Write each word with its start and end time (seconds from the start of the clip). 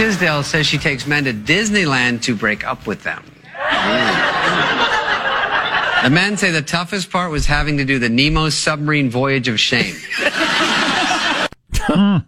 Ashley 0.00 0.12
Tisdale 0.12 0.42
says 0.42 0.66
she 0.66 0.78
takes 0.78 1.06
men 1.06 1.24
to 1.24 1.34
Disneyland 1.34 2.22
to 2.22 2.34
break 2.34 2.66
up 2.66 2.86
with 2.86 3.02
them. 3.02 3.22
The 6.02 6.08
men 6.08 6.38
say 6.38 6.50
the 6.50 6.62
toughest 6.62 7.10
part 7.10 7.30
was 7.30 7.44
having 7.44 7.76
to 7.76 7.84
do 7.84 7.98
the 7.98 8.08
Nemo 8.08 8.48
submarine 8.48 9.10
voyage 9.10 9.46
of 9.48 9.60
shame. 9.60 9.94
It's 11.72 11.80
a 11.90 12.24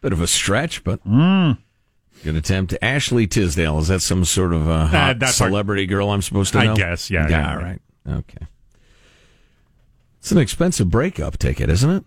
bit 0.00 0.14
of 0.14 0.22
a 0.22 0.26
stretch, 0.26 0.82
but 0.82 1.04
good 1.04 2.36
attempt. 2.36 2.74
Ashley 2.80 3.26
Tisdale 3.26 3.78
is 3.80 3.88
that 3.88 4.00
some 4.00 4.24
sort 4.24 4.54
of 4.54 4.66
uh, 4.66 4.86
hot 4.86 5.18
that's 5.18 5.38
our- 5.38 5.48
celebrity 5.48 5.84
girl 5.84 6.08
I'm 6.10 6.22
supposed 6.22 6.52
to 6.52 6.58
know? 6.60 6.62
I 6.62 6.66
know? 6.68 6.76
guess, 6.76 7.10
yeah, 7.10 7.28
yeah. 7.28 7.50
all 7.50 7.58
right. 7.58 7.80
Okay. 8.08 8.46
It's 10.20 10.32
an 10.32 10.38
expensive 10.38 10.88
breakup 10.88 11.36
ticket, 11.36 11.68
isn't 11.68 11.90
it? 11.90 12.04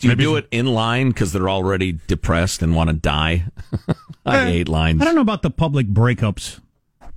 Do 0.00 0.08
you 0.08 0.12
Maybe- 0.12 0.24
do 0.24 0.36
it 0.36 0.48
in 0.50 0.66
line 0.66 1.08
because 1.10 1.32
they're 1.32 1.48
already 1.50 1.98
depressed 2.06 2.62
and 2.62 2.74
want 2.74 2.90
to 2.90 2.96
die? 2.96 3.44
I 4.26 4.46
hate 4.46 4.68
lines. 4.68 5.00
I 5.00 5.04
don't 5.04 5.14
know 5.14 5.20
about 5.20 5.42
the 5.42 5.50
public 5.50 5.86
breakups. 5.88 6.60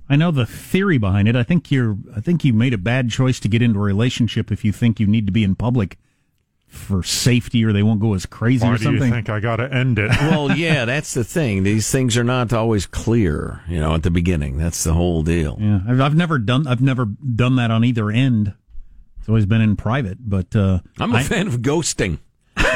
I 0.08 0.16
know 0.16 0.30
the 0.30 0.44
theory 0.46 0.98
behind 0.98 1.28
it. 1.28 1.34
I 1.36 1.42
think 1.42 1.70
you're. 1.70 1.96
I 2.14 2.20
think 2.20 2.44
you 2.44 2.52
made 2.52 2.74
a 2.74 2.78
bad 2.78 3.08
choice 3.10 3.40
to 3.40 3.48
get 3.48 3.62
into 3.62 3.78
a 3.78 3.82
relationship 3.82 4.52
if 4.52 4.64
you 4.64 4.70
think 4.72 5.00
you 5.00 5.06
need 5.06 5.24
to 5.26 5.32
be 5.32 5.42
in 5.44 5.54
public 5.54 5.96
for 6.68 7.02
safety 7.02 7.64
or 7.64 7.72
they 7.72 7.82
won't 7.82 8.00
go 8.00 8.14
as 8.14 8.26
crazy 8.26 8.66
Why 8.66 8.74
or 8.74 8.76
do 8.78 8.84
you 8.84 8.98
something. 8.98 9.12
think 9.12 9.28
I 9.30 9.38
got 9.40 9.56
to 9.56 9.72
end 9.72 9.98
it? 9.98 10.10
well, 10.10 10.50
yeah, 10.56 10.84
that's 10.84 11.14
the 11.14 11.24
thing. 11.24 11.62
These 11.62 11.90
things 11.90 12.18
are 12.18 12.24
not 12.24 12.52
always 12.52 12.84
clear, 12.84 13.62
you 13.68 13.78
know, 13.80 13.94
at 13.94 14.02
the 14.02 14.10
beginning. 14.10 14.58
That's 14.58 14.84
the 14.84 14.92
whole 14.92 15.22
deal. 15.22 15.56
Yeah, 15.60 15.80
I've, 15.88 16.00
I've 16.00 16.16
never 16.16 16.38
done. 16.38 16.66
I've 16.66 16.82
never 16.82 17.06
done 17.06 17.56
that 17.56 17.70
on 17.70 17.82
either 17.84 18.10
end. 18.10 18.52
It's 19.20 19.28
always 19.30 19.46
been 19.46 19.62
in 19.62 19.76
private, 19.76 20.18
but 20.20 20.54
uh, 20.54 20.80
I'm 20.98 21.14
a 21.14 21.18
I- 21.18 21.22
fan 21.22 21.46
of 21.46 21.60
ghosting. 21.62 22.18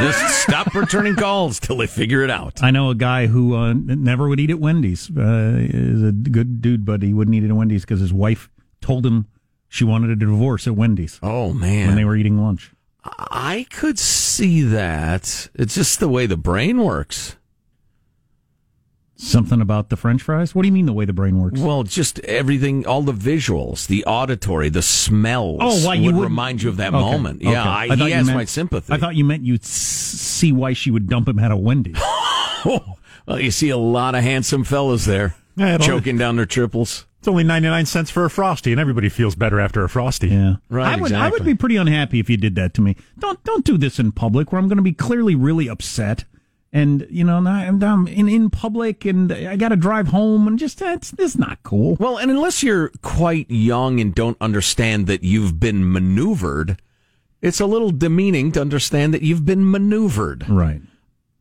Just 0.01 0.43
stop 0.43 0.75
returning 0.75 1.17
calls 1.17 1.59
till 1.59 1.77
they 1.79 1.87
figure 1.87 2.23
it 2.23 2.31
out. 2.31 2.63
I 2.63 2.71
know 2.71 2.91
a 2.91 2.95
guy 2.95 3.27
who 3.27 3.55
uh, 3.57 3.73
never 3.75 4.29
would 4.29 4.39
eat 4.41 4.51
at 4.51 4.61
Wendy's. 4.61 5.11
Uh, 5.11 5.57
is 5.59 6.03
a 6.03 6.13
good 6.13 6.61
dude, 6.61 6.85
but 6.85 7.03
he 7.03 7.13
wouldn't 7.13 7.35
eat 7.35 7.45
at 7.45 7.53
Wendy's 7.53 7.83
because 7.83 8.01
his 8.01 8.13
wife 8.13 8.49
told 8.81 9.05
him 9.05 9.27
she 9.69 9.85
wanted 9.85 10.11
a 10.11 10.17
divorce 10.17 10.67
at 10.67 10.75
Wendy's 10.77 11.19
Oh 11.23 11.53
man, 11.53 11.89
when 11.89 11.97
they 11.97 12.05
were 12.05 12.17
eating 12.17 12.41
lunch. 12.41 12.73
I 13.05 13.67
could 13.71 13.99
see 13.99 14.63
that. 14.63 15.49
It's 15.55 15.75
just 15.75 16.01
the 16.01 16.09
way 16.09 16.27
the 16.27 16.37
brain 16.37 16.83
works. 16.83 17.37
Something 19.21 19.61
about 19.61 19.89
the 19.89 19.97
French 19.97 20.23
fries. 20.23 20.55
What 20.55 20.63
do 20.63 20.69
you 20.69 20.73
mean 20.73 20.87
the 20.87 20.93
way 20.93 21.05
the 21.05 21.13
brain 21.13 21.41
works? 21.41 21.59
Well, 21.59 21.83
just 21.83 22.21
everything, 22.21 22.87
all 22.87 23.03
the 23.03 23.13
visuals, 23.13 23.89
the 23.89 24.05
auditory, 24.05 24.69
the 24.69 24.81
smells. 24.81 25.59
Oh, 25.61 25.85
why 25.87 25.95
you 25.95 26.03
would 26.07 26.15
wouldn't- 26.15 26.31
remind 26.31 26.63
you 26.63 26.69
of 26.69 26.77
that 26.77 26.95
Okay, 26.95 27.01
moment? 27.01 27.43
okay. 27.43 27.51
Yeah, 27.51 27.65
I, 27.69 27.89
thought 27.89 27.99
he 27.99 28.09
you 28.09 28.15
has 28.15 28.27
meant- 28.27 28.39
my 28.39 28.45
sympathy. 28.45 28.93
I 28.93 28.97
thought 28.97 29.17
you 29.17 29.25
meant 29.25 29.43
you'd 29.45 29.65
see 29.65 30.53
why 30.53 30.73
she 30.73 30.93
would 30.93 31.09
dump 31.09 31.27
him 31.29 31.41
at 31.41 31.51
a 31.51 31.57
Wendy's. 31.57 31.97
Oh, 31.99 32.95
well, 33.27 33.41
you 33.41 33.51
see 33.51 33.71
a 33.71 33.77
lot 33.77 34.15
of 34.15 34.23
handsome 34.23 34.63
fellas 34.63 35.05
there 35.05 35.35
Yeah, 35.57 35.75
it 35.75 35.81
choking 35.81 36.17
down 36.17 36.37
their 36.37 36.47
triples. 36.47 37.05
It's 37.19 37.27
only 37.27 37.43
99 37.43 37.87
cents 37.87 38.11
for 38.13 38.25
a 38.25 38.31
Frosty, 38.31 38.71
and 38.71 38.81
everybody 38.81 39.09
feels 39.09 39.35
better 39.35 39.59
after 39.59 39.83
a 39.83 39.89
Frosty. 39.89 40.29
Yeah, 40.29 40.55
Right, 40.69 40.97
I 40.97 41.01
would. 41.01 41.11
I 41.13 41.29
would 41.29 41.45
be 41.45 41.57
pretty 41.57 41.75
unhappy 41.75 42.21
if 42.21 42.31
you 42.31 42.37
did 42.37 42.55
that 42.55 42.73
to 42.75 42.81
me. 42.81 42.95
Don't 43.19 43.43
don't 43.43 43.65
do 43.65 43.77
this 43.77 43.99
in 43.99 44.13
public 44.13 44.53
where 44.53 44.61
I'm 44.61 44.69
going 44.69 44.77
to 44.77 44.83
be 44.83 44.93
clearly 44.93 45.35
really 45.35 45.69
upset. 45.69 46.25
And 46.73 47.07
you 47.09 47.25
know, 47.25 47.41
now 47.41 47.55
I'm, 47.55 47.83
I'm 47.83 48.07
in 48.07 48.29
in 48.29 48.51
public, 48.51 49.07
and 49.07 49.33
I 49.33 49.57
got 49.57 49.71
to 49.71 49.77
drive 49.77 50.09
home, 50.09 50.47
and 50.47 50.59
just 50.59 50.79
that's 50.79 51.11
that's 51.13 51.37
not 51.37 51.63
cool. 51.63 51.97
Well, 51.99 52.19
and 52.19 52.31
unless 52.31 52.63
you're 52.63 52.91
quite 53.01 53.51
young 53.51 54.01
and 54.01 54.15
don't 54.15 54.37
understand 54.41 55.07
that 55.07 55.25
you've 55.25 55.59
been 55.59 55.91
maneuvered, 55.91 56.81
it's 57.41 57.61
a 57.61 57.67
little 57.67 57.91
demeaning 57.91 58.53
to 58.53 58.61
understand 58.61 59.15
that 59.15 59.23
you've 59.23 59.47
been 59.47 59.71
maneuvered. 59.71 60.47
Right. 60.49 60.83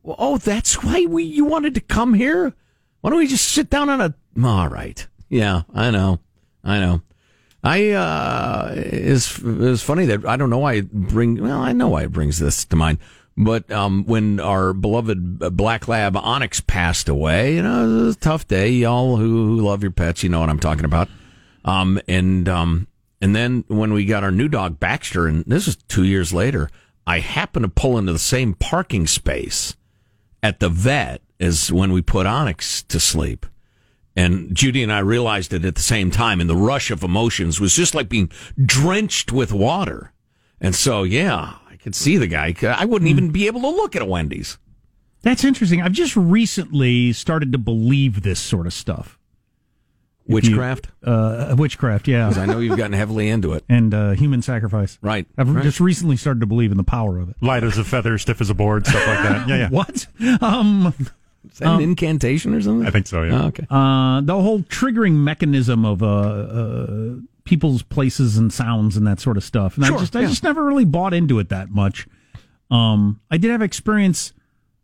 Well, 0.02 0.16
oh, 0.18 0.38
that's 0.38 0.82
why 0.82 1.04
we 1.04 1.24
you 1.24 1.44
wanted 1.44 1.74
to 1.74 1.82
come 1.82 2.14
here. 2.14 2.54
Why 3.02 3.10
don't 3.10 3.18
we 3.18 3.26
just 3.26 3.48
sit 3.48 3.68
down 3.68 3.90
on 3.90 4.00
a? 4.00 4.14
All 4.42 4.68
right. 4.68 5.06
Yeah, 5.28 5.62
I 5.74 5.90
know. 5.90 6.20
I 6.64 6.80
know. 6.80 7.02
I 7.62 7.90
uh 7.90 8.72
is 8.76 9.40
it's 9.44 9.82
funny 9.82 10.06
that 10.06 10.24
I 10.24 10.36
don't 10.36 10.50
know 10.50 10.58
why 10.58 10.74
it 10.74 10.92
bring 10.92 11.42
well 11.42 11.60
I 11.60 11.72
know 11.72 11.88
why 11.88 12.04
it 12.04 12.12
brings 12.12 12.38
this 12.38 12.64
to 12.66 12.76
mind, 12.76 12.98
but 13.38 13.70
um 13.70 14.04
when 14.04 14.40
our 14.40 14.74
beloved 14.74 15.42
uh, 15.42 15.50
black 15.50 15.88
lab 15.88 16.16
Onyx 16.16 16.60
passed 16.60 17.08
away, 17.08 17.54
you 17.54 17.62
know, 17.62 17.84
it 17.84 18.04
was 18.04 18.16
a 18.16 18.20
tough 18.20 18.46
day. 18.46 18.68
Y'all 18.68 19.16
who, 19.16 19.46
who 19.46 19.60
love 19.60 19.82
your 19.82 19.92
pets, 19.92 20.22
you 20.22 20.28
know 20.28 20.40
what 20.40 20.50
I'm 20.50 20.60
talking 20.60 20.84
about. 20.84 21.08
Um 21.64 22.00
and 22.08 22.48
um 22.48 22.88
and 23.20 23.34
then 23.34 23.64
when 23.68 23.92
we 23.92 24.04
got 24.04 24.24
our 24.24 24.30
new 24.30 24.48
dog 24.48 24.78
Baxter, 24.78 25.26
and 25.26 25.44
this 25.46 25.66
was 25.66 25.76
two 25.76 26.04
years 26.04 26.32
later, 26.32 26.68
I 27.06 27.20
happened 27.20 27.64
to 27.64 27.68
pull 27.68 27.96
into 27.96 28.12
the 28.12 28.18
same 28.18 28.54
parking 28.54 29.06
space 29.06 29.76
at 30.42 30.60
the 30.60 30.68
vet 30.68 31.22
as 31.40 31.72
when 31.72 31.92
we 31.92 32.02
put 32.02 32.26
Onyx 32.26 32.82
to 32.84 33.00
sleep. 33.00 33.46
And 34.14 34.54
Judy 34.54 34.82
and 34.82 34.92
I 34.92 34.98
realized 34.98 35.52
it 35.52 35.64
at 35.64 35.76
the 35.76 35.82
same 35.82 36.10
time, 36.10 36.40
and 36.40 36.50
the 36.50 36.56
rush 36.56 36.90
of 36.90 37.04
emotions 37.04 37.60
was 37.60 37.74
just 37.74 37.94
like 37.94 38.08
being 38.08 38.30
drenched 38.60 39.30
with 39.30 39.52
water. 39.52 40.12
And 40.60 40.74
so, 40.74 41.04
yeah, 41.04 41.54
could 41.82 41.94
see 41.94 42.16
the 42.16 42.26
guy. 42.26 42.54
I 42.62 42.84
wouldn't 42.84 43.10
even 43.10 43.30
be 43.30 43.46
able 43.46 43.60
to 43.62 43.68
look 43.68 43.96
at 43.96 44.02
a 44.02 44.06
Wendy's. 44.06 44.58
That's 45.22 45.42
interesting. 45.44 45.82
I've 45.82 45.92
just 45.92 46.16
recently 46.16 47.12
started 47.12 47.52
to 47.52 47.58
believe 47.58 48.22
this 48.22 48.38
sort 48.40 48.66
of 48.66 48.72
stuff. 48.72 49.18
If 50.26 50.30
you- 50.30 50.34
Witchcraft? 50.34 50.88
uh, 51.04 51.54
witchcraft, 51.58 52.06
yeah, 52.06 52.28
'Cause 52.28 52.36
I 52.38 52.44
know 52.46 52.58
you've 52.60 52.76
gotten 52.76 52.92
heavily 52.92 53.28
into 53.30 53.54
it. 53.54 53.64
and 53.68 53.92
uh, 53.94 54.10
human 54.12 54.42
sacrifice. 54.42 54.98
Right. 55.00 55.26
I've 55.38 55.48
right. 55.54 55.64
just 55.64 55.80
recently 55.80 56.16
started 56.16 56.40
to 56.40 56.46
believe 56.46 56.70
in 56.70 56.76
the 56.76 56.84
power 56.84 57.18
of 57.18 57.30
it. 57.30 57.36
Light 57.40 57.64
as 57.64 57.78
a 57.78 57.84
feather, 57.84 58.18
stiff 58.18 58.40
as 58.42 58.50
a 58.50 58.54
board, 58.54 58.86
stuff 58.86 59.06
like 59.06 59.22
that. 59.22 59.48
Yeah, 59.48 59.56
yeah. 59.56 59.68
What? 59.70 60.06
Um, 60.42 60.92
Is 61.50 61.58
that 61.60 61.74
an 61.76 61.80
incantation 61.80 62.52
or 62.54 62.60
something? 62.60 62.86
I 62.86 62.90
think 62.90 63.06
so, 63.06 63.22
yeah. 63.22 63.42
Oh, 63.42 63.46
okay. 63.46 63.66
uh, 63.70 64.20
the 64.20 64.34
whole 64.38 64.60
triggering 64.60 65.12
mechanism 65.14 65.86
of 65.86 66.02
uh, 66.02 66.06
uh, 66.06 67.14
people's 67.48 67.82
places 67.82 68.36
and 68.36 68.52
sounds 68.52 68.96
and 68.96 69.06
that 69.06 69.18
sort 69.20 69.38
of 69.38 69.42
stuff. 69.42 69.76
And 69.76 69.86
Sure, 69.86 69.96
I 69.96 70.00
just, 70.00 70.14
I 70.16 70.26
just 70.26 70.42
never 70.42 70.64
really 70.64 70.84
bought 70.84 71.14
into 71.14 71.38
it 71.38 71.48
that 71.48 71.70
much. 71.70 72.06
Um, 72.70 73.20
I 73.30 73.38
did 73.38 73.50
have 73.50 73.62
experience 73.62 74.34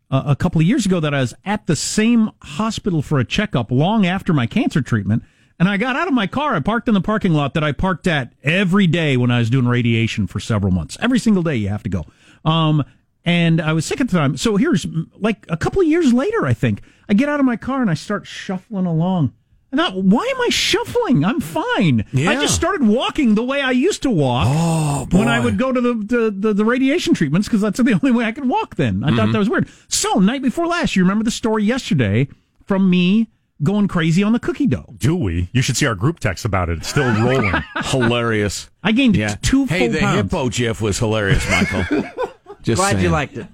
uh, 0.09 0.23
a 0.25 0.35
couple 0.35 0.59
of 0.59 0.65
years 0.65 0.85
ago 0.85 0.99
that 0.99 1.13
I 1.13 1.21
was 1.21 1.35
at 1.45 1.67
the 1.67 1.75
same 1.75 2.31
hospital 2.41 3.01
for 3.03 3.19
a 3.19 3.25
checkup 3.25 3.69
long 3.69 4.05
after 4.05 4.33
my 4.33 4.47
cancer 4.47 4.81
treatment. 4.81 5.23
And 5.59 5.69
I 5.69 5.77
got 5.77 5.95
out 5.95 6.07
of 6.07 6.13
my 6.13 6.27
car. 6.27 6.55
I 6.55 6.59
parked 6.59 6.87
in 6.87 6.95
the 6.95 7.01
parking 7.01 7.33
lot 7.33 7.53
that 7.53 7.63
I 7.63 7.71
parked 7.71 8.07
at 8.07 8.33
every 8.43 8.87
day 8.87 9.15
when 9.15 9.31
I 9.31 9.39
was 9.39 9.49
doing 9.49 9.67
radiation 9.67 10.27
for 10.27 10.39
several 10.39 10.73
months. 10.73 10.97
Every 10.99 11.19
single 11.19 11.43
day 11.43 11.55
you 11.55 11.69
have 11.69 11.83
to 11.83 11.89
go. 11.89 12.05
Um, 12.43 12.83
and 13.23 13.61
I 13.61 13.73
was 13.73 13.85
sick 13.85 14.01
at 14.01 14.09
the 14.09 14.17
time. 14.17 14.35
So 14.37 14.57
here's 14.57 14.85
like 15.15 15.45
a 15.47 15.55
couple 15.55 15.81
of 15.81 15.87
years 15.87 16.11
later, 16.13 16.45
I 16.45 16.53
think 16.53 16.81
I 17.07 17.13
get 17.13 17.29
out 17.29 17.39
of 17.39 17.45
my 17.45 17.55
car 17.55 17.81
and 17.81 17.89
I 17.89 17.93
start 17.93 18.27
shuffling 18.27 18.85
along. 18.85 19.33
And 19.77 19.81
I 19.81 19.89
thought, 19.89 20.03
why 20.05 20.25
am 20.33 20.41
I 20.41 20.47
shuffling? 20.49 21.25
I'm 21.25 21.41
fine. 21.41 22.05
I 22.15 22.35
just 22.35 22.55
started 22.55 22.87
walking 22.87 23.35
the 23.35 23.43
way 23.43 23.61
I 23.61 23.71
used 23.71 24.01
to 24.03 24.09
walk 24.09 24.47
Oh, 24.49 25.07
when 25.17 25.27
I 25.27 25.39
would 25.39 25.57
go 25.57 25.73
to 25.73 25.81
the 25.81 25.93
the, 25.93 26.31
the, 26.31 26.53
the 26.53 26.63
radiation 26.65 27.13
treatments 27.13 27.47
because 27.47 27.59
that's 27.61 27.77
the 27.79 27.91
only 28.03 28.11
way 28.11 28.23
I 28.25 28.31
could 28.31 28.47
walk. 28.47 28.75
Then 28.75 29.03
I 29.03 29.07
Mm-hmm. 29.07 29.17
thought 29.17 29.31
that 29.33 29.39
was 29.39 29.49
weird. 29.49 29.67
So 29.87 30.19
night 30.19 30.41
before 30.41 30.65
last, 30.67 30.95
you 30.95 31.03
remember 31.03 31.23
the 31.25 31.31
story 31.31 31.63
yesterday 31.65 32.27
from 32.65 32.89
me 32.89 33.29
going 33.63 33.87
crazy 33.87 34.23
on 34.23 34.31
the 34.33 34.39
cookie 34.39 34.67
dough. 34.67 34.93
Do 34.97 35.15
we? 35.15 35.49
You 35.53 35.61
should 35.61 35.75
see 35.77 35.85
our 35.85 35.95
group 35.95 36.19
text 36.19 36.45
about 36.45 36.69
it. 36.69 36.77
It's 36.79 36.87
still 36.87 37.05
rolling. 37.23 37.53
hilarious. 37.83 38.69
I 38.83 38.91
gained 38.93 39.15
Yeah. 39.17 39.35
two 39.41 39.65
hey, 39.65 39.79
full 39.87 39.89
the 39.93 39.99
pounds. 39.99 40.21
hippo 40.31 40.49
GIF 40.49 40.81
was 40.81 40.99
hilarious, 40.99 41.45
Michael. 41.49 42.03
Just 42.61 42.79
Glad 42.81 43.01
you 43.01 43.09
liked 43.09 43.37
it. 43.37 43.47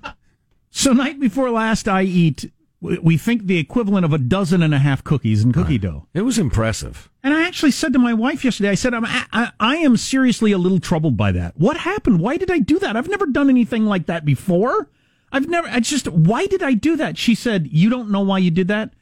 So 0.72 0.94
night 0.94 1.20
before 1.20 1.50
last, 1.50 1.88
I 1.88 2.03
eat. 2.03 2.52
We 2.82 2.98
we 2.98 3.18
think 3.18 3.46
the 3.46 3.60
equivalent 3.60 4.04
of 4.04 4.12
a 4.12 4.18
dozen 4.18 4.62
and 4.62 4.74
a 4.74 4.80
half 4.80 5.04
cookies 5.04 5.44
in 5.44 5.54
cookie 5.54 5.78
dough. 5.78 6.08
It 6.14 6.22
was 6.22 6.38
impressive. 6.38 7.10
And 7.24 7.34
I 7.34 7.46
actually 7.46 7.72
said 7.72 7.94
to 7.94 8.00
my 8.00 8.14
wife 8.14 8.44
yesterday, 8.44 8.70
I 8.70 8.76
said, 8.76 8.96
I'm, 8.96 9.06
I, 9.06 9.52
I 9.60 9.78
am 9.78 9.96
seriously 9.96 10.52
a 10.52 10.58
little 10.58 10.80
troubled 10.80 11.16
by 11.16 11.32
that. 11.34 11.56
What 11.58 11.78
happened? 11.78 12.20
Why 12.20 12.38
did 12.38 12.50
I 12.50 12.58
do 12.58 12.80
that? 12.80 12.98
I've 12.98 13.08
never 13.08 13.28
done 13.28 13.50
anything 13.50 13.86
like 13.86 14.08
that 14.08 14.26
before. 14.26 14.90
I've 15.32 15.48
never, 15.48 15.68
I 15.68 15.80
just, 15.80 16.08
why 16.08 16.48
did 16.48 16.64
I 16.64 16.74
do 16.74 16.98
that? 16.98 17.18
She 17.18 17.36
said, 17.36 17.70
You 17.72 17.90
don't 17.90 18.10
know 18.10 18.22
why 18.22 18.40
you 18.40 18.52
did 18.52 18.68
that? 18.70 18.94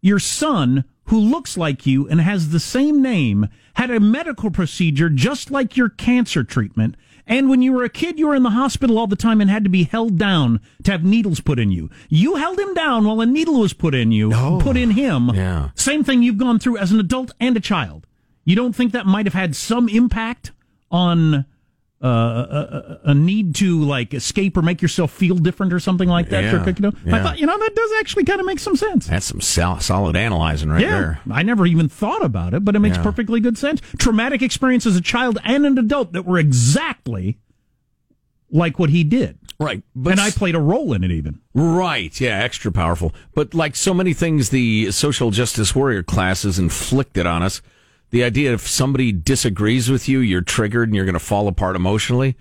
Your 0.00 0.20
son, 0.20 0.84
who 1.06 1.18
looks 1.18 1.58
like 1.58 1.86
you 1.86 2.08
and 2.08 2.20
has 2.20 2.50
the 2.50 2.60
same 2.60 3.02
name, 3.02 3.48
had 3.74 3.90
a 3.90 4.00
medical 4.00 4.50
procedure 4.50 5.10
just 5.10 5.50
like 5.50 5.76
your 5.76 5.88
cancer 5.88 6.44
treatment. 6.44 6.94
And 7.30 7.48
when 7.48 7.62
you 7.62 7.72
were 7.72 7.84
a 7.84 7.88
kid, 7.88 8.18
you 8.18 8.26
were 8.26 8.34
in 8.34 8.42
the 8.42 8.50
hospital 8.50 8.98
all 8.98 9.06
the 9.06 9.14
time 9.14 9.40
and 9.40 9.48
had 9.48 9.62
to 9.62 9.70
be 9.70 9.84
held 9.84 10.18
down 10.18 10.60
to 10.82 10.90
have 10.90 11.04
needles 11.04 11.38
put 11.38 11.60
in 11.60 11.70
you. 11.70 11.88
You 12.08 12.34
held 12.34 12.58
him 12.58 12.74
down 12.74 13.04
while 13.04 13.20
a 13.20 13.26
needle 13.26 13.60
was 13.60 13.72
put 13.72 13.94
in 13.94 14.10
you, 14.10 14.30
put 14.60 14.76
in 14.76 14.90
him. 14.90 15.30
Yeah. 15.32 15.70
Same 15.76 16.02
thing 16.02 16.24
you've 16.24 16.38
gone 16.38 16.58
through 16.58 16.78
as 16.78 16.90
an 16.90 16.98
adult 16.98 17.30
and 17.38 17.56
a 17.56 17.60
child. 17.60 18.08
You 18.44 18.56
don't 18.56 18.74
think 18.74 18.90
that 18.92 19.06
might 19.06 19.26
have 19.26 19.34
had 19.34 19.54
some 19.54 19.88
impact 19.88 20.50
on 20.90 21.46
uh, 22.02 22.06
a, 22.08 22.10
a, 23.06 23.10
a 23.10 23.14
need 23.14 23.54
to 23.56 23.82
like 23.82 24.14
escape 24.14 24.56
or 24.56 24.62
make 24.62 24.80
yourself 24.80 25.10
feel 25.12 25.34
different 25.36 25.72
or 25.72 25.78
something 25.80 26.08
like 26.08 26.30
that 26.30 26.44
Yeah, 26.44 26.60
a 26.60 26.64
cookie 26.64 26.82
dough? 26.82 26.92
I 27.12 27.22
thought, 27.22 27.38
you 27.38 27.46
know, 27.46 27.58
that 27.58 27.74
does 27.74 27.90
actually 28.00 28.24
kind 28.24 28.40
of 28.40 28.46
make 28.46 28.58
some 28.58 28.74
sense. 28.76 29.06
That's 29.06 29.26
some 29.26 29.40
sol- 29.40 29.80
solid 29.80 30.16
analyzing 30.16 30.70
right 30.70 30.80
yeah, 30.80 30.90
there. 30.90 31.20
I 31.30 31.42
never 31.42 31.66
even 31.66 31.88
thought 31.88 32.24
about 32.24 32.54
it, 32.54 32.64
but 32.64 32.74
it 32.74 32.78
makes 32.78 32.96
Yeah. 32.96 33.02
perfectly 33.02 33.40
good 33.40 33.58
sense. 33.58 33.80
Traumatic 33.98 34.40
experience 34.40 34.86
as 34.86 34.96
a 34.96 35.00
child 35.02 35.38
and 35.44 35.66
an 35.66 35.76
adult 35.78 36.12
that 36.12 36.24
were 36.24 36.38
exactly 36.38 37.38
like 38.50 38.78
what 38.78 38.90
he 38.90 39.04
did. 39.04 39.38
Right. 39.58 39.82
But 39.94 40.12
and 40.12 40.20
I 40.20 40.30
played 40.30 40.54
a 40.54 40.60
role 40.60 40.94
in 40.94 41.04
it 41.04 41.10
even. 41.10 41.40
Right, 41.52 42.18
yeah, 42.18 42.38
extra 42.38 42.72
powerful. 42.72 43.14
But 43.34 43.52
like 43.52 43.76
so 43.76 43.92
many 43.92 44.14
things 44.14 44.48
the 44.48 44.90
social 44.90 45.30
justice 45.30 45.74
warrior 45.74 46.02
class 46.02 46.44
has 46.44 46.58
inflicted 46.58 47.26
on 47.26 47.42
us, 47.42 47.60
the 48.10 48.24
idea 48.24 48.52
if 48.52 48.66
somebody 48.66 49.12
disagrees 49.12 49.90
with 49.90 50.08
you, 50.08 50.18
you're 50.20 50.40
triggered 50.42 50.88
and 50.88 50.94
you're 50.96 51.04
going 51.04 51.12
to 51.14 51.18
fall 51.20 51.48
apart 51.48 51.76
emotionally. 51.76 52.36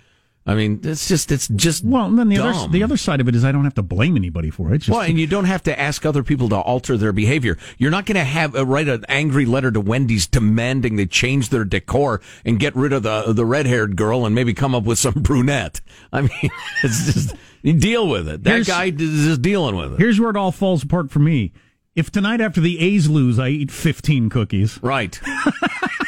I 0.48 0.56
mean, 0.56 0.80
it's 0.84 1.08
just 1.08 1.32
it's 1.32 1.48
just 1.50 1.84
Well, 1.84 2.06
and 2.06 2.18
then 2.18 2.28
the 2.30 2.38
dumb. 2.38 2.56
other 2.56 2.68
the 2.70 2.82
other 2.82 2.98
side 2.98 3.22
of 3.22 3.28
it 3.28 3.36
is 3.36 3.46
I 3.46 3.52
don't 3.52 3.66
have 3.66 3.76
to 3.76 3.84
blame 3.84 4.16
anybody 4.16 4.50
for 4.50 4.74
it. 4.74 4.80
Just 4.80 4.90
Well, 4.90 5.02
and 5.02 5.20
you 5.20 5.28
don't 5.28 5.46
have 5.46 5.62
to 5.64 5.80
ask 5.80 6.08
other 6.08 6.24
people 6.24 6.50
to 6.50 6.56
alter 6.56 6.98
their 6.98 7.12
behavior. 7.12 7.56
You're 7.78 7.92
not 7.92 8.08
going 8.08 8.16
to 8.16 8.24
have 8.24 8.56
uh, 8.56 8.66
write 8.66 8.88
an 8.88 9.06
angry 9.10 9.46
letter 9.46 9.70
to 9.70 9.80
Wendy's 9.80 10.26
demanding 10.26 10.96
they 10.96 11.06
change 11.06 11.50
their 11.50 11.66
decor 11.66 12.22
and 12.46 12.58
get 12.60 12.76
rid 12.76 12.94
of 12.94 13.04
the 13.04 13.32
the 13.34 13.46
red 13.46 13.68
haired 13.68 13.96
girl 13.96 14.26
and 14.26 14.34
maybe 14.34 14.56
come 14.56 14.74
up 14.74 14.86
with 14.86 14.98
some 14.98 15.14
brunette. 15.18 15.82
I 16.12 16.22
mean, 16.22 16.32
it's 16.84 17.14
just 17.14 17.36
you 17.62 17.74
deal 17.74 18.08
with 18.08 18.28
it. 18.28 18.44
That 18.44 18.50
Here's- 18.52 18.68
guy 18.68 18.86
is 18.86 19.26
just 19.26 19.42
dealing 19.44 19.76
with 19.76 19.94
it. 19.94 20.00
here's 20.00 20.20
where 20.20 20.32
it 20.32 20.38
all 20.38 20.54
falls 20.54 20.82
apart 20.82 21.12
for 21.12 21.20
me. 21.20 21.52
If 22.00 22.12
tonight 22.12 22.40
after 22.40 22.62
the 22.62 22.80
A's 22.80 23.10
lose, 23.10 23.40
I 23.40 23.50
eat 23.50 23.72
15 23.72 24.30
cookies 24.30 24.80
Right. 24.82 25.20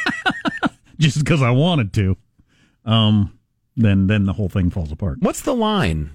just 0.99 1.19
because 1.19 1.41
I 1.41 1.51
wanted 1.51 1.91
to, 1.95 2.15
um, 2.85 3.38
then 3.75 4.07
then 4.07 4.23
the 4.23 4.31
whole 4.31 4.47
thing 4.47 4.69
falls 4.69 4.93
apart. 4.93 5.17
What's 5.19 5.41
the 5.41 5.53
line? 5.53 6.11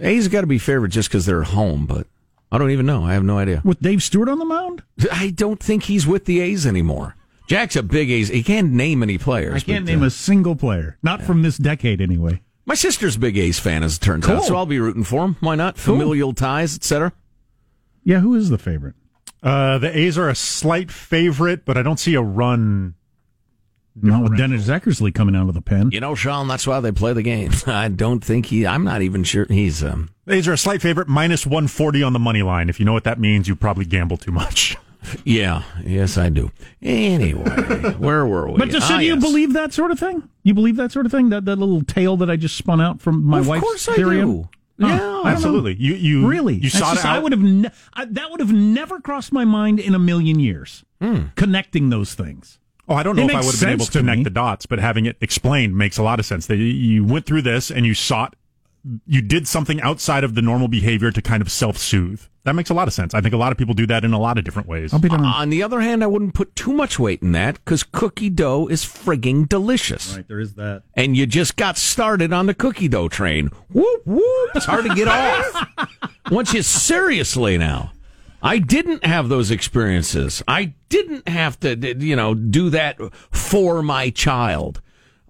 A's 0.00 0.26
got 0.26 0.40
to 0.40 0.48
be 0.48 0.58
favorite 0.58 0.88
just 0.88 1.08
because 1.08 1.26
they're 1.26 1.44
home, 1.44 1.86
but 1.86 2.08
I 2.50 2.58
don't 2.58 2.72
even 2.72 2.86
know. 2.86 3.04
I 3.04 3.12
have 3.12 3.22
no 3.22 3.38
idea. 3.38 3.62
With 3.64 3.78
Dave 3.78 4.02
Stewart 4.02 4.28
on 4.28 4.40
the 4.40 4.44
mound, 4.44 4.82
I 5.12 5.30
don't 5.30 5.62
think 5.62 5.84
he's 5.84 6.08
with 6.08 6.24
the 6.24 6.40
A's 6.40 6.66
anymore. 6.66 7.14
Jack's 7.46 7.76
a 7.76 7.84
big 7.84 8.10
A's. 8.10 8.30
He 8.30 8.42
can't 8.42 8.72
name 8.72 9.00
any 9.00 9.16
players. 9.16 9.54
I 9.54 9.60
can't 9.60 9.86
but, 9.86 9.92
name 9.92 10.02
uh, 10.02 10.06
a 10.06 10.10
single 10.10 10.56
player, 10.56 10.98
not 11.04 11.22
from 11.22 11.42
this 11.42 11.56
decade 11.56 12.00
anyway. 12.00 12.42
My 12.66 12.74
sister's 12.74 13.14
a 13.14 13.20
big 13.20 13.38
A's 13.38 13.60
fan, 13.60 13.84
as 13.84 13.94
it 13.94 14.00
turns 14.00 14.28
out, 14.28 14.42
so 14.42 14.56
I'll 14.56 14.66
be 14.66 14.80
rooting 14.80 15.04
for 15.04 15.24
him. 15.24 15.36
Why 15.38 15.54
not? 15.54 15.76
Cool. 15.76 15.98
Familial 15.98 16.32
ties, 16.32 16.74
etc. 16.74 17.12
Yeah, 18.02 18.18
who 18.18 18.34
is 18.34 18.50
the 18.50 18.58
favorite? 18.58 18.96
Uh, 19.42 19.78
the 19.78 19.96
A's 19.96 20.18
are 20.18 20.28
a 20.28 20.34
slight 20.34 20.90
favorite, 20.90 21.64
but 21.64 21.76
I 21.76 21.82
don't 21.82 21.98
see 21.98 22.14
a 22.14 22.22
run. 22.22 22.94
Not 24.02 24.22
with 24.22 24.36
Dennis 24.38 24.68
Eckersley 24.68 25.12
coming 25.12 25.34
out 25.34 25.48
of 25.48 25.54
the 25.54 25.60
pen. 25.60 25.90
You 25.92 26.00
know, 26.00 26.14
Sean, 26.14 26.46
that's 26.48 26.66
why 26.66 26.78
they 26.80 26.92
play 26.92 27.12
the 27.12 27.22
game. 27.22 27.50
I 27.66 27.88
don't 27.88 28.24
think 28.24 28.46
he. 28.46 28.66
I'm 28.66 28.84
not 28.84 29.02
even 29.02 29.24
sure 29.24 29.46
he's. 29.48 29.82
Um, 29.82 30.10
The 30.26 30.34
A's 30.34 30.48
are 30.48 30.52
a 30.52 30.58
slight 30.58 30.80
favorite, 30.80 31.08
minus 31.08 31.44
140 31.44 32.02
on 32.02 32.12
the 32.12 32.18
money 32.18 32.42
line. 32.42 32.68
If 32.68 32.78
you 32.78 32.86
know 32.86 32.92
what 32.92 33.04
that 33.04 33.18
means, 33.18 33.48
you 33.48 33.56
probably 33.56 33.84
gamble 33.84 34.16
too 34.16 34.30
much. 34.30 34.76
yeah, 35.24 35.64
yes, 35.84 36.16
I 36.16 36.28
do. 36.28 36.50
Anyway, 36.80 37.42
where 37.98 38.24
were 38.26 38.48
we? 38.50 38.58
But 38.58 38.70
just, 38.70 38.86
so 38.88 38.94
Ah, 38.94 38.98
do 38.98 39.04
you 39.04 39.14
yes. 39.14 39.22
believe 39.22 39.52
that 39.54 39.72
sort 39.74 39.90
of 39.90 39.98
thing? 39.98 40.28
You 40.44 40.54
believe 40.54 40.76
that 40.76 40.92
sort 40.92 41.04
of 41.04 41.12
thing? 41.12 41.30
That 41.30 41.44
that 41.46 41.56
little 41.56 41.82
tale 41.82 42.16
that 42.18 42.30
I 42.30 42.36
just 42.36 42.56
spun 42.56 42.80
out 42.80 43.00
from 43.00 43.24
my 43.24 43.40
Of 43.40 43.48
wife's 43.48 43.62
course 43.64 43.88
I 43.88 43.96
theory? 43.96 44.20
do. 44.20 44.48
Yeah, 44.88 44.96
know. 44.96 45.22
Absolutely. 45.26 45.74
You 45.74 45.94
you 45.94 46.26
Really? 46.26 46.54
you 46.54 46.62
That's 46.70 46.78
sought 46.78 46.94
just- 46.94 47.04
out. 47.06 47.16
I 47.16 47.18
would 47.18 47.32
have 47.32 47.40
ne- 47.42 47.70
I, 47.94 48.04
that 48.06 48.30
would 48.30 48.40
have 48.40 48.52
never 48.52 49.00
crossed 49.00 49.32
my 49.32 49.44
mind 49.44 49.78
in 49.80 49.94
a 49.94 49.98
million 49.98 50.40
years. 50.40 50.84
Hmm. 51.00 51.26
Connecting 51.36 51.90
those 51.90 52.14
things. 52.14 52.58
Oh, 52.88 52.94
I 52.94 53.02
don't 53.04 53.14
know 53.14 53.22
It 53.22 53.30
if 53.30 53.36
I 53.36 53.40
would 53.40 53.52
have 53.52 53.60
been 53.60 53.68
able 53.70 53.84
to 53.84 53.92
to 53.92 53.98
connect 54.00 54.18
me. 54.18 54.24
the 54.24 54.30
dots, 54.30 54.66
but 54.66 54.78
having 54.80 55.06
it 55.06 55.16
explained 55.20 55.76
makes 55.76 55.96
a 55.96 56.02
lot 56.02 56.18
of 56.18 56.26
sense. 56.26 56.46
That 56.46 56.56
you- 56.56 56.64
you 56.64 57.04
went 57.04 57.24
through 57.26 57.42
this 57.42 57.70
and 57.70 57.86
you 57.86 57.94
sought, 57.94 58.34
you 59.06 59.22
did 59.22 59.46
something 59.46 59.80
outside 59.82 60.24
of 60.24 60.34
the 60.34 60.42
normal 60.42 60.68
behavior 60.68 61.10
to 61.10 61.20
kind 61.22 61.42
of 61.42 61.50
self-soothe. 61.50 62.22
That 62.44 62.54
makes 62.54 62.70
a 62.70 62.74
lot 62.74 62.88
of 62.88 62.94
sense. 62.94 63.12
I 63.12 63.20
think 63.20 63.34
a 63.34 63.36
lot 63.36 63.52
of 63.52 63.58
people 63.58 63.74
do 63.74 63.86
that 63.88 64.04
in 64.04 64.14
a 64.14 64.18
lot 64.18 64.38
of 64.38 64.44
different 64.44 64.66
ways. 64.66 64.94
I'll 64.94 65.00
be 65.00 65.10
done. 65.10 65.22
On 65.22 65.50
the 65.50 65.62
other 65.62 65.80
hand, 65.80 66.02
I 66.02 66.06
wouldn't 66.06 66.32
put 66.32 66.56
too 66.56 66.72
much 66.72 66.98
weight 66.98 67.20
in 67.20 67.32
that 67.32 67.56
because 67.56 67.82
cookie 67.82 68.30
dough 68.30 68.66
is 68.68 68.82
frigging 68.84 69.46
delicious. 69.46 70.16
Right, 70.16 70.26
there 70.26 70.40
is 70.40 70.54
that. 70.54 70.84
And 70.94 71.16
you 71.16 71.26
just 71.26 71.56
got 71.56 71.76
started 71.76 72.32
on 72.32 72.46
the 72.46 72.54
cookie 72.54 72.88
dough 72.88 73.08
train. 73.08 73.50
Whoop, 73.70 74.06
whoop. 74.06 74.50
It's 74.54 74.64
hard 74.64 74.86
to 74.86 74.94
get 74.94 75.08
off. 75.08 75.68
Once 76.30 76.54
you 76.54 76.62
seriously 76.62 77.58
now. 77.58 77.92
I 78.42 78.58
didn't 78.58 79.04
have 79.04 79.28
those 79.28 79.50
experiences. 79.50 80.42
I 80.48 80.72
didn't 80.88 81.28
have 81.28 81.60
to, 81.60 81.76
you 81.76 82.16
know, 82.16 82.32
do 82.34 82.70
that 82.70 82.98
for 83.30 83.82
my 83.82 84.08
child. 84.08 84.80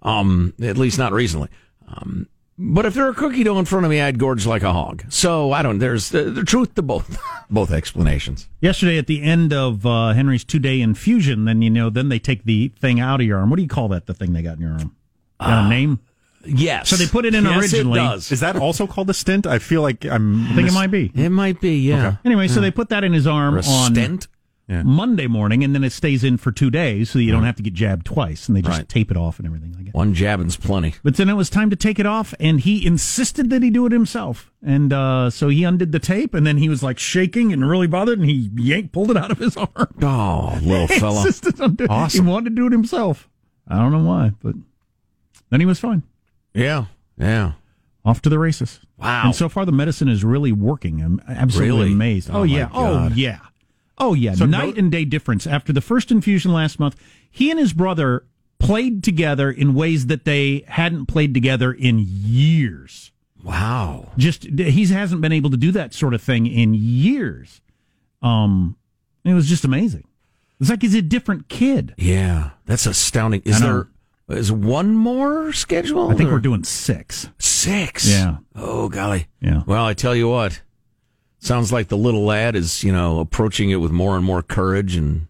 Um, 0.01 0.53
at 0.61 0.77
least 0.77 0.97
not 0.97 1.11
recently. 1.11 1.49
Um, 1.87 2.27
but 2.57 2.85
if 2.85 2.93
there 2.93 3.05
were 3.05 3.11
a 3.11 3.15
cookie 3.15 3.43
dough 3.43 3.57
in 3.57 3.65
front 3.65 3.85
of 3.85 3.89
me, 3.89 4.01
I'd 4.01 4.19
gorge 4.19 4.45
like 4.45 4.63
a 4.63 4.73
hog. 4.73 5.03
So 5.09 5.51
I 5.51 5.61
don't. 5.61 5.79
There's 5.79 6.09
the, 6.09 6.23
the 6.23 6.43
truth 6.43 6.75
to 6.75 6.81
both 6.81 7.19
both 7.49 7.71
explanations. 7.71 8.47
Yesterday, 8.59 8.97
at 8.97 9.07
the 9.07 9.21
end 9.21 9.53
of 9.53 9.85
uh, 9.85 10.13
Henry's 10.13 10.43
two 10.43 10.59
day 10.59 10.81
infusion, 10.81 11.45
then 11.45 11.61
you 11.61 11.69
know, 11.69 11.89
then 11.89 12.09
they 12.09 12.19
take 12.19 12.43
the 12.43 12.69
thing 12.79 12.99
out 12.99 13.21
of 13.21 13.27
your 13.27 13.39
arm. 13.39 13.49
What 13.49 13.57
do 13.57 13.63
you 13.63 13.69
call 13.69 13.87
that? 13.89 14.05
The 14.05 14.13
thing 14.13 14.33
they 14.33 14.41
got 14.41 14.57
in 14.57 14.61
your 14.61 14.73
arm? 14.73 14.95
Got 15.39 15.65
a 15.65 15.69
name? 15.69 15.99
Yes. 16.45 16.89
So 16.89 16.95
they 16.95 17.07
put 17.07 17.25
it 17.25 17.35
in 17.35 17.43
yes, 17.45 17.61
originally. 17.61 17.99
It 17.99 18.03
does. 18.03 18.31
Is 18.31 18.39
that 18.39 18.55
also 18.55 18.87
called 18.87 19.09
a 19.09 19.13
stint? 19.13 19.45
I 19.45 19.59
feel 19.59 19.81
like 19.81 20.05
I'm. 20.05 20.47
I 20.47 20.55
think 20.55 20.67
it 20.67 20.73
might 20.73 20.91
be. 20.91 21.11
It 21.15 21.29
might 21.29 21.61
be. 21.61 21.77
Yeah. 21.77 22.17
Anyway, 22.25 22.47
so 22.47 22.61
they 22.61 22.71
put 22.71 22.89
that 22.89 23.03
in 23.03 23.13
his 23.13 23.27
arm 23.27 23.55
Or 23.55 23.59
a 23.59 23.65
on 23.65 23.93
stent. 23.93 24.27
Monday 24.85 25.27
morning, 25.27 25.63
and 25.63 25.75
then 25.75 25.83
it 25.83 25.91
stays 25.91 26.23
in 26.23 26.37
for 26.37 26.51
two 26.51 26.69
days, 26.71 27.09
so 27.09 27.19
you 27.19 27.31
don't 27.31 27.43
have 27.43 27.55
to 27.57 27.63
get 27.63 27.73
jabbed 27.73 28.05
twice, 28.05 28.47
and 28.47 28.55
they 28.55 28.61
just 28.61 28.77
Right. 28.77 28.87
tape 28.89 29.11
it 29.11 29.17
off 29.17 29.37
and 29.37 29.45
everything 29.45 29.73
like 29.73 29.85
that. 29.85 29.93
One 29.93 30.13
jabbing's 30.13 30.55
plenty. 30.55 30.93
But 31.03 31.17
then 31.17 31.27
it 31.29 31.33
was 31.33 31.49
time 31.49 31.69
to 31.69 31.75
take 31.75 31.99
it 31.99 32.05
off, 32.05 32.33
and 32.39 32.59
he 32.61 32.85
insisted 32.85 33.49
that 33.49 33.61
he 33.63 33.69
do 33.69 33.85
it 33.85 33.91
himself. 33.91 34.51
And 34.63 34.93
uh, 34.93 35.29
so 35.29 35.49
he 35.49 35.63
undid 35.63 35.91
the 35.91 35.99
tape, 35.99 36.33
and 36.33 36.47
then 36.47 36.57
he 36.57 36.69
was 36.69 36.81
like 36.81 36.97
shaking 36.99 37.51
and 37.51 37.67
really 37.69 37.87
bothered, 37.87 38.19
and 38.19 38.29
he 38.29 38.49
yanked, 38.55 38.93
pulled 38.93 39.11
it 39.11 39.17
out 39.17 39.31
of 39.31 39.39
his 39.39 39.57
arm. 39.57 39.69
Oh, 40.01 40.57
little 40.61 40.87
He 40.87 40.99
fella. 40.99 41.17
insisted 41.25 41.59
on 41.59 41.75
doing 41.75 41.89
Awesome. 41.89 42.25
He 42.25 42.31
wanted 42.31 42.51
to 42.51 42.55
do 42.55 42.67
it 42.67 42.71
himself. 42.71 43.27
I 43.67 43.75
don't 43.77 43.91
know 43.91 44.03
why, 44.03 44.31
but 44.41 44.55
then 45.49 45.59
he 45.59 45.65
was 45.65 45.79
fine. 45.79 46.03
Yeah. 46.53 46.85
Yeah. 47.17 47.53
Off 48.03 48.21
to 48.23 48.29
the 48.29 48.39
races. 48.39 48.79
Wow. 48.97 49.23
And 49.25 49.35
so 49.35 49.47
far, 49.49 49.65
the 49.65 49.71
medicine 49.71 50.07
is 50.07 50.23
really 50.23 50.51
working. 50.51 51.01
I'm 51.01 51.21
absolutely 51.27 51.75
Really? 51.81 51.91
amazed. 51.93 52.29
Oh, 52.31 52.39
Oh, 52.39 52.43
yeah. 52.43 52.69
Oh, 52.73 53.09
yeah. 53.13 53.39
Oh, 53.97 54.13
yeah. 54.13 54.33
So 54.33 54.45
Night 54.45 54.75
no- 54.75 54.79
and 54.79 54.91
day 54.91 55.05
difference. 55.05 55.45
After 55.45 55.71
the 55.73 55.81
first 55.81 56.11
infusion 56.11 56.53
last 56.53 56.79
month, 56.79 56.95
he 57.29 57.51
and 57.51 57.59
his 57.59 57.73
brother 57.73 58.25
played 58.59 59.03
together 59.03 59.49
in 59.51 59.73
ways 59.73 60.07
that 60.07 60.25
they 60.25 60.63
hadn't 60.67 61.07
played 61.07 61.33
together 61.33 61.71
in 61.71 62.03
years. 62.07 63.11
Wow. 63.43 64.11
Just 64.17 64.43
he 64.43 64.85
hasn't 64.87 65.21
been 65.21 65.31
able 65.31 65.49
to 65.49 65.57
do 65.57 65.71
that 65.71 65.93
sort 65.93 66.13
of 66.13 66.21
thing 66.21 66.45
in 66.47 66.73
years. 66.75 67.61
Um, 68.21 68.75
it 69.23 69.33
was 69.33 69.47
just 69.49 69.65
amazing. 69.65 70.07
It's 70.59 70.69
like 70.69 70.81
he's 70.83 70.93
a 70.93 71.01
different 71.01 71.49
kid. 71.49 71.95
Yeah. 71.97 72.51
That's 72.65 72.85
astounding. 72.85 73.41
Is 73.45 73.59
there 73.59 73.87
is 74.29 74.51
one 74.51 74.95
more 74.95 75.51
scheduled? 75.53 76.11
I 76.11 76.15
think 76.15 76.29
or- 76.29 76.33
we're 76.33 76.39
doing 76.39 76.63
six. 76.63 77.29
six. 77.39 78.07
Yeah. 78.07 78.37
Oh 78.55 78.89
golly. 78.89 79.27
Yeah. 79.41 79.63
Well, 79.65 79.85
I 79.85 79.93
tell 79.95 80.15
you 80.15 80.27
what. 80.29 80.61
Sounds 81.41 81.73
like 81.73 81.87
the 81.87 81.97
little 81.97 82.23
lad 82.23 82.55
is, 82.55 82.83
you 82.83 82.91
know, 82.93 83.19
approaching 83.19 83.71
it 83.71 83.77
with 83.77 83.91
more 83.91 84.15
and 84.15 84.23
more 84.23 84.41
courage 84.43 84.95
and 84.95 85.27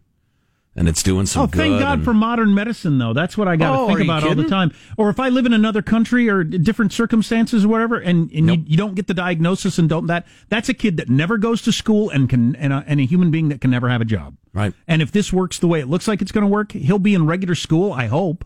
and 0.73 0.87
it's 0.87 1.03
doing 1.03 1.25
some 1.25 1.43
Oh, 1.43 1.47
thank 1.47 1.79
God 1.81 1.95
and- 1.95 2.05
for 2.05 2.13
modern 2.13 2.53
medicine, 2.53 2.97
though. 2.97 3.11
That's 3.11 3.37
what 3.37 3.47
I 3.49 3.57
got 3.57 3.73
to 3.73 3.79
Oh, 3.79 3.87
think 3.87 4.01
about 4.01 4.23
all 4.23 4.35
the 4.35 4.47
time. 4.47 4.71
Or 4.95 5.09
if 5.09 5.19
I 5.19 5.27
live 5.27 5.45
in 5.45 5.51
another 5.51 5.81
country 5.81 6.29
or 6.29 6.45
different 6.45 6.93
circumstances 6.93 7.65
or 7.65 7.67
whatever, 7.67 7.97
and, 7.99 8.31
and 8.31 8.45
Nope. 8.45 8.59
you, 8.59 8.65
you 8.67 8.77
don't 8.77 8.95
get 8.95 9.07
the 9.07 9.13
diagnosis 9.13 9.77
and 9.77 9.89
don't 9.89 10.07
that, 10.07 10.25
that's 10.47 10.69
a 10.69 10.73
kid 10.73 10.95
that 10.95 11.09
never 11.09 11.37
goes 11.37 11.61
to 11.63 11.73
school 11.73 12.09
and 12.09 12.29
can 12.29 12.55
and 12.55 12.71
a, 12.71 12.85
and 12.87 13.01
a 13.01 13.05
human 13.05 13.31
being 13.31 13.49
that 13.49 13.59
can 13.59 13.69
never 13.69 13.89
have 13.89 13.99
a 13.99 14.05
job. 14.05 14.37
Right. 14.53 14.73
And 14.87 15.01
if 15.01 15.11
this 15.11 15.33
works 15.33 15.59
the 15.59 15.67
way 15.67 15.81
it 15.81 15.87
looks 15.89 16.07
like 16.07 16.21
it's 16.21 16.31
going 16.31 16.43
to 16.45 16.51
work, 16.51 16.71
he'll 16.71 16.99
be 16.99 17.15
in 17.15 17.25
regular 17.25 17.55
school. 17.55 17.91
I 17.91 18.07
hope. 18.07 18.45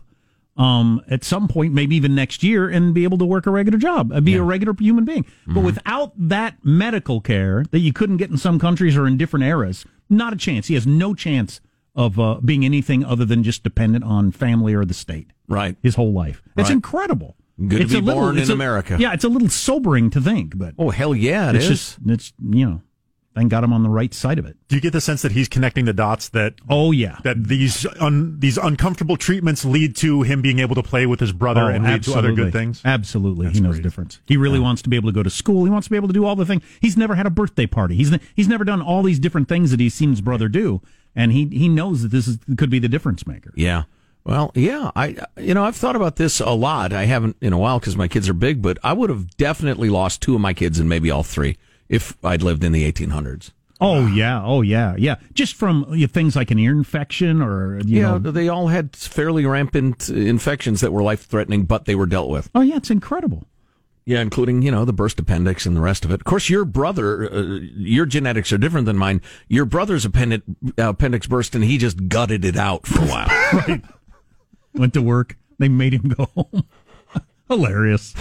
Um, 0.56 1.02
at 1.08 1.22
some 1.22 1.48
point, 1.48 1.74
maybe 1.74 1.96
even 1.96 2.14
next 2.14 2.42
year, 2.42 2.68
and 2.68 2.94
be 2.94 3.04
able 3.04 3.18
to 3.18 3.26
work 3.26 3.46
a 3.46 3.50
regular 3.50 3.78
job, 3.78 4.08
be 4.24 4.34
a 4.36 4.42
regular 4.42 4.74
human 4.78 5.04
being. 5.04 5.24
Mm-hmm. 5.24 5.54
But 5.54 5.60
without 5.64 6.12
that 6.16 6.56
medical 6.64 7.20
care 7.20 7.64
that 7.72 7.80
you 7.80 7.92
couldn't 7.92 8.16
get 8.16 8.30
in 8.30 8.38
some 8.38 8.58
countries 8.58 8.96
or 8.96 9.06
in 9.06 9.18
different 9.18 9.44
eras, 9.44 9.84
not 10.08 10.32
a 10.32 10.36
chance. 10.36 10.68
He 10.68 10.74
has 10.74 10.86
no 10.86 11.14
chance 11.14 11.60
of 11.94 12.18
uh, 12.18 12.40
being 12.44 12.64
anything 12.64 13.04
other 13.04 13.24
than 13.26 13.42
just 13.42 13.62
dependent 13.62 14.04
on 14.04 14.30
family 14.32 14.72
or 14.74 14.84
the 14.84 14.94
state 14.94 15.28
Right. 15.48 15.76
his 15.82 15.94
whole 15.96 16.12
life. 16.12 16.42
It's 16.56 16.68
Right. 16.68 16.74
incredible. 16.74 17.36
Good 17.58 17.70
to 17.78 17.82
it's 17.84 17.92
be 17.92 17.98
a 17.98 18.02
little, 18.02 18.20
born 18.22 18.38
in 18.38 18.50
a- 18.50 18.52
America. 18.52 18.96
Yeah, 19.00 19.12
it's 19.14 19.24
a 19.24 19.28
little 19.30 19.48
sobering 19.48 20.10
to 20.10 20.20
think, 20.20 20.56
but 20.58 20.74
Oh 20.78 20.90
hell 20.90 21.14
yeah, 21.14 21.50
it 21.50 21.56
it's 21.56 21.64
is. 21.64 21.70
just 21.70 21.98
it's 22.06 22.32
you 22.50 22.66
know, 22.66 22.82
thank 23.36 23.50
got 23.50 23.62
I'm 23.62 23.72
on 23.72 23.84
the 23.84 23.88
right 23.88 24.12
side 24.12 24.40
of 24.40 24.46
it. 24.46 24.56
Do 24.66 24.74
you 24.74 24.82
get 24.82 24.92
the 24.92 25.00
sense 25.00 25.22
that 25.22 25.30
he's 25.32 25.48
connecting 25.48 25.84
the 25.84 25.92
dots 25.92 26.30
that 26.30 26.54
Oh 26.68 26.90
yeah, 26.90 27.18
that 27.22 27.44
these 27.44 27.86
un, 28.00 28.40
these 28.40 28.58
uncomfortable 28.58 29.16
treatments 29.16 29.64
lead 29.64 29.94
to 29.96 30.22
him 30.22 30.42
being 30.42 30.58
able 30.58 30.74
to 30.74 30.82
play 30.82 31.06
with 31.06 31.20
his 31.20 31.30
brother 31.32 31.60
Oh, 31.62 31.68
and 31.68 31.84
lead 31.84 32.02
to 32.04 32.14
other 32.14 32.32
good 32.32 32.52
things? 32.52 32.80
Absolutely, 32.84 33.46
That's 33.46 33.58
he 33.58 33.62
knows 33.62 33.74
great. 33.74 33.82
the 33.84 33.88
difference. 33.88 34.20
He 34.26 34.36
really 34.36 34.58
wants 34.58 34.82
to 34.82 34.88
be 34.88 34.96
able 34.96 35.08
to 35.10 35.14
go 35.14 35.22
to 35.22 35.30
school. 35.30 35.64
He 35.64 35.70
wants 35.70 35.86
to 35.86 35.90
be 35.90 35.96
able 35.96 36.08
to 36.08 36.14
do 36.14 36.24
all 36.24 36.34
the 36.34 36.46
things. 36.46 36.62
He's 36.80 36.96
never 36.96 37.14
had 37.14 37.26
a 37.26 37.30
birthday 37.30 37.66
party. 37.66 37.94
He's 37.94 38.10
he's 38.34 38.48
never 38.48 38.64
done 38.64 38.82
all 38.82 39.02
these 39.04 39.18
different 39.20 39.48
things 39.48 39.70
that 39.70 39.78
he's 39.78 39.94
seen 39.94 40.10
his 40.10 40.20
brother 40.22 40.48
do, 40.48 40.80
and 41.14 41.30
he 41.32 41.46
he 41.48 41.68
knows 41.68 42.02
that 42.02 42.10
this 42.10 42.26
is 42.26 42.38
could 42.56 42.70
be 42.70 42.78
the 42.78 42.88
difference 42.88 43.26
maker. 43.26 43.52
Yeah. 43.54 43.84
Well, 44.24 44.50
yeah, 44.56 44.90
I 44.96 45.16
you 45.38 45.54
know 45.54 45.64
I've 45.64 45.76
thought 45.76 45.94
about 45.94 46.16
this 46.16 46.40
a 46.40 46.50
lot. 46.50 46.92
I 46.92 47.04
haven't 47.04 47.36
in 47.40 47.52
a 47.52 47.58
while 47.58 47.78
because 47.78 47.96
my 47.96 48.08
kids 48.08 48.28
are 48.28 48.34
big, 48.34 48.60
but 48.60 48.76
I 48.82 48.92
would 48.92 49.08
have 49.08 49.36
definitely 49.36 49.88
lost 49.88 50.20
two 50.20 50.34
of 50.34 50.40
my 50.40 50.52
kids 50.52 50.80
and 50.80 50.88
maybe 50.88 51.12
all 51.12 51.22
three 51.22 51.58
if 51.88 52.16
I'd 52.24 52.42
lived 52.42 52.64
in 52.64 52.72
the 52.72 52.90
1800s. 52.90 53.50
Oh 53.80 54.06
yeah, 54.06 54.42
oh 54.42 54.62
yeah, 54.62 54.94
yeah. 54.96 55.16
Just 55.34 55.54
from 55.54 55.84
you 55.90 56.02
know, 56.02 56.06
things 56.06 56.34
like 56.34 56.50
an 56.50 56.58
ear 56.58 56.72
infection 56.72 57.42
or 57.42 57.78
you 57.80 58.00
yeah, 58.00 58.16
know. 58.16 58.30
they 58.30 58.48
all 58.48 58.68
had 58.68 58.96
fairly 58.96 59.44
rampant 59.44 60.08
infections 60.08 60.80
that 60.80 60.92
were 60.92 61.02
life 61.02 61.26
threatening, 61.26 61.64
but 61.64 61.84
they 61.84 61.94
were 61.94 62.06
dealt 62.06 62.30
with. 62.30 62.48
Oh 62.54 62.62
yeah, 62.62 62.76
it's 62.76 62.90
incredible. 62.90 63.46
Yeah, 64.06 64.22
including 64.22 64.62
you 64.62 64.70
know 64.70 64.86
the 64.86 64.94
burst 64.94 65.18
appendix 65.18 65.66
and 65.66 65.76
the 65.76 65.80
rest 65.80 66.04
of 66.06 66.10
it. 66.10 66.14
Of 66.14 66.24
course, 66.24 66.48
your 66.48 66.64
brother, 66.64 67.30
uh, 67.30 67.58
your 67.76 68.06
genetics 68.06 68.50
are 68.50 68.58
different 68.58 68.86
than 68.86 68.96
mine. 68.96 69.20
Your 69.48 69.66
brother's 69.66 70.06
appendix, 70.06 70.44
appendix 70.78 71.26
burst, 71.26 71.54
and 71.54 71.64
he 71.64 71.76
just 71.76 72.08
gutted 72.08 72.44
it 72.44 72.56
out 72.56 72.86
for 72.86 73.02
a 73.02 73.06
while. 73.06 73.26
right. 73.52 73.84
Went 74.72 74.94
to 74.94 75.02
work. 75.02 75.36
They 75.58 75.68
made 75.68 75.92
him 75.92 76.14
go 76.16 76.26
home. 76.34 76.64
Hilarious. 77.48 78.14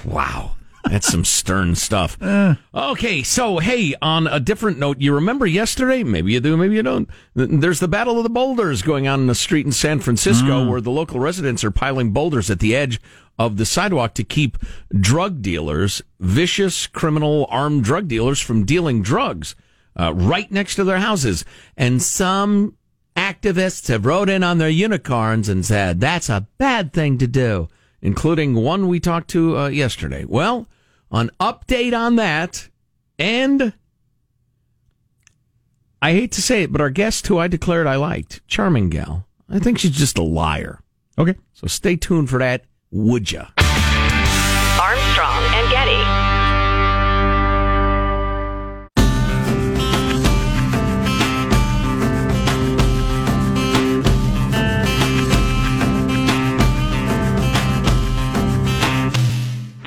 wow. 0.04 0.56
That's 0.84 1.08
some 1.08 1.24
stern 1.24 1.74
stuff. 1.74 2.16
Okay, 2.74 3.22
so 3.22 3.58
hey, 3.58 3.94
on 4.00 4.26
a 4.26 4.40
different 4.40 4.78
note, 4.78 5.00
you 5.00 5.14
remember 5.14 5.46
yesterday? 5.46 6.02
Maybe 6.02 6.32
you 6.32 6.40
do, 6.40 6.56
maybe 6.56 6.74
you 6.74 6.82
don't. 6.82 7.08
There's 7.34 7.80
the 7.80 7.88
Battle 7.88 8.16
of 8.16 8.22
the 8.22 8.30
Boulders 8.30 8.82
going 8.82 9.06
on 9.06 9.20
in 9.20 9.26
the 9.26 9.34
street 9.34 9.66
in 9.66 9.72
San 9.72 10.00
Francisco 10.00 10.68
where 10.68 10.80
the 10.80 10.90
local 10.90 11.20
residents 11.20 11.64
are 11.64 11.70
piling 11.70 12.12
boulders 12.12 12.50
at 12.50 12.60
the 12.60 12.74
edge 12.74 13.00
of 13.38 13.56
the 13.56 13.64
sidewalk 13.64 14.14
to 14.14 14.24
keep 14.24 14.58
drug 14.94 15.40
dealers, 15.40 16.02
vicious 16.18 16.86
criminal 16.86 17.46
armed 17.48 17.84
drug 17.84 18.06
dealers, 18.06 18.40
from 18.40 18.64
dealing 18.66 19.02
drugs 19.02 19.54
uh, 19.98 20.12
right 20.14 20.50
next 20.52 20.74
to 20.76 20.84
their 20.84 20.98
houses. 20.98 21.44
And 21.76 22.02
some 22.02 22.76
activists 23.16 23.88
have 23.88 24.06
rode 24.06 24.28
in 24.28 24.44
on 24.44 24.58
their 24.58 24.68
unicorns 24.68 25.48
and 25.48 25.64
said 25.64 26.00
that's 26.00 26.28
a 26.28 26.46
bad 26.58 26.92
thing 26.92 27.18
to 27.18 27.26
do, 27.26 27.68
including 28.02 28.54
one 28.54 28.88
we 28.88 29.00
talked 29.00 29.28
to 29.30 29.56
uh, 29.56 29.68
yesterday. 29.68 30.24
Well, 30.26 30.68
an 31.10 31.30
update 31.40 31.96
on 31.96 32.16
that, 32.16 32.68
and 33.18 33.72
I 36.02 36.12
hate 36.12 36.32
to 36.32 36.42
say 36.42 36.62
it, 36.62 36.72
but 36.72 36.80
our 36.80 36.90
guest 36.90 37.26
who 37.26 37.38
I 37.38 37.48
declared 37.48 37.86
I 37.86 37.96
liked, 37.96 38.46
charming 38.46 38.90
gal, 38.90 39.26
I 39.48 39.58
think 39.58 39.78
she's 39.78 39.90
just 39.90 40.18
a 40.18 40.22
liar. 40.22 40.80
Okay. 41.18 41.34
So 41.52 41.66
stay 41.66 41.96
tuned 41.96 42.30
for 42.30 42.38
that, 42.38 42.64
would 42.90 43.30
ya? 43.30 43.48
Armstrong 44.80 45.44
and 45.54 45.70
Getty. 45.70 46.19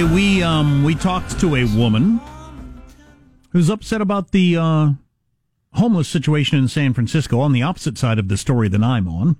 Yesterday 0.00 0.14
we 0.14 0.42
um 0.42 0.84
we 0.84 0.94
talked 0.94 1.38
to 1.40 1.56
a 1.56 1.64
woman 1.76 2.20
who's 3.50 3.68
upset 3.68 4.00
about 4.00 4.30
the 4.30 4.56
uh, 4.56 4.90
homeless 5.74 6.08
situation 6.08 6.58
in 6.58 6.68
San 6.68 6.94
Francisco 6.94 7.40
on 7.40 7.52
the 7.52 7.62
opposite 7.62 7.98
side 7.98 8.18
of 8.18 8.28
the 8.28 8.36
story 8.36 8.68
than 8.68 8.84
I'm 8.84 9.08
on, 9.08 9.36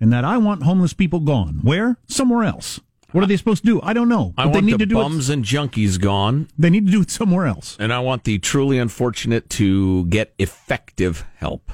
and 0.00 0.12
that 0.12 0.24
I 0.24 0.38
want 0.38 0.62
homeless 0.64 0.92
people 0.92 1.20
gone. 1.20 1.60
Where? 1.62 1.96
Somewhere 2.08 2.44
else. 2.44 2.80
What 3.12 3.22
are 3.22 3.26
they 3.28 3.36
supposed 3.36 3.62
to 3.64 3.66
do? 3.66 3.80
I 3.82 3.92
don't 3.92 4.08
know. 4.08 4.34
I 4.36 4.44
But 4.44 4.50
they 4.52 4.56
want 4.56 4.66
need 4.66 4.72
the 4.74 4.78
to 4.78 4.86
do 4.86 4.94
bums 4.96 5.30
it. 5.30 5.34
and 5.34 5.44
junkies 5.44 5.98
gone, 6.00 6.48
They 6.58 6.68
need 6.68 6.86
to 6.86 6.92
do 6.92 7.00
it 7.02 7.10
somewhere 7.10 7.46
else. 7.46 7.76
and 7.78 7.92
I 7.92 8.00
want 8.00 8.24
the 8.24 8.38
truly 8.40 8.78
unfortunate 8.78 9.48
to 9.50 10.04
get 10.06 10.34
effective 10.38 11.24
help. 11.36 11.70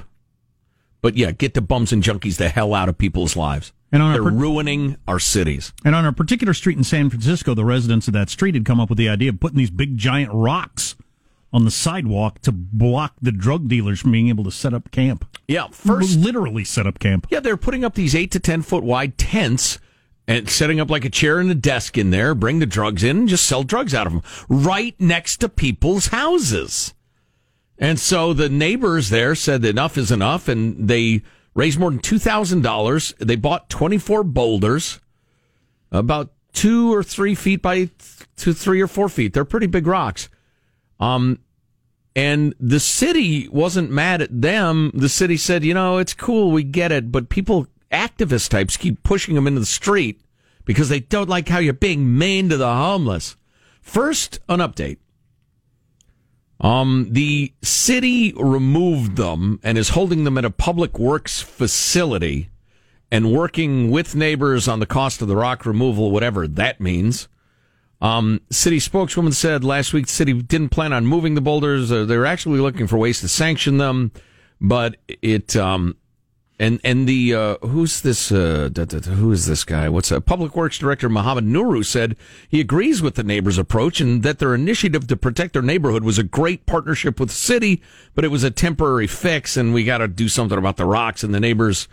But 1.01 1.17
yeah, 1.17 1.31
get 1.31 1.53
the 1.55 1.61
bums 1.61 1.91
and 1.91 2.01
junkies 2.03 2.37
the 2.37 2.47
hell 2.49 2.73
out 2.75 2.87
of 2.87 2.97
people's 2.97 3.35
lives. 3.35 3.73
And 3.93 4.01
on 4.01 4.09
a 4.09 4.13
They're 4.15 4.23
per- 4.23 4.35
ruining 4.35 4.97
our 5.07 5.19
cities. 5.19 5.71
And 5.85 5.95
on 5.95 6.05
a 6.05 6.11
particular 6.11 6.53
street 6.53 6.77
in 6.77 6.83
San 6.83 7.09
Francisco, 7.09 7.53
the 7.53 7.63
residents 7.63 8.07
of 8.07 8.13
that 8.13 8.29
street 8.29 8.55
had 8.55 8.65
come 8.65 8.81
up 8.81 8.89
with 8.89 8.97
the 8.97 9.07
idea 9.07 9.29
of 9.29 9.39
putting 9.39 9.57
these 9.57 9.69
big 9.69 9.97
giant 9.97 10.31
rocks 10.33 10.95
on 11.53 11.63
the 11.63 11.71
sidewalk 11.71 12.39
to 12.41 12.51
block 12.51 13.13
the 13.21 13.31
drug 13.31 13.67
dealers 13.67 14.01
from 14.01 14.11
being 14.11 14.29
able 14.29 14.43
to 14.43 14.51
set 14.51 14.73
up 14.73 14.89
camp. 14.89 15.37
Yeah, 15.47 15.67
first 15.67 16.17
literally 16.17 16.63
set 16.63 16.87
up 16.87 16.97
camp. 16.97 17.27
Yeah, 17.29 17.39
they're 17.39 17.55
putting 17.55 17.85
up 17.85 17.93
these 17.93 18.15
eight 18.15 18.31
to 18.31 18.39
ten 18.39 18.63
foot 18.63 18.83
wide 18.83 19.17
tents 19.19 19.77
and 20.27 20.49
setting 20.49 20.79
up 20.79 20.89
like 20.89 21.05
a 21.05 21.09
chair 21.11 21.39
and 21.39 21.51
a 21.51 21.55
desk 21.55 21.95
in 21.95 22.09
there. 22.09 22.33
Bring 22.33 22.57
the 22.57 22.65
drugs 22.65 23.03
in 23.03 23.17
and 23.17 23.29
just 23.29 23.45
sell 23.45 23.61
drugs 23.61 23.93
out 23.93 24.07
of 24.07 24.13
them 24.13 24.23
right 24.49 24.95
next 24.99 25.37
to 25.37 25.49
people's 25.49 26.07
houses. 26.07 26.95
And 27.77 27.99
so 27.99 28.33
the 28.33 28.49
neighbors 28.49 29.09
there 29.09 29.35
said 29.35 29.63
enough 29.65 29.97
is 29.97 30.11
enough, 30.11 30.47
and 30.47 30.87
they 30.87 31.21
raised 31.55 31.79
more 31.79 31.91
than 31.91 31.99
two 31.99 32.19
thousand 32.19 32.61
dollars. 32.61 33.13
They 33.19 33.35
bought 33.35 33.69
twenty 33.69 33.97
four 33.97 34.23
boulders, 34.23 34.99
about 35.91 36.33
two 36.53 36.93
or 36.93 37.03
three 37.03 37.35
feet 37.35 37.61
by 37.61 37.89
to 38.37 38.53
three 38.53 38.81
or 38.81 38.87
four 38.87 39.09
feet. 39.09 39.33
They're 39.33 39.45
pretty 39.45 39.67
big 39.67 39.87
rocks. 39.87 40.29
Um, 40.99 41.39
and 42.15 42.53
the 42.59 42.79
city 42.79 43.47
wasn't 43.49 43.89
mad 43.89 44.21
at 44.21 44.41
them. 44.41 44.91
The 44.93 45.09
city 45.09 45.35
said, 45.37 45.63
you 45.63 45.73
know, 45.73 45.97
it's 45.97 46.13
cool, 46.13 46.51
we 46.51 46.63
get 46.63 46.91
it, 46.91 47.11
but 47.11 47.29
people, 47.29 47.67
activist 47.91 48.49
types, 48.49 48.77
keep 48.77 49.01
pushing 49.03 49.33
them 49.33 49.47
into 49.47 49.59
the 49.59 49.65
street 49.65 50.21
because 50.63 50.89
they 50.89 50.99
don't 50.99 51.27
like 51.27 51.49
how 51.49 51.57
you're 51.57 51.73
being 51.73 52.17
mean 52.17 52.49
to 52.49 52.57
the 52.57 52.71
homeless. 52.71 53.35
First, 53.81 54.39
an 54.47 54.59
update. 54.59 54.97
Um, 56.63 57.07
the 57.11 57.53
city 57.61 58.33
removed 58.37 59.17
them 59.17 59.59
and 59.63 59.77
is 59.77 59.89
holding 59.89 60.23
them 60.23 60.37
at 60.37 60.45
a 60.45 60.49
public 60.49 60.97
works 60.97 61.41
facility 61.41 62.49
and 63.11 63.33
working 63.33 63.91
with 63.91 64.15
neighbors 64.15 64.67
on 64.67 64.79
the 64.79 64.85
cost 64.85 65.21
of 65.21 65.27
the 65.27 65.35
rock 65.35 65.65
removal, 65.65 66.09
whatever 66.09 66.47
that 66.47 66.79
means. 66.79 67.27
Um, 68.01 68.41
city 68.49 68.79
spokeswoman 68.79 69.33
said 69.33 69.63
last 69.63 69.93
week 69.93 70.07
the 70.07 70.13
city 70.13 70.33
didn't 70.33 70.69
plan 70.69 70.93
on 70.93 71.05
moving 71.05 71.35
the 71.35 71.41
boulders. 71.41 71.91
Uh, 71.91 72.05
they're 72.05 72.25
actually 72.25 72.59
looking 72.59 72.87
for 72.87 72.97
ways 72.97 73.19
to 73.19 73.27
sanction 73.27 73.77
them, 73.77 74.11
but 74.61 74.95
it 75.07 75.55
um, 75.57 75.97
and 76.59 76.79
and 76.83 77.07
the 77.07 77.33
uh, 77.33 77.57
who's 77.61 78.01
this 78.01 78.31
uh, 78.31 78.69
da, 78.71 78.85
da, 78.85 78.99
da, 78.99 79.11
who 79.11 79.31
is 79.31 79.47
this 79.47 79.63
guy? 79.63 79.89
What's 79.89 80.11
a 80.11 80.21
public 80.21 80.55
works 80.55 80.77
director 80.77 81.09
Mohammed 81.09 81.45
Nuru 81.45 81.83
said 81.85 82.15
he 82.47 82.59
agrees 82.59 83.01
with 83.01 83.15
the 83.15 83.23
neighbors' 83.23 83.57
approach 83.57 83.99
and 83.99 84.23
that 84.23 84.39
their 84.39 84.53
initiative 84.53 85.07
to 85.07 85.17
protect 85.17 85.53
their 85.53 85.61
neighborhood 85.61 86.03
was 86.03 86.19
a 86.19 86.23
great 86.23 86.65
partnership 86.65 87.19
with 87.19 87.29
the 87.29 87.35
city, 87.35 87.81
but 88.15 88.23
it 88.23 88.29
was 88.29 88.43
a 88.43 88.51
temporary 88.51 89.07
fix, 89.07 89.57
and 89.57 89.73
we 89.73 89.83
got 89.83 89.97
to 89.99 90.07
do 90.07 90.29
something 90.29 90.57
about 90.57 90.77
the 90.77 90.85
rocks. 90.85 91.23
And 91.23 91.33
the 91.33 91.39
neighbors 91.39 91.87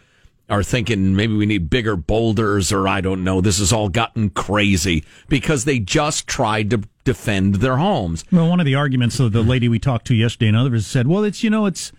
are 0.50 0.62
thinking 0.62 1.14
maybe 1.14 1.35
we 1.35 1.47
need 1.47 1.71
bigger 1.71 1.97
boulders 1.97 2.73
or 2.73 2.88
I 2.88 3.00
don't 3.00 3.23
know. 3.23 3.40
This 3.40 3.61
has 3.61 3.73
all 3.73 3.88
gotten 3.88 4.31
crazy 4.31 5.05
because 5.29 5.64
they 5.64 5.79
just 5.79 6.26
tried 6.26 6.71
to 6.71 6.83
defend 7.05 7.57
their 7.57 7.76
homes. 7.76 8.25
Well, 8.33 8.49
one 8.49 8.61
of 8.61 8.67
the 8.67 8.75
arguments 8.75 9.21
of 9.21 9.33
the 9.33 9.43
lady 9.43 9.69
we 9.69 9.79
talked 9.79 10.07
to 10.09 10.14
yesterday 10.14 10.49
and 10.49 10.57
others 10.57 10.87
said, 10.87 11.07
well, 11.07 11.23
it's, 11.23 11.45
you 11.45 11.50
know, 11.50 11.67
it's, 11.67 11.93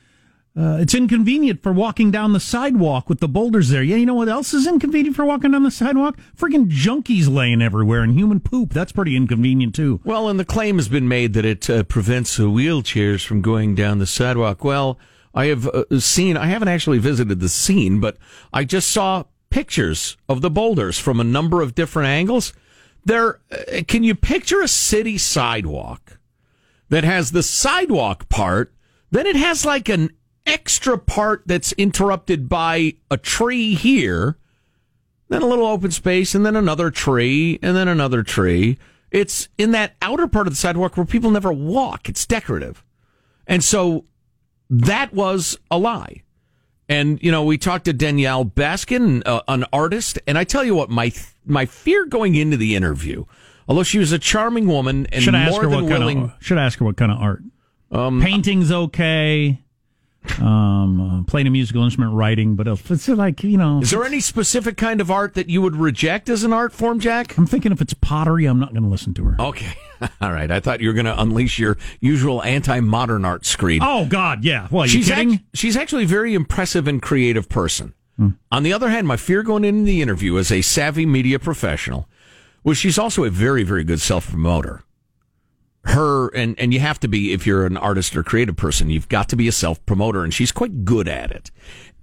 uh, 0.57 0.77
it's 0.81 0.93
inconvenient 0.93 1.63
for 1.63 1.71
walking 1.71 2.11
down 2.11 2.33
the 2.33 2.39
sidewalk 2.39 3.07
with 3.07 3.21
the 3.21 3.27
boulders 3.27 3.69
there. 3.69 3.81
Yeah, 3.81 3.95
you 3.95 4.05
know 4.05 4.15
what 4.15 4.27
else 4.27 4.53
is 4.53 4.67
inconvenient 4.67 5.15
for 5.15 5.23
walking 5.23 5.51
down 5.51 5.63
the 5.63 5.71
sidewalk? 5.71 6.17
Friggin' 6.35 6.69
junkies 6.69 7.33
laying 7.33 7.61
everywhere 7.61 8.01
and 8.01 8.13
human 8.13 8.41
poop. 8.41 8.73
That's 8.73 8.91
pretty 8.91 9.15
inconvenient 9.15 9.73
too. 9.75 10.01
Well, 10.03 10.27
and 10.27 10.37
the 10.37 10.45
claim 10.45 10.75
has 10.75 10.89
been 10.89 11.07
made 11.07 11.33
that 11.33 11.45
it 11.45 11.69
uh, 11.69 11.83
prevents 11.83 12.37
uh, 12.37 12.43
wheelchairs 12.43 13.25
from 13.25 13.41
going 13.41 13.75
down 13.75 13.99
the 13.99 14.05
sidewalk. 14.05 14.63
Well, 14.63 14.99
I 15.33 15.45
have 15.45 15.67
uh, 15.67 15.99
seen, 15.99 16.35
I 16.35 16.47
haven't 16.47 16.67
actually 16.67 16.97
visited 16.97 17.39
the 17.39 17.47
scene, 17.47 18.01
but 18.01 18.17
I 18.51 18.65
just 18.65 18.89
saw 18.89 19.23
pictures 19.49 20.17
of 20.27 20.41
the 20.41 20.49
boulders 20.49 20.99
from 20.99 21.21
a 21.21 21.25
number 21.25 21.61
of 21.61 21.75
different 21.75 22.09
angles. 22.09 22.51
There, 23.05 23.39
uh, 23.51 23.83
can 23.87 24.03
you 24.03 24.15
picture 24.15 24.61
a 24.61 24.67
city 24.67 25.17
sidewalk 25.17 26.19
that 26.89 27.05
has 27.05 27.31
the 27.31 27.41
sidewalk 27.41 28.27
part, 28.27 28.73
then 29.11 29.25
it 29.25 29.37
has 29.37 29.65
like 29.65 29.87
an 29.87 30.11
extra 30.45 30.97
part 30.97 31.43
that's 31.45 31.71
interrupted 31.73 32.49
by 32.49 32.95
a 33.09 33.17
tree 33.17 33.75
here, 33.75 34.37
then 35.29 35.41
a 35.41 35.47
little 35.47 35.65
open 35.67 35.91
space, 35.91 36.35
and 36.35 36.45
then 36.45 36.55
another 36.55 36.91
tree, 36.91 37.59
and 37.61 37.75
then 37.75 37.87
another 37.87 38.23
tree. 38.23 38.77
It's 39.11 39.49
in 39.57 39.71
that 39.71 39.95
outer 40.01 40.27
part 40.27 40.47
of 40.47 40.53
the 40.53 40.57
sidewalk 40.57 40.97
where 40.97 41.05
people 41.05 41.31
never 41.31 41.51
walk. 41.51 42.07
It's 42.07 42.25
decorative. 42.25 42.83
And 43.45 43.63
so 43.63 44.05
that 44.69 45.13
was 45.13 45.57
a 45.69 45.77
lie. 45.77 46.23
And, 46.87 47.21
you 47.21 47.31
know, 47.31 47.43
we 47.43 47.57
talked 47.57 47.85
to 47.85 47.93
Danielle 47.93 48.43
Baskin, 48.45 49.21
uh, 49.25 49.41
an 49.47 49.65
artist, 49.71 50.19
and 50.27 50.37
I 50.37 50.43
tell 50.43 50.63
you 50.63 50.75
what, 50.75 50.89
my 50.89 51.11
my 51.45 51.65
fear 51.65 52.05
going 52.05 52.35
into 52.35 52.57
the 52.57 52.75
interview, 52.75 53.25
although 53.67 53.83
she 53.83 53.97
was 53.97 54.11
a 54.11 54.19
charming 54.19 54.67
woman 54.67 55.07
and 55.11 55.23
Should 55.23 55.35
I 55.35 55.43
ask 55.43 55.51
more 55.51 55.63
her 55.63 55.69
than 55.69 55.83
what 55.83 55.89
kind 55.89 55.99
willing, 55.99 56.23
of, 56.23 56.33
should 56.39 56.57
I 56.57 56.65
ask 56.65 56.79
her 56.79 56.85
what 56.85 56.97
kind 56.97 57.11
of 57.11 57.19
art? 57.19 57.41
um, 57.91 58.21
Painting's 58.21 58.71
okay. 58.71 59.59
Um, 60.39 61.01
uh, 61.01 61.23
playing 61.23 61.47
a 61.47 61.49
musical 61.49 61.83
instrument, 61.83 62.13
writing, 62.13 62.55
but 62.55 62.67
else. 62.67 62.89
It's 62.89 63.07
like 63.07 63.43
you 63.43 63.57
know. 63.57 63.81
Is 63.81 63.91
there 63.91 64.03
any 64.03 64.19
specific 64.19 64.77
kind 64.77 65.01
of 65.01 65.09
art 65.09 65.33
that 65.33 65.49
you 65.49 65.61
would 65.61 65.75
reject 65.75 66.29
as 66.29 66.43
an 66.43 66.53
art 66.53 66.73
form, 66.73 66.99
Jack? 66.99 67.37
I'm 67.37 67.47
thinking 67.47 67.71
if 67.71 67.81
it's 67.81 67.93
pottery, 67.93 68.45
I'm 68.45 68.59
not 68.59 68.71
going 68.71 68.83
to 68.83 68.89
listen 68.89 69.13
to 69.15 69.23
her. 69.25 69.35
Okay. 69.39 69.73
All 70.21 70.31
right. 70.31 70.49
I 70.49 70.59
thought 70.59 70.81
you 70.81 70.87
were 70.87 70.93
going 70.93 71.05
to 71.05 71.19
unleash 71.19 71.59
your 71.59 71.77
usual 71.99 72.43
anti-modern 72.43 73.25
art 73.25 73.45
screed. 73.45 73.81
Oh 73.83 74.05
God, 74.05 74.43
yeah. 74.43 74.67
Well, 74.71 74.87
she's 74.87 75.07
kidding? 75.07 75.33
act- 75.35 75.43
she's 75.53 75.77
actually 75.77 76.03
a 76.03 76.07
very 76.07 76.33
impressive 76.33 76.87
and 76.87 77.01
creative 77.01 77.49
person. 77.49 77.93
Hmm. 78.17 78.29
On 78.51 78.63
the 78.63 78.73
other 78.73 78.89
hand, 78.89 79.07
my 79.07 79.17
fear 79.17 79.43
going 79.43 79.63
into 79.63 79.83
the 79.83 80.01
interview 80.01 80.37
as 80.37 80.51
a 80.51 80.61
savvy 80.61 81.05
media 81.05 81.39
professional 81.39 82.07
was 82.63 82.77
she's 82.77 82.99
also 82.99 83.23
a 83.23 83.29
very, 83.29 83.63
very 83.63 83.83
good 83.83 84.01
self 84.01 84.29
promoter. 84.29 84.83
Her 85.83 86.27
and 86.29 86.57
and 86.59 86.73
you 86.73 86.79
have 86.79 86.99
to 86.99 87.07
be 87.07 87.33
if 87.33 87.47
you're 87.47 87.65
an 87.65 87.75
artist 87.77 88.15
or 88.15 88.23
creative 88.23 88.55
person, 88.55 88.89
you've 88.89 89.09
got 89.09 89.29
to 89.29 89.35
be 89.35 89.47
a 89.47 89.51
self 89.51 89.83
promoter, 89.85 90.23
and 90.23 90.33
she's 90.33 90.51
quite 90.51 90.85
good 90.85 91.07
at 91.07 91.31
it. 91.31 91.49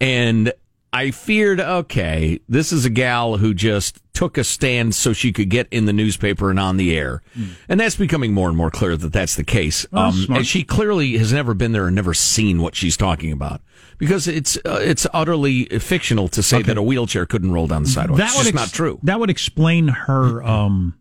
And 0.01 0.53
I 0.93 1.11
feared, 1.11 1.61
okay, 1.61 2.41
this 2.49 2.73
is 2.73 2.85
a 2.85 2.91
gal 2.91 3.37
who 3.37 3.53
just 3.55 4.01
took 4.15 4.37
a 4.37 4.43
stand 4.43 4.97
so 4.97 5.13
she 5.13 5.33
could 5.33 5.49
get 5.49 5.69
in 5.71 5.85
the 5.85 5.93
newspaper 5.93 6.51
and 6.51 6.59
on 6.59 6.77
the 6.77 6.97
air, 6.97 7.23
and 7.69 7.79
that's 7.79 7.95
becoming 7.95 8.33
more 8.33 8.49
and 8.49 8.57
more 8.57 8.71
clear 8.71 8.97
that 8.97 9.13
that's 9.13 9.37
the 9.37 9.45
case. 9.45 9.87
Um, 9.93 10.27
and 10.31 10.47
she 10.47 10.65
clearly 10.65 11.17
has 11.19 11.33
never 11.33 11.55
been 11.55 11.71
there 11.73 11.87
and 11.87 11.95
never 11.95 12.15
seen 12.15 12.61
what 12.61 12.75
she's 12.75 12.97
talking 12.97 13.31
about 13.31 13.61
because 13.99 14.27
it's 14.27 14.57
uh, 14.65 14.81
it's 14.83 15.07
utterly 15.13 15.67
fictional 15.67 16.27
to 16.29 16.43
say 16.43 16.63
that 16.63 16.77
a 16.77 16.83
wheelchair 16.83 17.27
couldn't 17.27 17.53
roll 17.53 17.69
down 17.69 17.85
the 17.85 17.89
sidewalk. 17.89 18.19
It's 18.21 18.35
just 18.35 18.49
ex- 18.49 18.57
not 18.57 18.73
true. 18.73 18.99
That 19.05 19.21
would 19.21 19.31
explain 19.31 19.87
her 19.89 20.43
um, 20.43 20.98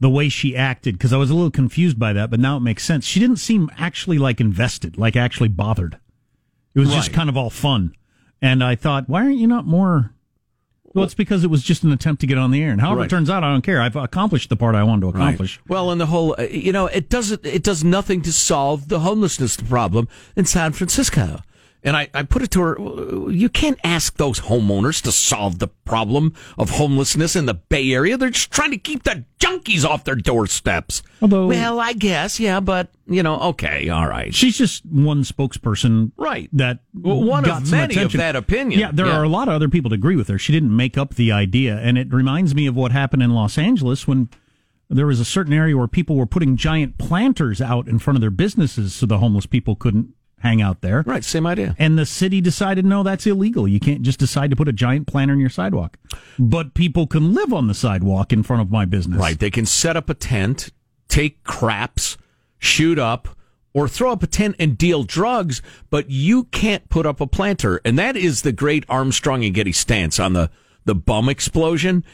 the 0.00 0.10
way 0.10 0.28
she 0.28 0.54
acted 0.56 0.94
because 0.96 1.12
I 1.12 1.16
was 1.16 1.30
a 1.30 1.34
little 1.34 1.50
confused 1.50 1.98
by 1.98 2.12
that, 2.12 2.30
but 2.30 2.38
now 2.40 2.56
it 2.56 2.60
makes 2.60 2.84
sense. 2.84 3.06
She 3.06 3.18
didn't 3.20 3.36
seem 3.38 3.70
actually 3.78 4.18
like 4.18 4.40
invested, 4.40 4.98
like 4.98 5.16
actually 5.16 5.48
bothered. 5.48 5.98
It 6.74 6.80
was 6.80 6.92
just 6.92 7.12
kind 7.12 7.28
of 7.30 7.36
all 7.38 7.48
fun, 7.50 7.94
and 8.42 8.62
I 8.62 8.74
thought, 8.74 9.08
why 9.08 9.22
aren't 9.22 9.38
you 9.38 9.46
not 9.46 9.64
more? 9.66 10.12
Well, 10.92 11.04
it's 11.04 11.14
because 11.14 11.44
it 11.44 11.48
was 11.50 11.62
just 11.62 11.84
an 11.84 11.92
attempt 11.92 12.20
to 12.22 12.26
get 12.26 12.38
on 12.38 12.50
the 12.50 12.62
air, 12.62 12.70
and 12.70 12.80
however 12.80 13.00
Right. 13.00 13.06
it 13.06 13.10
turns 13.10 13.28
out, 13.30 13.44
I 13.44 13.50
don't 13.52 13.62
care. 13.62 13.80
I've 13.82 13.96
accomplished 13.96 14.48
the 14.50 14.56
part 14.56 14.74
I 14.74 14.82
wanted 14.82 15.02
to 15.02 15.08
accomplish. 15.08 15.60
Well, 15.68 15.90
and 15.90 16.00
the 16.00 16.06
whole, 16.06 16.34
uh, 16.38 16.42
you 16.44 16.72
know, 16.72 16.86
it 16.86 17.08
doesn't, 17.10 17.44
it 17.44 17.62
does 17.62 17.82
nothing 17.84 18.22
to 18.22 18.32
solve 18.32 18.88
the 18.88 19.00
homelessness 19.00 19.56
problem 19.58 20.08
in 20.36 20.44
San 20.46 20.72
Francisco. 20.72 21.40
And 21.86 21.96
I, 21.96 22.08
I 22.12 22.24
put 22.24 22.42
it 22.42 22.50
to 22.50 22.60
her, 22.62 23.30
you 23.30 23.48
can't 23.48 23.78
ask 23.84 24.16
those 24.16 24.40
homeowners 24.40 25.00
to 25.02 25.12
solve 25.12 25.60
the 25.60 25.68
problem 25.68 26.34
of 26.58 26.70
homelessness 26.70 27.36
in 27.36 27.46
the 27.46 27.54
Bay 27.54 27.92
Area. 27.92 28.16
They're 28.16 28.30
just 28.30 28.50
trying 28.50 28.72
to 28.72 28.76
keep 28.76 29.04
the 29.04 29.24
junkies 29.38 29.84
off 29.84 30.02
their 30.02 30.16
doorsteps. 30.16 31.04
Although- 31.22 31.46
well, 31.46 31.78
I 31.78 31.92
guess, 31.92 32.40
yeah, 32.40 32.58
but, 32.58 32.88
you 33.06 33.22
know, 33.22 33.38
okay, 33.40 33.88
all 33.88 34.08
right. 34.08 34.34
She's 34.34 34.58
just 34.58 34.84
one 34.84 35.22
spokesperson, 35.22 36.10
Right. 36.16 36.50
That 36.52 36.80
Well, 36.92 37.22
one 37.22 37.44
got 37.44 37.62
of 37.62 37.70
many 37.70 37.96
of 38.02 38.10
that 38.14 38.34
opinion. 38.34 38.80
Yeah, 38.80 38.90
there 38.92 39.06
Yeah. 39.06 39.18
are 39.18 39.22
a 39.22 39.28
lot 39.28 39.46
of 39.46 39.54
other 39.54 39.68
people 39.68 39.88
that 39.90 39.94
agree 39.96 40.16
with 40.16 40.26
her. 40.26 40.38
She 40.38 40.52
didn't 40.52 40.74
make 40.74 40.98
up 40.98 41.14
the 41.14 41.30
idea, 41.30 41.78
and 41.78 41.96
it 41.96 42.12
reminds 42.12 42.52
me 42.52 42.66
of 42.66 42.74
what 42.74 42.90
happened 42.90 43.22
in 43.22 43.30
Los 43.30 43.56
Angeles 43.56 44.08
when 44.08 44.28
there 44.90 45.06
was 45.06 45.20
a 45.20 45.24
certain 45.24 45.52
area 45.52 45.76
where 45.76 45.86
people 45.86 46.16
were 46.16 46.26
putting 46.26 46.56
giant 46.56 46.98
planters 46.98 47.60
out 47.60 47.86
in 47.86 48.00
front 48.00 48.16
of 48.16 48.20
their 48.20 48.30
businesses 48.30 48.92
so 48.92 49.06
the 49.06 49.18
homeless 49.18 49.46
people 49.46 49.76
couldn't 49.76 50.08
hang 50.40 50.62
out 50.62 50.80
there. 50.80 51.02
Right, 51.06 51.24
same 51.24 51.46
idea. 51.46 51.74
And 51.78 51.98
the 51.98 52.06
city 52.06 52.40
decided, 52.40 52.84
no, 52.84 53.02
that's 53.02 53.26
illegal. 53.26 53.66
You 53.66 53.80
can't 53.80 54.02
just 54.02 54.18
decide 54.18 54.50
to 54.50 54.56
put 54.56 54.68
a 54.68 54.72
giant 54.72 55.06
planter 55.06 55.34
in 55.34 55.40
your 55.40 55.50
sidewalk. 55.50 55.98
But 56.38 56.74
people 56.74 57.06
can 57.06 57.34
live 57.34 57.52
on 57.52 57.66
the 57.66 57.74
sidewalk 57.74 58.32
in 58.32 58.42
front 58.42 58.62
of 58.62 58.70
my 58.70 58.84
business. 58.84 59.18
Right. 59.18 59.38
They 59.38 59.50
can 59.50 59.66
set 59.66 59.96
up 59.96 60.10
a 60.10 60.14
tent, 60.14 60.70
take 61.08 61.42
craps, 61.44 62.16
shoot 62.58 62.98
up, 62.98 63.28
or 63.74 63.88
throw 63.88 64.12
up 64.12 64.22
a 64.22 64.26
tent 64.26 64.56
and 64.58 64.78
deal 64.78 65.02
drugs, 65.02 65.60
but 65.90 66.08
you 66.08 66.44
can't 66.44 66.88
put 66.88 67.04
up 67.04 67.20
a 67.20 67.26
planter. 67.26 67.80
And 67.84 67.98
that 67.98 68.16
is 68.16 68.42
the 68.42 68.52
great 68.52 68.84
Armstrong 68.88 69.44
and 69.44 69.54
Getty 69.54 69.72
stance 69.72 70.18
on 70.18 70.32
the, 70.32 70.50
the 70.86 70.94
bum 70.94 71.28
explosion. 71.28 72.04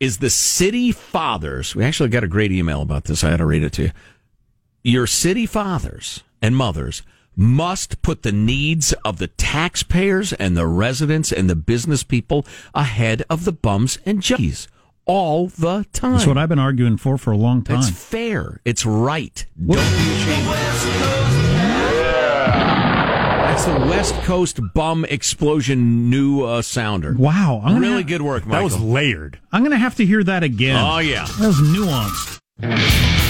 Is 0.00 0.18
the 0.18 0.28
city 0.28 0.90
fathers, 0.90 1.76
we 1.76 1.84
actually 1.84 2.08
got 2.08 2.24
a 2.24 2.28
great 2.28 2.50
email 2.50 2.82
about 2.82 3.04
this. 3.04 3.22
I 3.22 3.30
had 3.30 3.36
to 3.36 3.46
read 3.46 3.62
it 3.62 3.72
to 3.74 3.82
you. 3.84 3.90
Your 4.82 5.06
city 5.06 5.46
fathers 5.46 6.24
and 6.42 6.56
mothers 6.56 7.02
must 7.36 8.00
put 8.02 8.22
the 8.22 8.32
needs 8.32 8.92
of 9.04 9.18
the 9.18 9.26
taxpayers 9.28 10.32
and 10.34 10.56
the 10.56 10.66
residents 10.66 11.32
and 11.32 11.48
the 11.50 11.56
business 11.56 12.02
people 12.02 12.46
ahead 12.74 13.24
of 13.30 13.44
the 13.44 13.52
bums 13.52 13.98
and 14.06 14.20
junkies 14.20 14.66
all 15.06 15.48
the 15.48 15.84
time. 15.92 16.12
That's 16.12 16.26
what 16.26 16.38
I've 16.38 16.48
been 16.48 16.58
arguing 16.58 16.96
for 16.96 17.18
for 17.18 17.30
a 17.32 17.36
long 17.36 17.62
time. 17.62 17.78
It's 17.80 17.90
fair. 17.90 18.60
It's 18.64 18.86
right. 18.86 19.44
Don't 19.58 19.76
be 19.76 19.82
ashamed. 19.82 20.48
That's 23.54 23.66
the 23.66 23.78
West 23.88 24.14
Coast 24.22 24.58
bum 24.74 25.04
explosion 25.04 26.10
new 26.10 26.42
uh, 26.42 26.60
sounder. 26.62 27.14
wow. 27.16 27.60
I'm 27.64 27.74
gonna 27.74 27.80
Really 27.80 27.96
have- 27.98 28.06
good 28.08 28.22
work, 28.22 28.46
Michael. 28.46 28.68
That 28.68 28.74
was 28.76 28.82
layered. 28.82 29.38
I'm 29.52 29.60
going 29.62 29.70
to 29.70 29.78
have 29.78 29.94
to 29.96 30.04
hear 30.06 30.24
that 30.24 30.42
again. 30.42 30.76
Oh, 30.76 30.98
yeah. 30.98 31.24
That 31.38 31.46
was 31.46 31.60
nuanced. 31.60 33.23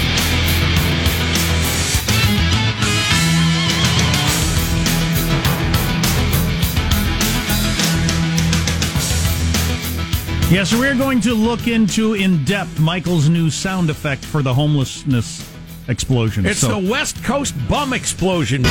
Yeah, 10.55 10.63
so 10.63 10.79
we're 10.79 10.95
going 10.95 11.21
to 11.23 11.35
look 11.35 11.67
into 11.67 12.15
in 12.15 12.45
depth 12.45 12.79
Michael's 12.79 13.29
new 13.29 13.51
sound 13.51 13.91
effect 13.91 14.25
for 14.25 14.41
the 14.41 14.55
homelessness 14.55 15.53
explosion. 15.89 16.47
It's 16.47 16.61
so, 16.61 16.81
the 16.81 16.89
West 16.89 17.25
Coast 17.25 17.57
bum 17.69 17.93
explosion. 17.93 18.63
Yeah. 18.63 18.71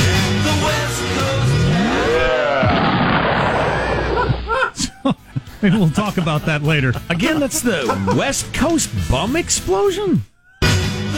maybe 5.62 5.76
we'll 5.76 5.90
talk 5.90 6.16
about 6.18 6.46
that 6.46 6.64
later. 6.64 6.94
Again, 7.10 7.42
that's 7.42 7.60
the 7.60 7.86
West 8.16 8.54
Coast 8.54 8.90
bum 9.12 9.36
explosion. 9.36 10.24
Yeah. 10.62 11.10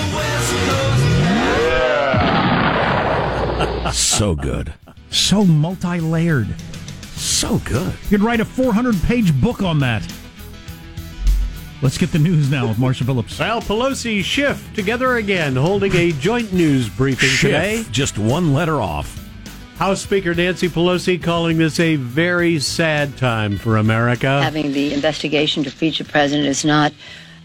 So 3.93 4.33
good. 4.33 4.73
So 5.11 5.45
multi-layered. 5.45 6.59
So 7.13 7.59
good. 7.59 7.93
You 8.09 8.17
could 8.17 8.21
write 8.21 8.39
a 8.39 8.45
400-page 8.45 9.39
book 9.39 9.61
on 9.61 9.77
that. 9.81 10.11
Let's 11.85 11.99
get 11.99 12.11
the 12.11 12.17
news 12.17 12.49
now 12.49 12.67
with 12.67 12.79
Marshall 12.79 13.05
Phillips. 13.05 13.37
Well, 13.37 13.61
Pelosi 13.61 14.23
Schiff 14.23 14.73
together 14.73 15.17
again, 15.17 15.55
holding 15.55 15.95
a 15.95 16.13
joint 16.13 16.51
news 16.51 16.89
briefing 16.89 17.29
today. 17.39 17.85
Just 17.91 18.17
one 18.17 18.55
letter 18.55 18.81
off. 18.81 19.23
House 19.77 20.01
Speaker 20.01 20.33
Nancy 20.33 20.67
Pelosi 20.67 21.21
calling 21.21 21.59
this 21.59 21.79
a 21.79 21.95
very 21.97 22.57
sad 22.57 23.15
time 23.17 23.59
for 23.59 23.77
America. 23.77 24.41
Having 24.41 24.73
the 24.73 24.95
investigation 24.95 25.63
to 25.65 25.69
impeach 25.69 25.99
the 25.99 26.05
president 26.05 26.47
is 26.47 26.65
not 26.65 26.91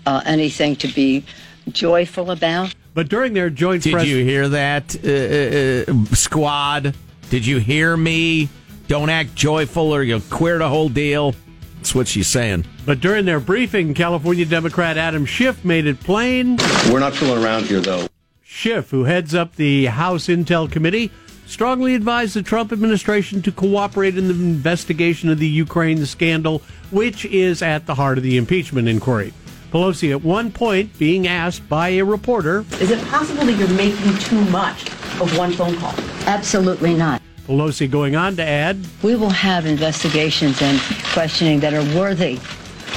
uh, 0.06 0.22
anything 0.24 0.74
to 0.76 0.88
be 0.88 1.22
joyful 1.68 2.30
about. 2.30 2.74
But 2.94 3.10
during 3.10 3.34
their 3.34 3.50
joint 3.50 3.82
Did 3.82 3.92
press 3.92 4.06
you 4.06 4.24
hear 4.24 4.48
that, 4.48 4.96
uh, 5.04 5.92
uh, 5.92 6.02
uh, 6.02 6.14
squad? 6.14 6.94
Did 7.28 7.44
you 7.44 7.58
hear 7.58 7.94
me? 7.94 8.48
Don't 8.88 9.10
act 9.10 9.34
joyful 9.34 9.94
or 9.94 10.02
you'll 10.02 10.22
queer 10.30 10.56
the 10.56 10.68
whole 10.70 10.88
deal. 10.88 11.34
That's 11.80 11.94
what 11.94 12.08
she's 12.08 12.28
saying. 12.28 12.66
but 12.84 13.00
during 13.00 13.24
their 13.24 13.40
briefing, 13.40 13.94
California 13.94 14.44
Democrat 14.44 14.98
Adam 14.98 15.24
Schiff 15.24 15.64
made 15.64 15.86
it 15.86 15.98
plain. 16.00 16.58
We're 16.92 17.00
not 17.00 17.14
fooling 17.14 17.42
around 17.42 17.64
here, 17.64 17.80
though. 17.80 18.06
Schiff, 18.42 18.90
who 18.90 19.04
heads 19.04 19.34
up 19.34 19.56
the 19.56 19.86
House 19.86 20.26
Intel 20.26 20.70
Committee, 20.70 21.10
strongly 21.46 21.94
advised 21.94 22.34
the 22.34 22.42
Trump 22.42 22.70
administration 22.70 23.40
to 23.40 23.50
cooperate 23.50 24.18
in 24.18 24.28
the 24.28 24.34
investigation 24.34 25.30
of 25.30 25.38
the 25.38 25.48
Ukraine 25.48 26.04
scandal, 26.04 26.60
which 26.90 27.24
is 27.24 27.62
at 27.62 27.86
the 27.86 27.94
heart 27.94 28.18
of 28.18 28.24
the 28.24 28.36
impeachment 28.36 28.86
inquiry. 28.86 29.32
Pelosi, 29.72 30.10
at 30.10 30.22
one 30.22 30.52
point, 30.52 30.98
being 30.98 31.26
asked 31.26 31.66
by 31.66 31.88
a 31.88 32.02
reporter, 32.04 32.66
Is 32.72 32.90
it 32.90 33.02
possible 33.06 33.46
that 33.46 33.54
you're 33.54 33.68
making 33.68 34.18
too 34.18 34.44
much 34.50 34.90
of 35.18 35.34
one 35.38 35.52
phone 35.52 35.76
call? 35.78 35.94
Absolutely 36.26 36.92
not. 36.92 37.19
Pelosi 37.50 37.90
going 37.90 38.14
on 38.14 38.36
to 38.36 38.44
add, 38.44 38.78
We 39.02 39.16
will 39.16 39.30
have 39.30 39.66
investigations 39.66 40.62
and 40.62 40.80
questioning 41.12 41.58
that 41.60 41.74
are 41.74 41.98
worthy 41.98 42.38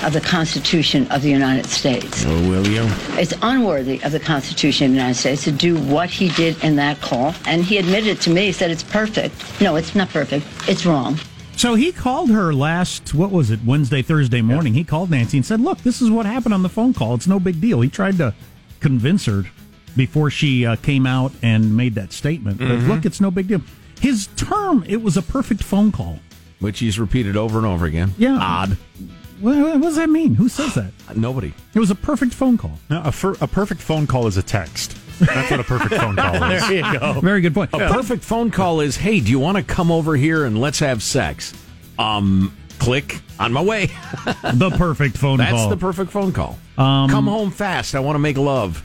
of 0.03 0.13
the 0.13 0.21
Constitution 0.21 1.07
of 1.11 1.23
the 1.23 1.29
United 1.29 1.65
States. 1.65 2.23
Oh, 2.27 2.49
will 2.49 2.67
you? 2.67 2.83
It's 3.19 3.33
unworthy 3.41 3.99
of 4.03 4.11
the 4.11 4.19
Constitution 4.19 4.85
of 4.85 4.91
the 4.91 4.97
United 4.97 5.15
States 5.15 5.43
to 5.45 5.51
do 5.51 5.75
what 5.79 6.11
he 6.11 6.29
did 6.29 6.63
in 6.63 6.75
that 6.75 7.01
call. 7.01 7.33
And 7.47 7.63
he 7.63 7.79
admitted 7.79 8.21
to 8.21 8.29
me, 8.29 8.45
he 8.45 8.51
said 8.51 8.69
it's 8.69 8.83
perfect. 8.83 9.33
No, 9.59 9.75
it's 9.75 9.95
not 9.95 10.09
perfect. 10.09 10.45
It's 10.67 10.85
wrong. 10.85 11.17
So 11.55 11.73
he 11.73 11.91
called 11.91 12.29
her 12.29 12.53
last, 12.53 13.15
what 13.15 13.31
was 13.31 13.49
it, 13.49 13.59
Wednesday, 13.65 14.03
Thursday 14.03 14.43
morning. 14.43 14.75
He 14.75 14.83
called 14.83 15.09
Nancy 15.09 15.37
and 15.37 15.45
said, 15.45 15.61
Look, 15.61 15.79
this 15.79 15.99
is 15.99 16.11
what 16.11 16.27
happened 16.27 16.53
on 16.53 16.61
the 16.61 16.69
phone 16.69 16.93
call. 16.93 17.15
It's 17.15 17.27
no 17.27 17.39
big 17.39 17.59
deal. 17.59 17.81
He 17.81 17.89
tried 17.89 18.17
to 18.17 18.35
convince 18.81 19.25
her 19.25 19.45
before 19.95 20.29
she 20.29 20.63
uh, 20.65 20.75
came 20.75 21.07
out 21.07 21.31
and 21.41 21.75
made 21.75 21.95
that 21.95 22.11
statement. 22.11 22.59
But 22.59 22.79
look, 22.79 23.05
it's 23.05 23.21
no 23.21 23.31
big 23.31 23.47
deal. 23.47 23.61
His 24.03 24.27
term, 24.35 24.83
it 24.85 25.01
was 25.01 25.15
a 25.15 25.21
perfect 25.21 25.63
phone 25.63 25.93
call. 25.93 26.19
Which 26.59 26.79
he's 26.79 26.99
repeated 26.99 27.37
over 27.37 27.57
and 27.57 27.65
over 27.65 27.85
again. 27.85 28.13
Yeah. 28.17 28.37
Odd. 28.37 28.77
What, 29.39 29.55
what 29.57 29.81
does 29.81 29.95
that 29.95 30.09
mean? 30.09 30.35
Who 30.35 30.49
says 30.49 30.73
that? 30.73 30.91
Nobody. 31.15 31.53
It 31.73 31.79
was 31.79 31.89
a 31.89 31.95
perfect 31.95 32.33
phone 32.33 32.57
call. 32.57 32.77
No, 32.89 33.01
a, 33.01 33.13
fir- 33.13 33.37
a 33.39 33.47
perfect 33.47 33.79
phone 33.81 34.05
call 34.05 34.27
is 34.27 34.35
a 34.35 34.43
text. 34.43 34.97
That's 35.19 35.51
what 35.51 35.61
a 35.61 35.63
perfect 35.63 35.93
phone 36.01 36.17
call 36.17 36.35
is. 36.51 36.67
There 36.67 36.73
you 36.73 36.99
go. 36.99 37.21
Very 37.21 37.39
good 37.39 37.53
point. 37.53 37.69
A 37.71 37.77
perfect 37.77 38.25
phone 38.25 38.51
call 38.51 38.81
is, 38.81 38.97
"Hey, 38.97 39.21
do 39.21 39.31
you 39.31 39.39
want 39.39 39.55
to 39.55 39.63
come 39.63 39.89
over 39.89 40.17
here 40.17 40.43
and 40.43 40.59
let's 40.59 40.79
have 40.79 41.01
sex?" 41.01 41.53
Um, 41.97 42.53
click 42.79 43.21
on 43.39 43.53
my 43.53 43.61
way. 43.61 43.85
the 44.53 44.73
perfect 44.75 45.17
phone 45.17 45.37
That's 45.37 45.51
call. 45.51 45.69
That's 45.69 45.79
the 45.79 45.85
perfect 45.85 46.11
phone 46.11 46.33
call. 46.33 46.57
Um, 46.77 47.09
come 47.09 47.27
home 47.27 47.51
fast. 47.51 47.95
I 47.95 47.99
want 48.01 48.15
to 48.15 48.19
make 48.19 48.37
love. 48.37 48.83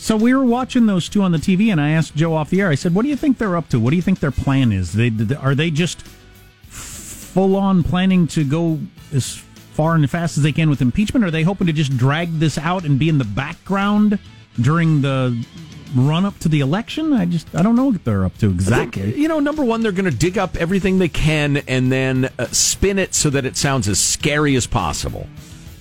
So 0.00 0.16
we 0.16 0.34
were 0.34 0.44
watching 0.44 0.86
those 0.86 1.10
two 1.10 1.22
on 1.22 1.30
the 1.30 1.38
TV, 1.38 1.70
and 1.70 1.78
I 1.78 1.90
asked 1.90 2.16
Joe 2.16 2.34
off 2.34 2.48
the 2.48 2.62
air. 2.62 2.70
I 2.70 2.74
said, 2.74 2.94
"What 2.94 3.02
do 3.02 3.08
you 3.08 3.16
think 3.16 3.36
they're 3.36 3.54
up 3.54 3.68
to? 3.68 3.78
What 3.78 3.90
do 3.90 3.96
you 3.96 4.02
think 4.02 4.18
their 4.18 4.30
plan 4.30 4.72
is? 4.72 4.94
They 4.94 5.12
are 5.38 5.54
they 5.54 5.70
just 5.70 6.02
full 6.66 7.54
on 7.54 7.82
planning 7.82 8.26
to 8.28 8.42
go 8.42 8.80
as 9.12 9.36
far 9.74 9.94
and 9.94 10.10
fast 10.10 10.38
as 10.38 10.42
they 10.42 10.52
can 10.52 10.70
with 10.70 10.80
impeachment? 10.80 11.24
Are 11.24 11.30
they 11.30 11.42
hoping 11.42 11.66
to 11.66 11.72
just 11.74 11.98
drag 11.98 12.38
this 12.38 12.56
out 12.56 12.84
and 12.84 12.98
be 12.98 13.10
in 13.10 13.18
the 13.18 13.24
background 13.24 14.18
during 14.58 15.02
the 15.02 15.44
run 15.94 16.24
up 16.24 16.38
to 16.40 16.48
the 16.48 16.60
election? 16.60 17.12
I 17.12 17.26
just 17.26 17.54
I 17.54 17.60
don't 17.60 17.76
know 17.76 17.84
what 17.86 18.02
they're 18.02 18.24
up 18.24 18.38
to 18.38 18.46
I 18.46 18.48
think, 18.48 18.60
exactly. 18.96 19.20
you 19.20 19.28
know, 19.28 19.38
number 19.38 19.62
one, 19.62 19.82
they're 19.82 19.92
going 19.92 20.10
to 20.10 20.16
dig 20.16 20.38
up 20.38 20.56
everything 20.56 20.98
they 20.98 21.08
can 21.08 21.58
and 21.68 21.92
then 21.92 22.30
uh, 22.38 22.46
spin 22.46 22.98
it 22.98 23.14
so 23.14 23.28
that 23.28 23.44
it 23.44 23.54
sounds 23.54 23.86
as 23.86 24.00
scary 24.00 24.56
as 24.56 24.66
possible. 24.66 25.28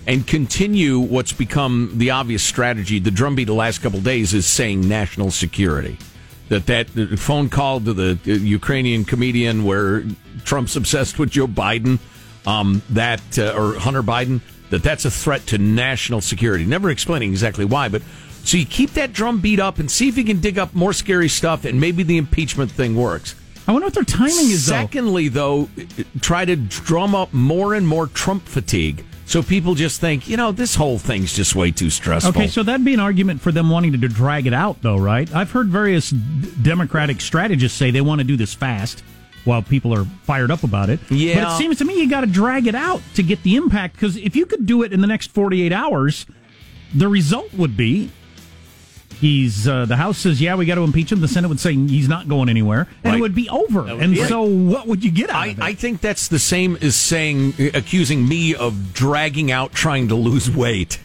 And 0.10 0.26
continue 0.26 0.98
what's 0.98 1.34
become 1.34 1.92
the 1.94 2.10
obvious 2.10 2.42
strategy. 2.42 2.98
The 2.98 3.12
drumbeat 3.12 3.46
the 3.46 3.54
last 3.54 3.84
couple 3.84 4.00
of 4.00 4.04
days 4.06 4.34
is 4.34 4.48
saying 4.48 4.88
national 4.90 5.30
security. 5.30 6.00
That 6.48 6.66
that 6.66 6.90
phone 7.20 7.50
call 7.50 7.80
to 7.82 7.94
the 7.94 8.18
uh, 8.26 8.32
Ukrainian 8.32 9.06
comedian 9.06 9.66
where 9.66 10.04
Trump's 10.46 10.76
obsessed 10.76 11.20
with 11.20 11.30
Joe 11.30 11.46
Biden, 11.46 12.00
um, 12.48 12.82
that 12.90 13.22
uh, 13.38 13.54
or 13.56 13.78
Hunter 13.78 14.02
Biden, 14.02 14.42
that 14.72 14.82
that's 14.82 15.06
a 15.06 15.12
threat 15.12 15.46
to 15.48 15.60
national 15.60 16.22
security. 16.22 16.66
Never 16.66 16.90
explaining 16.90 17.30
exactly 17.30 17.66
why, 17.66 17.88
but 17.88 18.02
so 18.44 18.58
you 18.58 18.66
keep 18.66 18.94
that 18.94 19.14
drum 19.14 19.42
beat 19.42 19.60
up 19.60 19.78
and 19.78 19.92
see 19.92 20.10
if 20.10 20.18
you 20.18 20.24
can 20.24 20.40
dig 20.40 20.58
up 20.58 20.74
more 20.74 20.92
scary 20.92 21.30
stuff, 21.30 21.66
and 21.66 21.80
maybe 21.80 22.02
the 22.02 22.18
impeachment 22.18 22.72
thing 22.72 22.96
works. 22.96 23.36
I 23.68 23.74
wonder 23.74 23.86
what 23.86 23.94
their 23.94 24.04
timing 24.04 24.50
is. 24.50 24.66
though. 24.66 24.72
Secondly, 24.74 25.28
though, 25.28 25.70
try 26.20 26.46
to 26.46 26.56
drum 26.56 27.14
up 27.14 27.32
more 27.32 27.76
and 27.76 27.88
more 27.88 28.08
Trump 28.08 28.48
fatigue, 28.48 29.06
so 29.30 29.44
people 29.44 29.76
just 29.76 30.02
think, 30.02 30.28
you 30.28 30.38
know, 30.38 30.52
this 30.52 30.74
whole 30.74 30.98
thing's 30.98 31.32
just 31.34 31.56
way 31.56 31.70
too 31.70 31.92
stressful. 31.92 32.32
Okay, 32.32 32.48
so 32.48 32.64
that'd 32.64 32.84
be 32.84 32.96
an 32.96 33.00
argument 33.00 33.42
for 33.42 33.52
them 33.52 33.70
wanting 33.70 33.92
to 33.92 33.98
drag 34.08 34.48
it 34.48 34.54
out, 34.54 34.82
though, 34.82 34.98
right? 34.98 35.32
I've 35.36 35.52
heard 35.52 35.68
various 35.68 36.10
Democratic 36.10 37.22
strategists 37.22 37.78
say 37.78 37.92
they 37.92 38.02
want 38.02 38.22
to 38.22 38.26
do 38.26 38.36
this 38.36 38.56
fast 38.56 39.04
while 39.46 39.62
people 39.62 39.94
are 39.94 40.06
fired 40.24 40.50
up 40.50 40.64
about 40.64 40.90
it. 40.90 41.00
Yeah. 41.12 41.44
But 41.44 41.54
it 41.54 41.58
seems 41.58 41.78
to 41.78 41.86
me 41.86 42.02
you 42.02 42.10
got 42.10 42.22
to 42.22 42.28
drag 42.28 42.66
it 42.66 42.74
out 42.74 43.04
to 43.14 43.22
get 43.22 43.44
the 43.44 43.56
impact, 43.56 43.94
because 43.94 44.18
if 44.18 44.36
you 44.36 44.48
could 44.48 44.66
do 44.66 44.82
it 44.82 44.92
in 44.92 45.00
the 45.00 45.08
next 45.08 45.32
48 45.32 45.72
hours, 45.72 46.26
the 46.96 47.08
result 47.08 47.54
would 47.54 47.78
be 47.78 48.10
he's 49.20 49.68
uh, 49.68 49.86
the 49.86 49.96
House 49.96 50.18
says, 50.18 50.42
yeah, 50.42 50.56
we 50.56 50.66
got 50.66 50.76
to 50.76 50.84
impeach 50.84 51.12
him. 51.12 51.22
The 51.22 51.28
Senate 51.28 51.48
would 51.50 51.60
say 51.60 51.74
he's 51.74 52.08
not 52.10 52.28
going 52.28 52.50
anywhere, 52.50 52.88
and 53.04 53.12
Right. 53.14 53.18
it 53.18 53.22
would 53.22 53.36
be 53.36 53.50
over. 53.50 53.84
would 53.84 54.02
and 54.02 54.14
be 54.14 54.24
so, 54.26 54.44
what 54.44 54.88
would 54.88 55.04
you 55.04 55.12
get 55.12 55.30
out 55.30 55.36
I, 55.44 55.48
of 55.48 55.60
it? 55.60 55.64
I 55.64 55.74
think 55.74 56.02
that's 56.02 56.28
the 56.28 56.40
same 56.40 56.78
as 56.82 56.96
saying, 56.96 57.54
accusing 57.74 58.28
me 58.28 58.56
of 58.56 58.94
dragging 58.94 59.52
out 59.52 59.74
trying 59.74 60.08
to 60.10 60.16
lose 60.16 60.50
weight. 60.50 61.00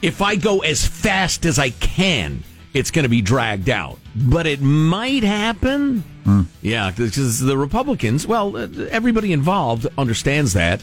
If 0.00 0.20
I 0.20 0.36
go 0.36 0.60
as 0.60 0.86
fast 0.86 1.44
as 1.46 1.58
I 1.58 1.70
can, 1.70 2.42
it's 2.74 2.90
going 2.90 3.04
to 3.04 3.08
be 3.08 3.20
dragged 3.22 3.70
out. 3.70 3.98
But 4.16 4.46
it 4.46 4.60
might 4.60 5.22
happen. 5.22 6.04
Yeah, 6.60 6.90
because 6.90 7.40
the 7.40 7.56
Republicans, 7.58 8.26
well, 8.26 8.56
everybody 8.90 9.32
involved 9.32 9.86
understands 9.98 10.52
that. 10.54 10.82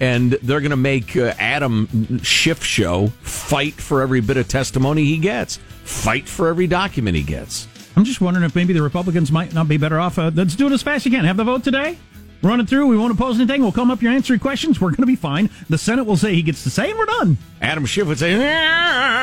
And 0.00 0.32
they're 0.42 0.60
going 0.60 0.70
to 0.70 0.76
make 0.76 1.16
uh, 1.16 1.34
Adam 1.38 2.18
Schiff 2.22 2.64
show 2.64 3.08
fight 3.22 3.74
for 3.74 4.02
every 4.02 4.20
bit 4.20 4.36
of 4.36 4.48
testimony 4.48 5.04
he 5.04 5.18
gets, 5.18 5.60
fight 5.84 6.28
for 6.28 6.48
every 6.48 6.66
document 6.66 7.16
he 7.16 7.22
gets. 7.22 7.68
I'm 7.96 8.04
just 8.04 8.20
wondering 8.20 8.44
if 8.44 8.54
maybe 8.56 8.72
the 8.72 8.82
Republicans 8.82 9.30
might 9.30 9.52
not 9.54 9.68
be 9.68 9.76
better 9.76 10.00
off. 10.00 10.18
Uh, 10.18 10.30
let's 10.34 10.56
do 10.56 10.66
it 10.66 10.72
as 10.72 10.82
fast 10.82 11.02
as 11.02 11.06
you 11.06 11.12
can. 11.16 11.24
Have 11.24 11.36
the 11.36 11.44
vote 11.44 11.62
today. 11.62 11.96
Run 12.42 12.60
it 12.60 12.68
through. 12.68 12.88
We 12.88 12.98
won't 12.98 13.12
oppose 13.12 13.36
anything. 13.38 13.62
We'll 13.62 13.72
come 13.72 13.90
up 13.90 14.00
here 14.00 14.10
answering 14.10 14.40
questions. 14.40 14.78
We're 14.80 14.90
going 14.90 14.96
to 15.02 15.06
be 15.06 15.16
fine. 15.16 15.48
The 15.70 15.78
Senate 15.78 16.04
will 16.04 16.16
say 16.18 16.34
he 16.34 16.42
gets 16.42 16.62
to 16.64 16.70
say, 16.70 16.90
and 16.90 16.98
we're 16.98 17.06
done. 17.06 17.38
Adam 17.62 17.86
Schiff 17.86 18.06
would 18.06 18.18
say, 18.18 18.34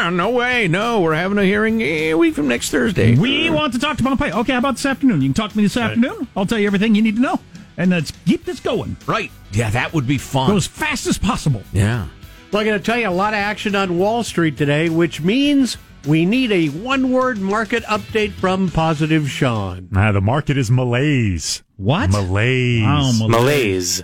"No 0.10 0.32
way, 0.32 0.68
no, 0.68 1.02
we're 1.02 1.14
having 1.14 1.38
a 1.38 1.44
hearing 1.44 1.82
a 1.82 2.16
week 2.16 2.34
from 2.34 2.48
next 2.48 2.72
Thursday." 2.72 3.16
We 3.16 3.50
want 3.52 3.74
to 3.74 3.80
talk 3.80 3.98
to 3.98 4.04
Pompeo. 4.04 4.40
Okay, 4.40 4.54
how 4.54 4.60
about 4.60 4.76
this 4.78 4.86
afternoon? 4.88 5.22
You 5.22 5.28
can 5.28 5.34
talk 5.36 5.52
to 5.52 5.58
me 5.58 5.64
this 5.64 5.78
afternoon. 5.78 6.28
I'll 6.36 6.48
tell 6.48 6.58
you 6.58 6.66
everything 6.66 6.96
you 6.96 7.04
need 7.04 7.18
to 7.18 7.22
know. 7.22 7.40
And 7.78 7.92
let's 7.92 8.12
keep 8.26 8.44
this 8.46 8.60
going. 8.60 8.98
right? 9.06 9.32
Yeah, 9.52 9.70
that 9.70 9.94
would 9.94 10.08
be 10.08 10.18
fun. 10.18 10.50
Go 10.50 10.58
as 10.58 10.66
fast 10.68 11.06
as 11.06 11.18
possible. 11.20 11.62
yeah, 11.74 12.08
Well, 12.52 12.62
I'm 12.62 12.66
going 12.66 12.80
to 12.80 12.84
tell 12.84 12.98
you 12.98 13.08
a 13.08 13.12
lot 13.12 13.34
of 13.34 13.38
action 13.40 13.76
on 13.76 13.98
Wall 14.00 14.24
Street 14.24 14.58
today, 14.58 14.90
which 14.90 15.22
means 15.22 15.78
we 16.08 16.26
need 16.26 16.52
a 16.52 16.68
one 16.68 17.12
word 17.12 17.40
market 17.40 17.84
update 17.84 18.32
from 18.32 18.70
Positive 18.72 19.30
Sean. 19.30 19.90
Ah, 19.96 20.12
the 20.12 20.22
market 20.22 20.58
is 20.58 20.72
malaise. 20.72 21.64
What? 21.78 22.10
Malaise. 22.10 22.84
Oh, 22.86 23.14
Mal- 23.20 23.30
Malaise. 23.30 24.04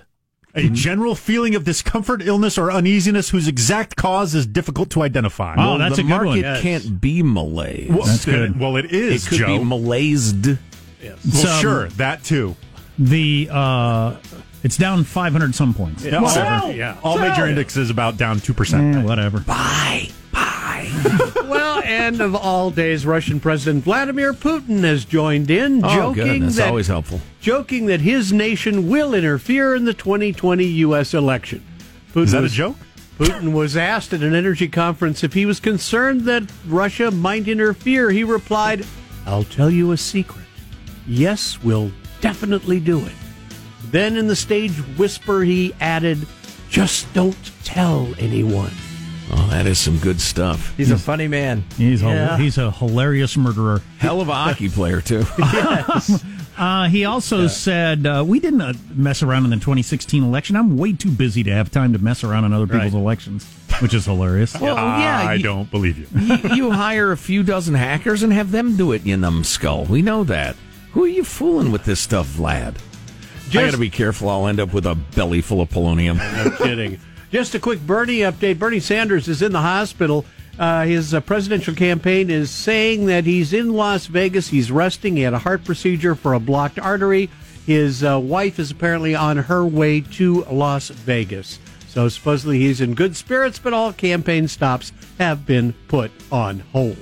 a 0.56 0.70
general 0.70 1.14
feeling 1.14 1.54
of 1.56 1.64
discomfort, 1.64 2.22
illness, 2.24 2.58
or 2.58 2.72
uneasiness 2.72 3.30
whose 3.30 3.48
exact 3.48 3.96
cause 3.96 4.34
is 4.34 4.48
difficult 4.48 4.90
to 4.92 5.04
identify. 5.04 5.56
Oh, 5.58 5.78
that's 5.78 5.96
the 5.98 6.02
a 6.02 6.04
good 6.04 6.10
market 6.10 6.28
one. 6.30 6.38
Yes. 6.40 6.62
can't 6.62 7.00
be 7.02 7.22
malaise. 7.24 7.90
well, 7.90 8.04
That's 8.06 8.26
good. 8.26 8.60
Well, 8.60 8.76
it 8.78 8.86
is. 8.86 8.92
it 8.92 8.96
it 8.96 9.14
is, 9.14 9.28
could 9.28 9.38
Joe. 9.40 9.58
be 9.60 9.64
malaised. 9.64 10.48
well, 11.04 11.18
So- 11.32 11.60
sure, 11.62 11.88
that 11.90 12.24
too. 12.24 12.56
The 13.00 13.48
uh, 13.52 14.16
it's 14.64 14.78
down 14.78 15.04
500 15.04 15.54
some 15.54 15.76
points. 15.76 16.04
Yeah, 16.04 16.22
Well, 16.22 16.72
yeah. 16.72 16.98
All 17.04 17.20
major 17.20 17.46
indexes 17.46 17.92
about 17.92 18.18
down 18.18 18.40
two 18.40 18.56
percent. 18.56 18.96
Eh, 18.96 19.04
whatever. 19.04 19.40
Bye, 19.42 19.54
bye. 19.54 20.10
well, 21.48 21.82
and 21.84 22.22
of 22.22 22.36
all 22.36 22.72
days, 22.72 23.06
Russian 23.06 23.40
President 23.40 23.84
Vladimir 23.84 24.34
Putin 24.34 24.84
has 24.84 25.06
joined 25.06 25.50
in, 25.50 25.84
oh, 25.84 26.14
joking 26.14 26.24
good. 26.24 26.42
That's 26.44 26.56
that 26.58 26.70
always 26.70 26.88
helpful. 26.88 27.22
joking 27.42 27.86
that 27.88 28.02
his 28.02 28.34
nation 28.34 28.88
will 28.90 29.14
interfere 29.14 29.76
in 29.76 29.86
the 29.86 29.94
2020 29.94 30.66
U.S. 30.66 31.14
election. 31.14 31.64
Putin 32.14 32.24
Is 32.24 32.32
that 32.32 32.44
a 32.44 32.50
joke? 32.50 32.78
Putin 33.18 33.54
was 33.54 33.76
asked 33.76 34.14
at 34.14 34.22
an 34.22 34.36
energy 34.36 34.68
conference 34.68 35.24
if 35.24 35.34
he 35.34 35.46
was 35.46 35.60
concerned 35.60 36.22
that 36.22 36.44
Russia 36.68 37.10
might 37.10 37.48
interfere. 37.48 38.12
He 38.12 38.24
replied, 38.24 38.86
I'll 39.26 39.44
tell 39.44 39.72
you 39.72 39.92
a 39.92 39.98
secret. 39.98 40.46
Yes, 41.08 41.62
we'll 41.64 41.92
definitely 42.22 42.80
do 42.80 43.04
it. 43.04 43.14
Then 43.86 44.18
in 44.18 44.28
the 44.28 44.36
stage 44.36 44.78
whisper, 44.98 45.44
he 45.44 45.74
added, 45.80 46.28
Just 46.70 47.12
don't 47.14 47.38
tell 47.64 48.14
anyone. 48.20 48.72
Oh, 49.30 49.48
that 49.50 49.66
is 49.68 49.78
some 49.78 49.98
good 49.98 50.22
stuff. 50.22 50.74
He's 50.78 50.90
a 50.92 50.98
funny 50.98 51.28
man. 51.28 51.66
He's 51.78 52.02
Yeah. 52.02 52.36
a 52.36 52.38
he's 52.38 52.58
a 52.58 52.72
hilarious 52.72 53.36
murderer. 53.36 53.82
Hell 54.00 54.22
of 54.22 54.30
a 54.30 54.34
hockey 54.34 54.70
player 54.70 55.02
too. 55.02 55.26
Uh, 56.58 56.88
he 56.90 57.06
also 57.06 57.46
said 57.46 58.08
uh, 58.08 58.24
we 58.26 58.40
didn't 58.40 58.62
uh, 58.62 58.74
mess 58.96 59.22
around 59.22 59.44
in 59.44 59.52
the 59.52 59.58
2016 59.58 60.24
election. 60.24 60.56
I'm 60.56 60.76
way 60.76 60.92
too 60.92 61.12
busy 61.12 61.44
to 61.44 61.52
have 61.52 61.70
time 61.70 61.94
to 61.94 62.00
mess 62.00 62.24
around 62.24 62.46
in 62.46 62.54
other 62.54 62.66
people's 62.66 62.94
Right. 62.94 63.00
elections, 63.00 63.46
which 63.80 63.94
is 63.94 64.06
hilarious. 64.06 64.60
Well, 64.60 64.76
yeah, 64.76 65.22
I 65.28 65.36
you- 65.36 65.44
don't 65.44 65.70
believe 65.70 66.00
you. 66.00 66.08
you, 66.20 66.56
you 66.56 66.72
hire 66.72 67.12
a 67.12 67.18
few 67.18 67.44
dozen 67.44 67.76
hackers 67.76 68.24
and 68.24 68.34
have 68.34 68.50
them 68.50 68.76
do 68.76 68.92
it, 68.92 69.06
you 69.06 69.16
numbskull. 69.18 69.86
We 69.86 70.02
know 70.02 70.24
that. 70.24 70.56
Who 70.94 71.04
are 71.04 71.08
you 71.08 71.24
fooling 71.24 71.72
with 71.72 71.86
this 71.86 72.00
stuff, 72.00 72.26
Vlad? 72.38 72.78
I 73.50 73.54
got 73.54 73.72
to 73.74 73.78
be 73.78 73.92
careful. 73.92 74.28
I'll 74.28 74.48
end 74.48 74.60
up 74.60 74.74
with 74.74 74.88
a 74.88 74.96
belly 74.96 75.42
full 75.42 75.62
of 75.62 75.70
polonium. 75.70 76.18
No 76.44 76.58
kidding. 76.58 77.00
Just 77.32 77.56
a 77.56 77.60
quick 77.60 77.82
Bernie 77.82 78.20
update. 78.20 78.58
Bernie 78.58 78.80
Sanders 78.80 79.28
is 79.28 79.42
in 79.42 79.52
the 79.52 79.62
hospital. 79.62 80.26
Uh, 80.58 80.86
his 80.86 81.14
uh, 81.14 81.20
presidential 81.20 81.76
campaign 81.76 82.30
is 82.30 82.50
saying 82.50 83.06
that 83.08 83.26
he's 83.26 83.52
in 83.52 83.74
Las 83.74 84.06
Vegas. 84.08 84.48
He's 84.48 84.72
resting. 84.72 85.18
He 85.18 85.24
had 85.24 85.34
a 85.34 85.40
heart 85.40 85.66
procedure 85.66 86.16
for 86.16 86.34
a 86.34 86.40
blocked 86.40 86.80
artery. 86.80 87.30
His 87.66 88.02
uh, 88.04 88.20
wife 88.20 88.60
is 88.60 88.72
apparently 88.72 89.14
on 89.14 89.38
her 89.38 89.66
way 89.66 90.02
to 90.02 90.46
Las 90.46 90.88
Vegas. 90.88 91.60
So 91.90 92.08
supposedly 92.08 92.60
he's 92.60 92.80
in 92.80 92.94
good 92.94 93.16
spirits, 93.16 93.60
but 93.60 93.74
all 93.74 93.92
campaign 93.92 94.48
stops 94.48 94.94
have 95.20 95.46
been 95.46 95.74
put 95.90 96.12
on 96.32 96.60
hold. 96.72 96.98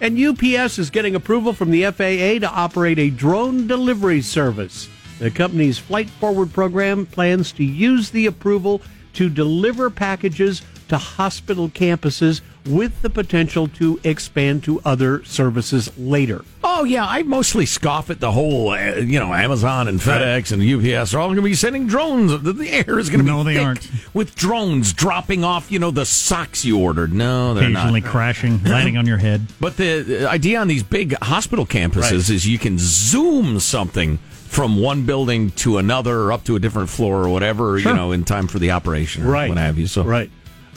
And 0.00 0.18
UPS 0.18 0.78
is 0.78 0.90
getting 0.90 1.14
approval 1.14 1.52
from 1.52 1.70
the 1.70 1.84
FAA 1.84 2.38
to 2.40 2.50
operate 2.50 2.98
a 2.98 3.10
drone 3.10 3.66
delivery 3.66 4.22
service. 4.22 4.88
The 5.18 5.30
company's 5.30 5.78
Flight 5.78 6.08
Forward 6.08 6.52
program 6.52 7.04
plans 7.04 7.52
to 7.52 7.64
use 7.64 8.10
the 8.10 8.26
approval 8.26 8.80
to 9.14 9.28
deliver 9.28 9.90
packages 9.90 10.62
to 10.88 10.96
hospital 10.96 11.68
campuses 11.68 12.40
with 12.66 13.00
the 13.02 13.10
potential 13.10 13.66
to 13.68 13.98
expand 14.04 14.62
to 14.64 14.80
other 14.84 15.22
services 15.24 15.90
later. 15.98 16.44
Oh 16.64 16.84
yeah, 16.84 17.06
I 17.06 17.22
mostly 17.22 17.64
scoff 17.66 18.10
at 18.10 18.20
the 18.20 18.32
whole, 18.32 18.70
uh, 18.70 18.94
you 18.96 19.18
know, 19.18 19.32
Amazon 19.32 19.88
and 19.88 20.00
FedEx 20.00 20.52
and 20.52 20.62
UPS 20.62 21.14
are 21.14 21.18
all 21.18 21.28
going 21.28 21.36
to 21.36 21.42
be 21.42 21.54
sending 21.54 21.86
drones. 21.86 22.30
The, 22.42 22.52
the 22.52 22.70
air 22.70 22.98
is 22.98 23.08
going 23.10 23.18
to 23.20 23.24
be 23.24 23.30
No, 23.30 23.42
they 23.44 23.54
thick 23.54 23.64
aren't. 23.64 23.90
with 24.14 24.34
drones 24.34 24.92
dropping 24.92 25.44
off, 25.44 25.70
you 25.70 25.78
know, 25.78 25.90
the 25.90 26.04
socks 26.06 26.64
you 26.64 26.78
ordered. 26.78 27.12
No, 27.12 27.54
they're 27.54 27.68
not. 27.68 27.80
Occasionally 27.80 28.00
crashing, 28.02 28.62
landing 28.64 28.96
on 28.98 29.06
your 29.06 29.18
head. 29.18 29.46
But 29.60 29.76
the 29.76 30.26
idea 30.28 30.60
on 30.60 30.68
these 30.68 30.82
big 30.82 31.14
hospital 31.22 31.64
campuses 31.66 32.30
is 32.30 32.46
you 32.46 32.58
can 32.58 32.76
zoom 32.78 33.60
something 33.60 34.18
from 34.48 34.80
one 34.80 35.04
building 35.04 35.50
to 35.52 35.78
another 35.78 36.20
or 36.22 36.32
up 36.32 36.42
to 36.44 36.56
a 36.56 36.58
different 36.58 36.88
floor 36.88 37.22
or 37.22 37.28
whatever, 37.28 37.78
Sure. 37.78 37.92
you 37.92 37.96
know, 37.96 38.12
in 38.12 38.24
time 38.24 38.48
for 38.48 38.58
the 38.58 38.70
operation 38.72 39.24
or 39.24 39.30
what 39.32 39.58
have 39.58 39.78
you. 39.78 39.86
So, 39.86 40.02
Right. 40.02 40.30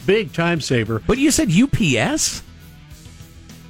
Big 0.05 0.33
time 0.33 0.61
saver. 0.61 1.01
But 1.07 1.17
you 1.17 1.31
said 1.31 1.49
UPS? 1.51 2.43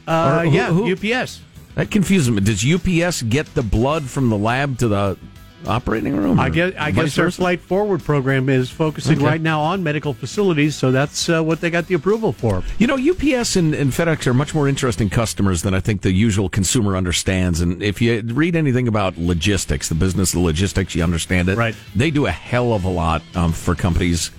Uh, 0.08 0.40
who- 0.42 0.52
yeah, 0.52 0.68
who- 0.72 0.92
UPS. 0.92 1.40
That 1.76 1.90
confuses 1.92 2.30
me. 2.30 2.42
Does 2.42 2.66
UPS 2.66 3.22
get 3.22 3.54
the 3.54 3.62
blood 3.64 4.04
from 4.04 4.30
the 4.30 4.38
lab 4.38 4.78
to 4.80 4.88
the 4.88 5.18
operating 5.68 6.16
room? 6.16 6.40
I 6.40 6.50
guess 6.50 6.74
I 6.78 6.92
guess 6.92 7.16
their 7.16 7.32
flight 7.32 7.62
forward 7.62 8.04
program 8.04 8.50
is 8.50 8.70
focusing 8.70 9.18
Okay. 9.18 9.26
right 9.26 9.42
now 9.42 9.62
on 9.62 9.84
medical 9.84 10.14
facilities, 10.14 10.76
so 10.76 10.92
that's 10.92 11.30
uh, 11.30 11.44
what 11.44 11.62
they 11.62 11.70
got 11.70 11.88
the 11.88 11.96
approval 11.96 12.32
for. 12.34 12.64
You 12.78 12.88
know, 12.88 12.96
UPS 12.96 13.56
and, 13.56 13.74
and 13.74 13.92
FedEx 13.92 14.28
are 14.28 14.34
much 14.34 14.54
more 14.54 14.68
interesting 14.68 15.10
customers 15.10 15.62
than 15.62 15.74
I 15.74 15.80
think 15.80 16.02
the 16.02 16.12
usual 16.12 16.50
consumer 16.50 16.96
understands. 16.98 17.62
And 17.62 17.82
if 17.82 18.02
you 18.02 18.22
read 18.22 18.56
anything 18.56 18.88
about 18.88 19.18
logistics, 19.18 19.90
the 19.90 19.96
business 19.96 20.34
of 20.34 20.42
logistics, 20.42 20.96
you 20.96 21.04
understand 21.04 21.50
it. 21.50 21.58
Right. 21.58 21.76
They 21.96 22.12
do 22.12 22.26
a 22.26 22.32
hell 22.32 22.74
of 22.74 22.84
a 22.84 22.90
lot 22.90 23.22
um, 23.36 23.52
for 23.52 23.76
companies, 23.76 24.32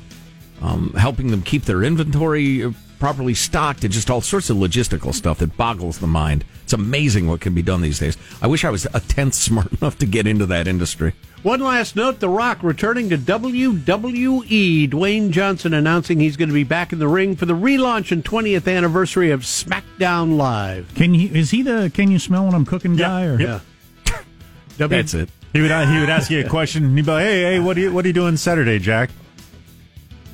um, 0.60 0.92
helping 0.96 1.28
them 1.30 1.42
keep 1.42 1.64
their 1.64 1.82
inventory 1.82 2.64
uh, 2.64 2.72
properly 3.02 3.34
stocked 3.34 3.82
and 3.82 3.92
just 3.92 4.08
all 4.12 4.20
sorts 4.20 4.48
of 4.48 4.56
logistical 4.56 5.12
stuff 5.12 5.38
that 5.38 5.56
boggles 5.56 5.98
the 5.98 6.06
mind. 6.06 6.44
It's 6.62 6.72
amazing 6.72 7.26
what 7.26 7.40
can 7.40 7.52
be 7.52 7.60
done 7.60 7.80
these 7.80 7.98
days. 7.98 8.16
I 8.40 8.46
wish 8.46 8.64
I 8.64 8.70
was 8.70 8.86
a 8.94 9.00
tenth 9.00 9.34
smart 9.48 9.72
enough 9.72 9.98
to 9.98 10.06
get 10.06 10.28
into 10.28 10.46
that 10.46 10.68
industry. 10.68 11.12
One 11.42 11.58
last 11.58 11.96
note: 11.96 12.20
The 12.20 12.28
Rock 12.28 12.62
returning 12.62 13.08
to 13.10 13.18
WWE. 13.18 14.88
Dwayne 14.88 15.30
Johnson 15.32 15.74
announcing 15.74 16.20
he's 16.20 16.36
going 16.36 16.48
to 16.50 16.54
be 16.54 16.62
back 16.62 16.92
in 16.92 17.00
the 17.00 17.08
ring 17.08 17.34
for 17.34 17.44
the 17.44 17.54
relaunch 17.54 18.12
and 18.12 18.24
20th 18.24 18.72
anniversary 18.72 19.32
of 19.32 19.40
SmackDown 19.40 20.36
Live. 20.36 20.92
Can 20.94 21.12
he? 21.14 21.26
Is 21.36 21.50
he 21.50 21.62
the? 21.62 21.90
Can 21.92 22.08
you 22.12 22.20
smell 22.20 22.44
when 22.44 22.54
I'm 22.54 22.64
cooking 22.64 22.94
guy? 22.94 23.24
Or 23.24 23.36
Yeah. 23.40 23.60
W- 24.06 24.24
That's 24.96 25.14
it. 25.14 25.28
He 25.52 25.60
would 25.60 25.72
he 25.72 25.98
would 25.98 26.08
ask 26.08 26.30
you 26.30 26.46
a 26.46 26.48
question. 26.48 26.84
And 26.84 26.96
he'd 26.96 27.04
be 27.04 27.10
like, 27.10 27.24
"Hey, 27.24 27.42
hey, 27.42 27.58
what 27.58 27.76
are 27.76 27.80
you 27.80 27.92
what 27.92 28.04
are 28.04 28.08
you 28.08 28.14
doing 28.14 28.36
Saturday, 28.36 28.78
Jack?" 28.78 29.10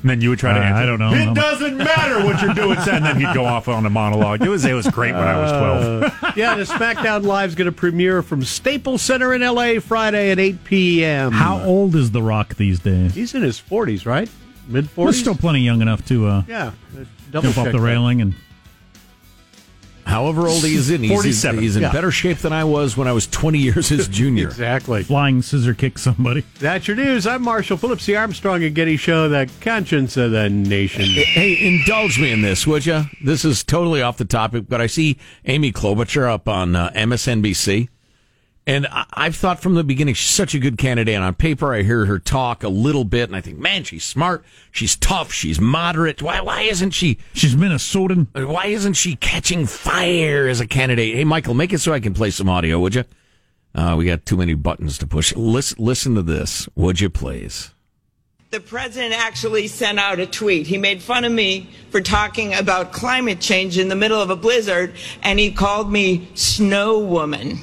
And 0.01 0.11
then 0.11 0.21
you 0.21 0.31
would 0.31 0.39
try 0.39 0.53
to 0.55 0.61
Uh, 0.61 0.63
answer. 0.63 0.83
I 0.83 0.87
don't 0.87 0.99
know. 1.01 1.13
It 1.13 1.19
I'm- 1.27 1.35
doesn't 1.35 1.77
matter 1.77 2.25
what 2.25 2.41
you're 2.41 2.55
doing. 2.55 2.79
And 2.79 3.05
then 3.05 3.17
he'd 3.21 3.35
go 3.35 3.45
off 3.45 3.67
on 3.69 3.85
a 3.85 3.91
monologue. 3.91 4.43
It 4.43 4.49
was 4.49 4.65
it 4.65 4.73
was 4.73 4.87
great 4.89 5.13
when 5.13 5.25
I 5.25 5.37
was 5.41 5.51
twelve. 5.51 6.37
yeah, 6.37 6.55
the 6.55 6.63
SmackDown 6.65 7.25
Live's 7.25 7.55
going 7.57 7.67
to 7.67 7.73
premiere 7.73 8.23
from 8.23 8.45
Staples 8.45 9.03
Center 9.03 9.35
in 9.35 9.41
LA 9.43 9.81
Friday 9.81 10.31
at 10.31 10.39
8 10.39 10.63
p.m. 10.65 11.33
How 11.33 11.61
old 11.63 11.97
is 11.97 12.13
The 12.13 12.23
Rock 12.23 12.55
these 12.55 12.79
days? 12.81 13.15
He's 13.15 13.35
in 13.35 13.43
his 13.43 13.61
40s, 13.61 14.07
right? 14.07 14.29
Mid 14.69 14.85
He's 14.85 14.93
40s. 14.95 15.15
still 15.15 15.35
plenty 15.35 15.61
young 15.61 15.81
enough 15.83 16.05
to 16.07 16.27
uh, 16.27 16.43
yeah. 16.47 16.67
uh, 16.97 17.05
jump 17.33 17.47
off 17.47 17.55
check 17.57 17.65
the 17.67 17.73
that. 17.73 17.81
railing 17.81 18.21
and 18.21 18.35
However 20.09 20.49
old 20.49 20.65
he 20.65 20.75
is 20.75 20.89
in, 20.89 21.03
he's, 21.03 21.11
in, 21.11 21.17
47, 21.17 21.63
he's 21.63 21.77
in 21.77 21.83
yeah. 21.83 21.93
better 21.93 22.11
shape 22.11 22.39
than 22.39 22.51
I 22.51 22.65
was 22.65 22.97
when 22.97 23.07
I 23.07 23.13
was 23.13 23.27
20 23.27 23.59
years 23.59 23.91
his 23.91 24.09
junior. 24.09 24.49
Exactly. 24.59 25.03
flying 25.03 25.43
scissor 25.43 25.75
kick 25.75 25.99
somebody. 25.99 26.43
That's 26.59 26.89
your 26.89 26.97
news. 26.97 27.27
I'm 27.27 27.43
Marshall 27.43 27.77
Phillips, 27.77 28.07
the 28.07 28.17
Armstrong 28.17 28.65
and 28.65 28.75
Getty 28.75 28.97
Show, 28.97 29.29
the 29.29 29.49
conscience 29.61 30.17
of 30.17 30.31
the 30.31 30.49
nation. 30.49 31.05
Hey, 31.05 31.59
indulge 31.61 32.19
me 32.19 32.33
in 32.33 32.41
this, 32.41 32.67
would 32.67 32.87
you? 32.87 33.05
This 33.23 33.45
is 33.45 33.63
totally 33.63 34.01
off 34.01 34.17
the 34.17 34.25
topic, 34.25 34.65
but 34.69 34.81
I 34.81 34.87
see 34.87 35.19
Amy 35.45 35.73
Klobuchar 35.73 36.29
up 36.29 36.49
on 36.49 36.75
uh, 36.75 36.91
MSNBC. 36.91 37.89
And 38.69 38.87
I- 38.89 39.07
I've 39.15 39.35
thought 39.35 39.63
from 39.63 39.75
the 39.77 39.83
beginning 39.83 40.13
she's 40.13 40.29
such 40.29 40.55
a 40.55 40.59
good 40.59 40.77
candidate. 40.77 41.15
And 41.15 41.25
on 41.25 41.35
paper, 41.35 41.73
I 41.73 41.83
hear 41.83 42.05
her 42.05 42.19
talk 42.19 42.63
a 42.63 42.69
little 42.69 43.05
bit, 43.05 43.31
and 43.31 43.35
I 43.35 43.41
think, 43.41 43.59
man, 43.59 43.83
she's 43.83 44.05
smart, 44.05 44.45
she's 44.71 44.95
tough, 44.95 45.33
she's 45.33 45.59
moderate. 45.59 46.21
Why, 46.21 46.43
why 46.43 46.61
isn't 46.61 46.91
she? 46.91 47.17
She's 47.33 47.57
Minnesotan. 47.57 48.27
Why 48.47 48.67
isn't 48.67 48.93
she 48.93 49.17
catching 49.17 49.65
fire 49.65 50.47
as 50.47 50.61
a 50.61 50.67
candidate? 50.67 51.15
Hey, 51.15 51.25
Michael, 51.25 51.55
make 51.55 51.73
it 51.73 51.79
so 51.79 51.95
I 51.95 52.01
can 52.01 52.13
play 52.13 52.29
some 52.29 52.51
audio, 52.51 52.79
would 52.79 52.95
you? 52.95 53.05
Uh, 53.75 53.95
we 53.97 54.05
got 54.05 54.27
too 54.27 54.37
many 54.37 54.53
buttons 54.53 54.99
to 54.99 55.07
push. 55.07 55.35
Listen, 55.35 55.83
listen 55.83 56.15
to 56.15 56.23
this, 56.23 56.69
would 56.75 57.01
you, 57.01 57.09
please? 57.09 57.71
The 58.51 58.61
president 58.61 59.15
actually 59.15 59.69
sent 59.69 59.99
out 59.99 60.21
a 60.21 60.27
tweet. 60.27 60.67
He 60.67 60.77
made 60.77 61.01
fun 61.01 61.25
of 61.25 61.33
me 61.33 61.71
for 61.91 62.03
talking 62.03 62.53
about 62.53 62.93
climate 62.93 63.41
change 63.41 63.79
in 63.79 63.89
the 63.89 63.97
middle 63.97 64.21
of 64.21 64.29
a 64.29 64.37
blizzard, 64.37 64.93
and 65.23 65.39
he 65.39 65.53
called 65.53 65.91
me 65.91 66.29
Snow 66.35 66.99
Woman. 66.99 67.61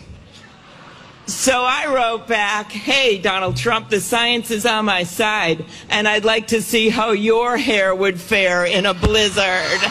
So 1.28 1.64
I 1.64 1.88
wrote 1.88 2.28
back, 2.28 2.72
Hey, 2.72 3.18
Donald 3.18 3.58
Trump, 3.58 3.90
the 3.90 4.00
science 4.00 4.52
is 4.52 4.64
on 4.64 4.86
my 4.86 5.04
side, 5.04 5.66
and 5.90 6.08
I'd 6.08 6.24
like 6.24 6.48
to 6.48 6.62
see 6.62 6.90
how 6.90 7.12
your 7.12 7.58
hair 7.58 7.96
would 7.96 8.22
fare 8.22 8.64
in 8.66 8.86
a 8.86 8.94
blizzard. 8.94 9.82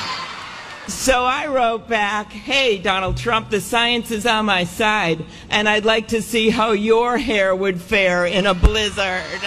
So 0.87 1.25
I 1.25 1.49
wrote 1.49 1.89
back, 1.89 2.31
Hey, 2.31 2.79
Donald 2.79 3.17
Trump, 3.17 3.51
the 3.51 3.61
science 3.61 4.13
is 4.13 4.27
on 4.27 4.47
my 4.47 4.63
side, 4.63 5.25
and 5.51 5.69
I'd 5.69 5.85
like 5.85 6.07
to 6.09 6.23
see 6.23 6.51
how 6.51 6.71
your 6.71 7.19
hair 7.19 7.55
would 7.57 7.81
fare 7.81 8.27
in 8.27 8.47
a 8.47 8.55
blizzard. 8.55 9.41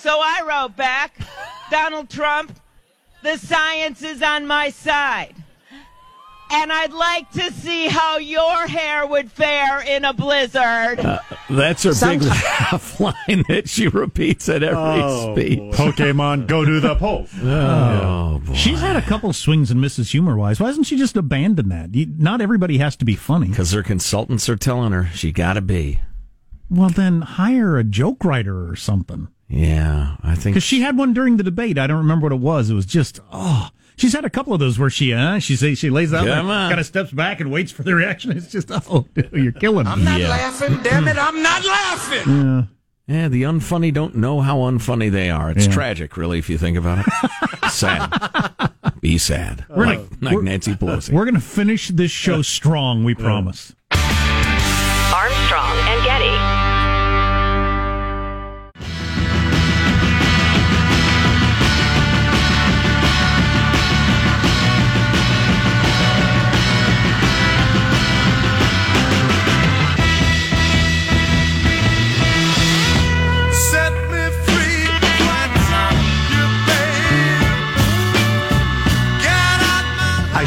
So 0.00 0.18
I 0.20 0.42
wrote 0.44 0.76
back, 0.76 1.16
Donald 1.70 2.10
Trump, 2.10 2.58
the 3.22 3.36
science 3.36 4.02
is 4.02 4.22
on 4.22 4.48
my 4.48 4.70
side. 4.70 5.41
And 6.52 6.70
I'd 6.70 6.92
like 6.92 7.30
to 7.32 7.50
see 7.52 7.86
how 7.86 8.18
your 8.18 8.66
hair 8.66 9.06
would 9.06 9.32
fare 9.32 9.80
in 9.80 10.04
a 10.04 10.12
blizzard. 10.12 11.00
Uh, 11.00 11.18
that's 11.48 11.82
her 11.84 11.94
big 11.94 12.22
laugh 12.22 13.00
line 13.00 13.44
that 13.48 13.70
she 13.70 13.88
repeats 13.88 14.50
at 14.50 14.62
every 14.62 14.76
oh, 15.02 15.34
speech. 15.34 15.60
Pokemon, 15.72 16.46
go 16.46 16.64
to 16.64 16.78
the 16.80 16.94
poll. 16.96 17.26
Oh, 17.42 18.40
boy. 18.44 18.54
She's 18.54 18.80
had 18.80 18.96
a 18.96 19.02
couple 19.02 19.32
swings 19.32 19.70
and 19.70 19.80
misses 19.80 20.10
humor 20.10 20.36
wise. 20.36 20.58
Why 20.60 20.68
doesn't 20.68 20.84
she 20.84 20.96
just 20.96 21.16
abandon 21.16 21.68
that? 21.68 21.94
You- 21.94 22.12
Not 22.16 22.40
everybody 22.40 22.78
has 22.78 22.96
to 22.96 23.04
be 23.04 23.14
funny. 23.14 23.48
Because 23.48 23.72
her 23.72 23.82
consultants 23.82 24.48
are 24.48 24.56
telling 24.56 24.92
her 24.92 25.06
she 25.14 25.32
got 25.32 25.54
to 25.54 25.60
be. 25.60 26.00
Well, 26.70 26.88
then 26.88 27.22
hire 27.22 27.76
a 27.78 27.84
joke 27.84 28.24
writer 28.24 28.68
or 28.68 28.76
something. 28.76 29.28
Yeah, 29.48 30.16
I 30.22 30.34
think. 30.34 30.54
Because 30.54 30.62
she 30.62 30.80
had 30.80 30.96
one 30.96 31.12
during 31.12 31.36
the 31.36 31.42
debate. 31.42 31.78
I 31.78 31.86
don't 31.86 31.98
remember 31.98 32.24
what 32.24 32.32
it 32.32 32.40
was. 32.40 32.70
It 32.70 32.74
was 32.74 32.86
just 32.86 33.20
oh. 33.32 33.68
She's 34.02 34.12
had 34.14 34.24
a 34.24 34.30
couple 34.30 34.52
of 34.52 34.58
those 34.58 34.80
where 34.80 34.90
she 34.90 35.12
uh, 35.12 35.38
she 35.38 35.54
say 35.54 35.76
she 35.76 35.88
lays 35.88 36.12
out, 36.12 36.26
Come 36.26 36.50
on. 36.50 36.70
kind 36.70 36.80
of 36.80 36.86
steps 36.86 37.12
back 37.12 37.38
and 37.38 37.52
waits 37.52 37.70
for 37.70 37.84
the 37.84 37.94
reaction. 37.94 38.32
It's 38.36 38.48
just 38.48 38.68
oh, 38.90 39.06
dude, 39.14 39.30
you're 39.32 39.52
killing 39.52 39.84
me. 39.86 39.92
I'm 39.92 40.02
not 40.02 40.18
Yeah. 40.18 40.28
laughing, 40.28 40.80
damn 40.82 41.06
it, 41.06 41.16
I'm 41.16 41.40
not 41.40 41.64
laughing. 41.64 42.68
Yeah, 43.06 43.28
the 43.28 43.44
unfunny 43.44 43.94
don't 43.94 44.16
know 44.16 44.40
how 44.40 44.56
unfunny 44.58 45.08
they 45.08 45.30
are. 45.30 45.50
It's 45.52 45.66
Yeah. 45.66 45.72
tragic, 45.72 46.16
really, 46.16 46.40
if 46.40 46.50
you 46.50 46.58
think 46.58 46.76
about 46.76 47.06
it. 47.06 47.70
sad. 47.70 48.10
Be 49.00 49.18
sad. 49.18 49.66
like 49.68 50.00
like 50.20 50.38
Nancy 50.42 50.74
Pelosi. 50.74 51.12
We're 51.12 51.24
gonna 51.24 51.38
finish 51.38 51.86
this 51.88 52.10
show 52.10 52.42
strong. 52.42 53.04
We 53.04 53.14
promise. 53.14 53.72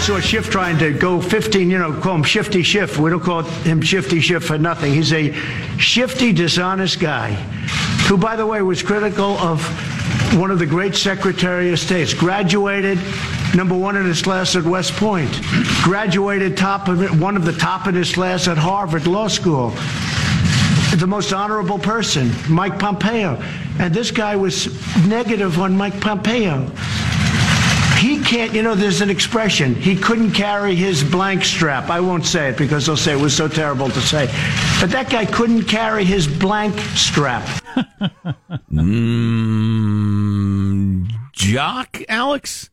Saw 0.05 0.19
Schiff 0.19 0.51
trying 0.51 0.77
to 0.77 0.93
go 0.93 1.19
15, 1.19 1.67
you 1.67 1.79
know, 1.79 1.91
call 1.99 2.13
him 2.13 2.23
Shifty 2.23 2.61
Schiff. 2.61 2.99
We 2.99 3.09
don't 3.09 3.23
call 3.23 3.41
him 3.41 3.81
Shifty 3.81 4.19
Schiff 4.19 4.43
for 4.43 4.55
nothing. 4.55 4.93
He's 4.93 5.11
a 5.11 5.31
shifty, 5.79 6.31
dishonest 6.31 6.99
guy 6.99 7.31
who, 8.07 8.15
by 8.15 8.35
the 8.35 8.45
way, 8.45 8.61
was 8.61 8.83
critical 8.83 9.35
of 9.39 9.65
one 10.37 10.51
of 10.51 10.59
the 10.59 10.65
great 10.67 10.93
Secretary 10.93 11.71
of 11.71 11.79
States. 11.79 12.13
Graduated 12.13 12.99
number 13.55 13.75
one 13.75 13.95
in 13.95 14.05
his 14.05 14.21
class 14.21 14.55
at 14.55 14.63
West 14.63 14.93
Point. 14.93 15.41
Graduated 15.81 16.55
top 16.55 16.87
of 16.87 17.01
it, 17.01 17.09
one 17.09 17.35
of 17.35 17.43
the 17.43 17.53
top 17.53 17.87
in 17.87 17.95
his 17.95 18.13
class 18.13 18.47
at 18.47 18.59
Harvard 18.59 19.07
Law 19.07 19.27
School. 19.27 19.71
The 20.97 21.07
most 21.07 21.33
honorable 21.33 21.79
person, 21.79 22.31
Mike 22.47 22.77
Pompeo. 22.77 23.41
And 23.79 23.91
this 23.91 24.11
guy 24.11 24.35
was 24.35 24.67
negative 25.07 25.59
on 25.59 25.75
Mike 25.75 25.99
Pompeo. 25.99 26.69
He 28.05 28.21
can't, 28.21 28.53
you 28.53 28.61
know, 28.61 28.75
there's 28.75 29.01
an 29.01 29.09
expression. 29.09 29.73
He 29.73 29.95
couldn't 29.95 30.33
carry 30.33 30.75
his 30.75 31.03
blank 31.03 31.43
strap. 31.43 31.89
I 31.89 31.99
won't 31.99 32.23
say 32.23 32.49
it 32.49 32.57
because 32.57 32.85
they'll 32.85 32.95
say 32.95 33.13
it 33.13 33.19
was 33.19 33.35
so 33.35 33.47
terrible 33.47 33.89
to 33.89 33.99
say. 33.99 34.27
But 34.79 34.91
that 34.91 35.09
guy 35.09 35.25
couldn't 35.25 35.63
carry 35.63 36.05
his 36.05 36.27
blank 36.27 36.79
strap. 36.93 37.43
Mm, 38.71 39.91
jock, 41.33 41.99
Alex? 42.07 42.69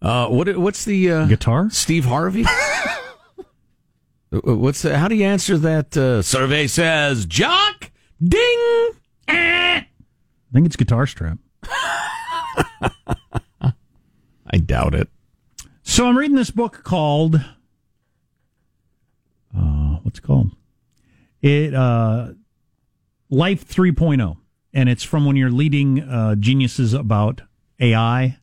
Uh, 0.00 0.28
what, 0.28 0.56
what's 0.56 0.84
the. 0.84 1.10
Uh, 1.10 1.26
Guitar? 1.26 1.68
Steve 1.70 2.04
Harvey? 2.04 2.44
Uh, 4.32 4.56
what's 4.56 4.80
the, 4.80 4.96
How 4.96 5.08
do 5.08 5.14
you 5.14 5.26
answer 5.26 5.58
that? 5.58 5.94
Uh, 5.94 6.22
survey 6.22 6.66
says, 6.66 7.26
Jock, 7.26 7.90
ding! 8.26 8.92
I 9.28 9.84
think 10.54 10.64
it's 10.64 10.76
guitar 10.76 11.06
strap. 11.06 11.36
I 14.52 14.58
doubt 14.58 14.94
it. 14.94 15.08
So 15.82 16.06
I'm 16.06 16.16
reading 16.16 16.36
this 16.36 16.50
book 16.50 16.82
called 16.84 17.36
uh, 19.56 19.96
what's 20.02 20.18
it 20.18 20.22
called? 20.22 20.50
It 21.40 21.74
uh, 21.74 22.32
Life 23.30 23.66
3.0, 23.66 24.36
and 24.72 24.88
it's 24.88 25.02
from 25.02 25.24
one 25.24 25.34
of 25.34 25.38
your 25.38 25.50
leading 25.50 26.00
uh, 26.00 26.34
geniuses 26.36 26.94
about 26.94 27.42
AI, 27.80 28.38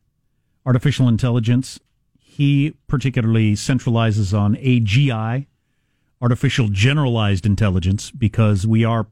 artificial 0.66 1.08
intelligence. 1.08 1.80
he 2.18 2.74
particularly 2.86 3.54
centralizes 3.54 4.36
on 4.38 4.54
AGI, 4.56 5.46
artificial 6.20 6.68
generalized 6.68 7.46
intelligence, 7.46 8.10
because 8.10 8.66
we 8.66 8.84
are 8.84 9.06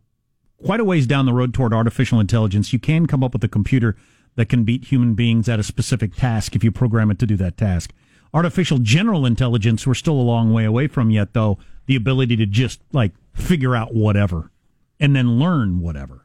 quite 0.64 0.80
a 0.80 0.84
ways 0.84 1.06
down 1.06 1.26
the 1.26 1.32
road 1.32 1.54
toward 1.54 1.72
artificial 1.72 2.20
intelligence. 2.20 2.72
You 2.72 2.78
can 2.78 3.06
come 3.06 3.24
up 3.24 3.32
with 3.32 3.44
a 3.44 3.48
computer 3.48 3.96
that 4.38 4.48
can 4.48 4.62
beat 4.62 4.84
human 4.84 5.14
beings 5.14 5.48
at 5.48 5.58
a 5.58 5.64
specific 5.64 6.14
task 6.14 6.54
if 6.54 6.62
you 6.62 6.70
program 6.70 7.10
it 7.10 7.18
to 7.18 7.26
do 7.26 7.36
that 7.36 7.56
task. 7.56 7.92
Artificial 8.32 8.78
general 8.78 9.26
intelligence, 9.26 9.84
we're 9.84 9.94
still 9.94 10.14
a 10.14 10.22
long 10.22 10.52
way 10.52 10.64
away 10.64 10.86
from 10.86 11.10
yet, 11.10 11.32
though. 11.32 11.58
The 11.86 11.96
ability 11.96 12.36
to 12.36 12.46
just 12.46 12.80
like 12.92 13.10
figure 13.34 13.74
out 13.74 13.94
whatever 13.94 14.52
and 15.00 15.16
then 15.16 15.40
learn 15.40 15.80
whatever. 15.80 16.24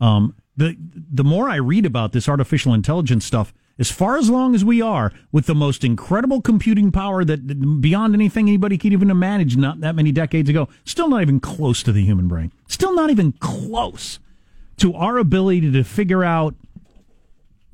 Um, 0.00 0.36
the 0.56 0.76
the 1.12 1.24
more 1.24 1.50
I 1.50 1.56
read 1.56 1.86
about 1.86 2.12
this 2.12 2.28
artificial 2.28 2.72
intelligence 2.72 3.24
stuff, 3.24 3.52
as 3.80 3.90
far 3.90 4.16
as 4.16 4.30
long 4.30 4.54
as 4.54 4.64
we 4.64 4.80
are 4.80 5.12
with 5.32 5.46
the 5.46 5.54
most 5.56 5.82
incredible 5.82 6.40
computing 6.40 6.92
power 6.92 7.24
that 7.24 7.48
that 7.48 7.80
beyond 7.80 8.14
anything 8.14 8.46
anybody 8.48 8.78
could 8.78 8.92
even 8.92 9.10
imagine, 9.10 9.60
not 9.60 9.80
that 9.80 9.96
many 9.96 10.12
decades 10.12 10.48
ago, 10.48 10.68
still 10.84 11.08
not 11.08 11.22
even 11.22 11.40
close 11.40 11.82
to 11.82 11.90
the 11.90 12.04
human 12.04 12.28
brain. 12.28 12.52
Still 12.68 12.94
not 12.94 13.10
even 13.10 13.32
close 13.40 14.20
to 14.76 14.94
our 14.94 15.18
ability 15.18 15.72
to 15.72 15.82
figure 15.82 16.24
out, 16.24 16.54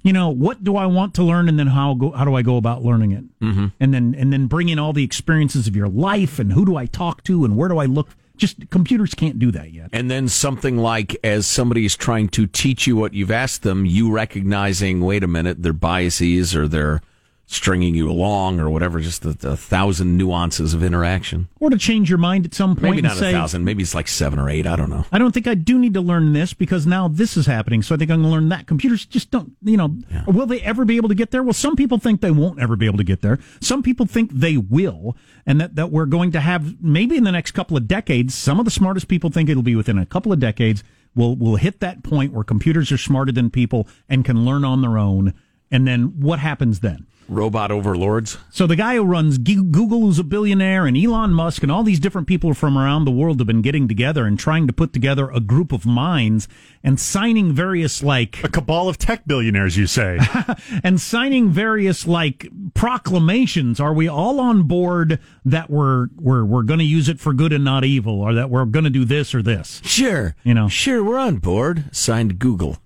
you 0.06 0.12
know, 0.12 0.28
what 0.28 0.62
do 0.62 0.76
I 0.76 0.86
want 0.86 1.14
to 1.14 1.24
learn, 1.24 1.48
and 1.48 1.58
then 1.58 1.66
how 1.66 1.94
go, 1.94 2.12
how 2.12 2.24
do 2.24 2.34
I 2.34 2.42
go 2.42 2.56
about 2.56 2.84
learning 2.84 3.10
it, 3.10 3.24
mm-hmm. 3.40 3.66
and 3.80 3.92
then 3.92 4.14
and 4.16 4.32
then 4.32 4.46
bring 4.46 4.68
in 4.68 4.78
all 4.78 4.92
the 4.92 5.02
experiences 5.02 5.66
of 5.66 5.74
your 5.74 5.88
life, 5.88 6.38
and 6.38 6.52
who 6.52 6.64
do 6.64 6.76
I 6.76 6.86
talk 6.86 7.24
to, 7.24 7.44
and 7.44 7.56
where 7.56 7.68
do 7.68 7.78
I 7.78 7.86
look. 7.86 8.10
Just 8.36 8.70
computers 8.70 9.14
can't 9.14 9.38
do 9.38 9.50
that 9.52 9.72
yet. 9.72 9.88
And 9.92 10.10
then 10.10 10.28
something 10.28 10.76
like, 10.76 11.16
as 11.24 11.46
somebody 11.46 11.86
is 11.86 11.96
trying 11.96 12.28
to 12.28 12.46
teach 12.46 12.86
you 12.86 12.94
what 12.94 13.14
you've 13.14 13.30
asked 13.30 13.62
them, 13.62 13.86
you 13.86 14.12
recognizing, 14.12 15.00
wait 15.00 15.24
a 15.24 15.26
minute, 15.26 15.62
their 15.62 15.72
biases 15.72 16.54
or 16.54 16.68
their 16.68 17.00
stringing 17.48 17.94
you 17.94 18.10
along 18.10 18.58
or 18.58 18.68
whatever, 18.68 18.98
just 18.98 19.22
the, 19.22 19.32
the 19.32 19.56
thousand 19.56 20.16
nuances 20.16 20.74
of 20.74 20.82
interaction. 20.82 21.48
Or 21.60 21.70
to 21.70 21.78
change 21.78 22.10
your 22.10 22.18
mind 22.18 22.44
at 22.44 22.54
some 22.54 22.74
point 22.74 22.96
Maybe 22.96 23.02
not 23.02 23.16
say, 23.16 23.30
a 23.30 23.32
thousand, 23.32 23.64
maybe 23.64 23.84
it's 23.84 23.94
like 23.94 24.08
seven 24.08 24.40
or 24.40 24.50
eight. 24.50 24.66
I 24.66 24.74
don't 24.74 24.90
know. 24.90 25.04
I 25.12 25.18
don't 25.18 25.32
think 25.32 25.46
I 25.46 25.54
do 25.54 25.78
need 25.78 25.94
to 25.94 26.00
learn 26.00 26.32
this 26.32 26.52
because 26.52 26.86
now 26.86 27.06
this 27.06 27.36
is 27.36 27.46
happening. 27.46 27.82
So 27.82 27.94
I 27.94 27.98
think 27.98 28.10
I'm 28.10 28.22
going 28.22 28.30
to 28.30 28.34
learn 28.34 28.48
that. 28.48 28.66
Computers 28.66 29.06
just 29.06 29.30
don't, 29.30 29.52
you 29.62 29.76
know, 29.76 29.96
will 30.26 30.46
they 30.46 30.60
ever 30.62 30.84
be 30.84 30.96
able 30.96 31.08
to 31.08 31.14
get 31.14 31.30
there? 31.30 31.42
Well, 31.42 31.52
some 31.52 31.76
people 31.76 31.98
think 31.98 32.20
they 32.20 32.32
won't 32.32 32.60
ever 32.60 32.74
be 32.74 32.86
able 32.86 32.98
to 32.98 33.04
get 33.04 33.22
there. 33.22 33.38
Some 33.60 33.82
people 33.82 34.06
think 34.06 34.32
they 34.32 34.56
will, 34.56 35.16
and 35.46 35.60
that, 35.60 35.76
that 35.76 35.92
we're 35.92 36.06
going 36.06 36.32
to 36.32 36.40
have 36.40 36.82
maybe 36.82 37.16
in 37.16 37.22
the 37.22 37.32
next 37.32 37.52
couple 37.52 37.76
of 37.76 37.86
decades, 37.86 38.34
some 38.34 38.58
of 38.58 38.64
the 38.64 38.72
smartest 38.72 39.06
people 39.06 39.30
think 39.30 39.48
it'll 39.48 39.62
be 39.62 39.76
within 39.76 39.98
a 39.98 40.06
couple 40.06 40.32
of 40.32 40.40
decades. 40.40 40.82
We'll, 41.14 41.36
we'll 41.36 41.56
hit 41.56 41.78
that 41.80 42.02
point 42.02 42.32
where 42.32 42.44
computers 42.44 42.90
are 42.90 42.98
smarter 42.98 43.30
than 43.32 43.50
people 43.50 43.86
and 44.08 44.24
can 44.24 44.44
learn 44.44 44.64
on 44.64 44.82
their 44.82 44.98
own. 44.98 45.32
And 45.70 45.86
then 45.86 46.20
what 46.20 46.40
happens 46.40 46.80
then? 46.80 47.06
Robot 47.28 47.70
overlords. 47.70 48.38
So 48.50 48.66
the 48.66 48.76
guy 48.76 48.96
who 48.96 49.04
runs 49.04 49.38
Google, 49.38 50.00
who's 50.02 50.18
a 50.18 50.24
billionaire, 50.24 50.86
and 50.86 50.96
Elon 50.96 51.32
Musk, 51.32 51.62
and 51.62 51.72
all 51.72 51.82
these 51.82 51.98
different 51.98 52.28
people 52.28 52.54
from 52.54 52.78
around 52.78 53.04
the 53.04 53.10
world 53.10 53.40
have 53.40 53.46
been 53.46 53.62
getting 53.62 53.88
together 53.88 54.26
and 54.26 54.38
trying 54.38 54.66
to 54.66 54.72
put 54.72 54.92
together 54.92 55.30
a 55.30 55.40
group 55.40 55.72
of 55.72 55.84
minds 55.84 56.46
and 56.84 57.00
signing 57.00 57.52
various 57.52 58.02
like 58.02 58.42
A 58.44 58.48
cabal 58.48 58.88
of 58.88 58.98
tech 58.98 59.26
billionaires, 59.26 59.76
you 59.76 59.86
say. 59.86 60.18
and 60.84 61.00
signing 61.00 61.50
various 61.50 62.06
like 62.06 62.48
proclamations. 62.74 63.80
Are 63.80 63.92
we 63.92 64.08
all 64.08 64.38
on 64.40 64.62
board 64.64 65.18
that 65.44 65.68
we're 65.68 66.08
we're 66.16 66.44
we're 66.44 66.62
going 66.62 66.78
to 66.78 66.84
use 66.84 67.08
it 67.08 67.18
for 67.18 67.32
good 67.32 67.52
and 67.52 67.64
not 67.64 67.84
evil, 67.84 68.20
or 68.20 68.34
that 68.34 68.50
we're 68.50 68.64
going 68.64 68.84
to 68.84 68.90
do 68.90 69.04
this 69.04 69.34
or 69.34 69.42
this? 69.42 69.80
Sure. 69.84 70.36
You 70.44 70.54
know. 70.54 70.68
Sure, 70.68 71.02
we're 71.02 71.18
on 71.18 71.36
board. 71.38 71.84
Signed 71.92 72.38
Google. 72.38 72.78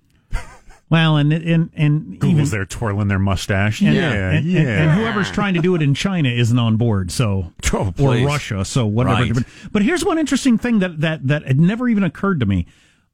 Well, 0.90 1.16
and 1.16 1.32
and 1.32 1.70
and 1.74 2.18
Google's 2.18 2.48
even, 2.48 2.50
there 2.50 2.66
twirling 2.66 3.06
their 3.08 3.18
mustache. 3.20 3.80
and- 3.80 3.94
Yeah, 3.94 4.30
and, 4.32 4.44
yeah. 4.46 4.58
and, 4.60 4.68
and 4.68 4.90
whoever's 5.00 5.30
trying 5.30 5.54
to 5.54 5.60
do 5.60 5.74
it 5.76 5.82
in 5.82 5.94
China 5.94 6.28
isn't 6.28 6.58
on 6.58 6.76
board. 6.76 7.10
So 7.12 7.52
Oh, 7.72 7.94
or. 8.00 8.16
Russia. 8.26 8.64
So 8.64 8.86
whatever. 8.86 9.22
Right. 9.22 9.32
But, 9.34 9.44
but 9.70 9.82
here's 9.82 10.04
one 10.04 10.18
interesting 10.18 10.58
thing 10.58 10.80
that 10.80 11.00
that 11.00 11.26
that 11.28 11.46
had 11.46 11.60
never 11.60 11.88
even 11.88 12.02
occurred 12.02 12.40
to 12.40 12.46
me. 12.46 12.66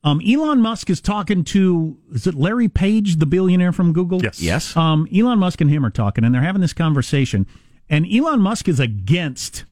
Um, 0.05 0.21
Elon 0.27 0.61
Musk 0.61 0.89
is 0.89 1.01
talking 1.01 1.45
to 1.45 1.99
is 2.13 2.27
it 2.27 2.35
Larry 2.35 2.69
Page, 2.69 3.17
the 3.17 3.27
billionaire 3.27 3.73
from 3.73 3.93
Google? 3.93 4.23
Yes. 4.23 4.41
Yes. 4.41 4.77
Um, 4.77 5.07
Elon 5.15 5.39
Musk 5.39 5.61
and 5.61 5.69
him 5.71 5.85
are 5.85 5.91
talking, 5.91 6.25
and 6.25 6.35
they're 6.35 6.43
having 6.43 6.63
this 6.63 6.73
conversation. 6.73 7.47
And 7.91 8.07
Elon 8.11 8.41
Musk 8.41 8.69
is 8.69 8.81
against 8.81 9.65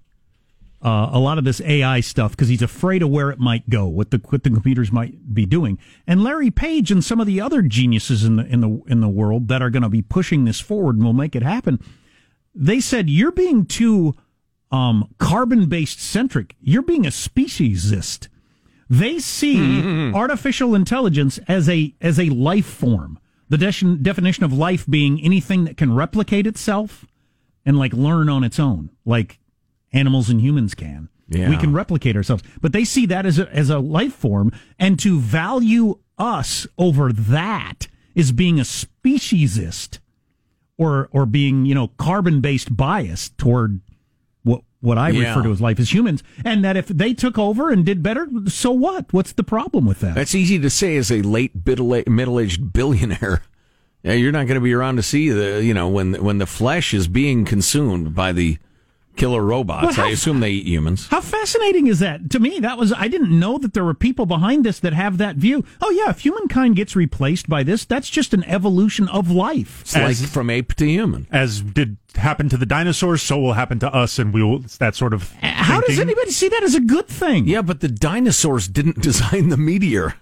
uh, 0.84 1.08
a 1.12 1.18
lot 1.18 1.38
of 1.38 1.44
this 1.44 1.62
AI 1.62 2.00
stuff 2.00 2.32
because 2.32 2.48
he's 2.48 2.60
afraid 2.60 3.02
of 3.02 3.08
where 3.08 3.30
it 3.30 3.38
might 3.38 3.70
go, 3.70 3.86
what 3.86 4.10
the 4.10 4.20
what 4.28 4.42
the 4.42 4.50
computers 4.50 4.92
might 4.92 5.32
be 5.32 5.46
doing. 5.46 5.78
And 6.06 6.22
Larry 6.22 6.50
Page 6.50 6.90
and 6.90 7.02
some 7.02 7.20
of 7.20 7.26
the 7.26 7.40
other 7.40 7.62
geniuses 7.62 8.22
in 8.22 8.36
the 8.36 8.44
in 8.46 8.60
the 8.60 8.82
in 8.86 9.00
the 9.00 9.08
world 9.08 9.48
that 9.48 9.62
are 9.62 9.70
going 9.70 9.82
to 9.82 9.88
be 9.88 10.02
pushing 10.02 10.44
this 10.44 10.60
forward 10.60 10.96
and 10.96 11.04
will 11.04 11.14
make 11.14 11.34
it 11.34 11.42
happen. 11.42 11.80
They 12.54 12.80
said 12.80 13.08
you're 13.08 13.32
being 13.32 13.64
too 13.64 14.14
um, 14.70 15.08
carbon 15.18 15.70
based 15.70 16.00
centric. 16.00 16.54
You're 16.60 16.82
being 16.82 17.06
a 17.06 17.10
speciesist. 17.10 18.28
They 18.90 19.18
see 19.18 20.12
artificial 20.12 20.74
intelligence 20.74 21.38
as 21.48 21.68
a 21.68 21.94
as 22.02 22.20
a 22.20 22.28
life 22.28 22.66
form. 22.66 23.18
The 23.48 23.56
de- 23.58 23.96
definition 23.96 24.44
of 24.44 24.52
life 24.52 24.86
being 24.86 25.20
anything 25.22 25.64
that 25.64 25.76
can 25.76 25.94
replicate 25.94 26.46
itself 26.46 27.06
and 27.64 27.78
like 27.78 27.94
learn 27.94 28.28
on 28.28 28.44
its 28.44 28.58
own, 28.58 28.90
like 29.06 29.38
animals 29.94 30.28
and 30.28 30.40
humans 30.42 30.74
can. 30.74 31.08
Yeah. 31.28 31.48
We 31.48 31.56
can 31.56 31.72
replicate 31.72 32.16
ourselves, 32.16 32.42
but 32.60 32.72
they 32.74 32.84
see 32.84 33.06
that 33.06 33.24
as 33.24 33.38
a, 33.38 33.48
as 33.50 33.70
a 33.70 33.78
life 33.78 34.12
form, 34.12 34.52
and 34.78 34.98
to 34.98 35.18
value 35.18 35.98
us 36.18 36.66
over 36.76 37.12
that 37.14 37.88
is 38.14 38.30
being 38.30 38.60
a 38.60 38.62
speciesist, 38.64 40.00
or 40.76 41.08
or 41.12 41.24
being 41.24 41.64
you 41.64 41.74
know 41.74 41.88
carbon 41.96 42.40
based 42.42 42.76
bias 42.76 43.30
toward 43.38 43.80
what 44.42 44.60
what 44.80 44.98
I 44.98 45.08
Yeah. 45.10 45.28
refer 45.30 45.44
to 45.44 45.50
as 45.52 45.60
life 45.62 45.80
as 45.80 45.94
humans, 45.94 46.22
and 46.44 46.62
that 46.62 46.76
if 46.76 46.88
they 46.88 47.14
took 47.14 47.38
over 47.38 47.70
and 47.70 47.86
did 47.86 48.02
better, 48.02 48.28
so 48.48 48.70
what? 48.70 49.10
What's 49.14 49.32
the 49.32 49.44
problem 49.44 49.86
with 49.86 50.00
that? 50.00 50.14
That's 50.14 50.34
easy 50.34 50.58
to 50.58 50.68
say 50.68 50.96
as 50.96 51.10
a 51.10 51.22
late 51.22 51.52
middle 51.66 52.38
aged 52.38 52.72
billionaire. 52.74 53.42
Yeah, 54.02 54.12
you're 54.12 54.32
not 54.32 54.46
going 54.46 54.56
to 54.56 54.64
be 54.64 54.74
around 54.74 54.96
to 54.96 55.02
see 55.02 55.30
the 55.30 55.64
you 55.64 55.72
know 55.72 55.88
when 55.88 56.22
when 56.22 56.36
the 56.36 56.46
flesh 56.46 56.92
is 56.92 57.08
being 57.08 57.46
consumed 57.46 58.14
by 58.14 58.32
the 58.32 58.58
killer 59.16 59.42
robots. 59.42 59.84
Well, 59.84 59.92
how- 59.94 60.04
I 60.06 60.10
assume 60.10 60.40
they 60.40 60.50
eat 60.50 60.66
humans. 60.66 61.08
How 61.08 61.20
fascinating 61.20 61.86
is 61.86 61.98
that? 62.00 62.30
To 62.30 62.38
me, 62.40 62.58
that 62.60 62.78
was 62.78 62.92
I 62.92 63.08
didn't 63.08 63.36
know 63.38 63.58
that 63.58 63.74
there 63.74 63.84
were 63.84 63.94
people 63.94 64.26
behind 64.26 64.64
this 64.64 64.80
that 64.80 64.92
have 64.92 65.18
that 65.18 65.36
view. 65.36 65.64
Oh 65.80 65.90
yeah, 65.90 66.10
if 66.10 66.20
humankind 66.20 66.76
gets 66.76 66.94
replaced 66.96 67.48
by 67.48 67.62
this, 67.62 67.84
that's 67.84 68.08
just 68.10 68.34
an 68.34 68.44
evolution 68.44 69.08
of 69.08 69.30
life. 69.30 69.82
It's 69.82 69.94
like 69.96 70.16
from 70.16 70.50
ape 70.50 70.74
to 70.74 70.86
human. 70.86 71.26
As 71.30 71.60
did 71.60 71.96
happen 72.16 72.48
to 72.48 72.56
the 72.56 72.66
dinosaurs, 72.66 73.22
so 73.22 73.38
will 73.40 73.54
happen 73.54 73.78
to 73.80 73.92
us, 73.92 74.18
and 74.18 74.32
we 74.32 74.42
will. 74.42 74.60
That 74.78 74.94
sort 74.94 75.12
of. 75.14 75.32
How 75.42 75.80
does 75.80 75.98
anybody 75.98 76.30
see 76.30 76.48
that 76.48 76.62
as 76.62 76.74
a 76.74 76.80
good 76.80 77.08
thing? 77.08 77.46
Yeah, 77.48 77.62
but 77.62 77.80
the 77.80 77.88
dinosaurs 77.88 78.68
didn't 78.68 79.00
design 79.02 79.48
the 79.48 79.56
meteor. 79.56 80.14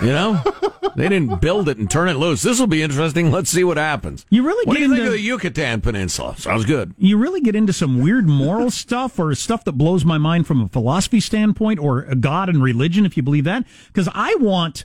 You 0.00 0.08
know, 0.08 0.40
they 0.96 1.08
didn't 1.08 1.40
build 1.40 1.68
it 1.68 1.76
and 1.78 1.90
turn 1.90 2.08
it 2.08 2.14
loose. 2.14 2.42
This 2.42 2.60
will 2.60 2.66
be 2.68 2.82
interesting. 2.82 3.30
Let's 3.32 3.50
see 3.50 3.64
what 3.64 3.76
happens. 3.76 4.24
You 4.30 4.44
really 4.44 4.64
What 4.66 4.74
do 4.74 4.78
get 4.80 4.82
you 4.84 4.88
think 4.90 4.98
into- 5.00 5.10
of 5.10 5.16
the 5.16 5.20
Yucatan 5.22 5.80
Peninsula? 5.80 6.36
Sounds 6.38 6.64
good. 6.64 6.94
you 6.98 7.16
really 7.18 7.40
get 7.40 7.56
into 7.56 7.72
some 7.72 8.00
weird 8.00 8.28
moral 8.28 8.70
stuff 8.84 9.18
or 9.18 9.34
stuff 9.34 9.64
that 9.64 9.72
blows 9.72 10.04
my 10.04 10.18
mind 10.18 10.46
from 10.46 10.60
a 10.62 10.68
philosophy 10.68 11.20
standpoint 11.20 11.80
or 11.80 12.02
a 12.02 12.14
God 12.14 12.48
and 12.48 12.62
religion, 12.62 13.04
if 13.06 13.16
you 13.16 13.22
believe 13.22 13.44
that. 13.44 13.64
Because 13.88 14.08
I 14.14 14.34
want, 14.36 14.84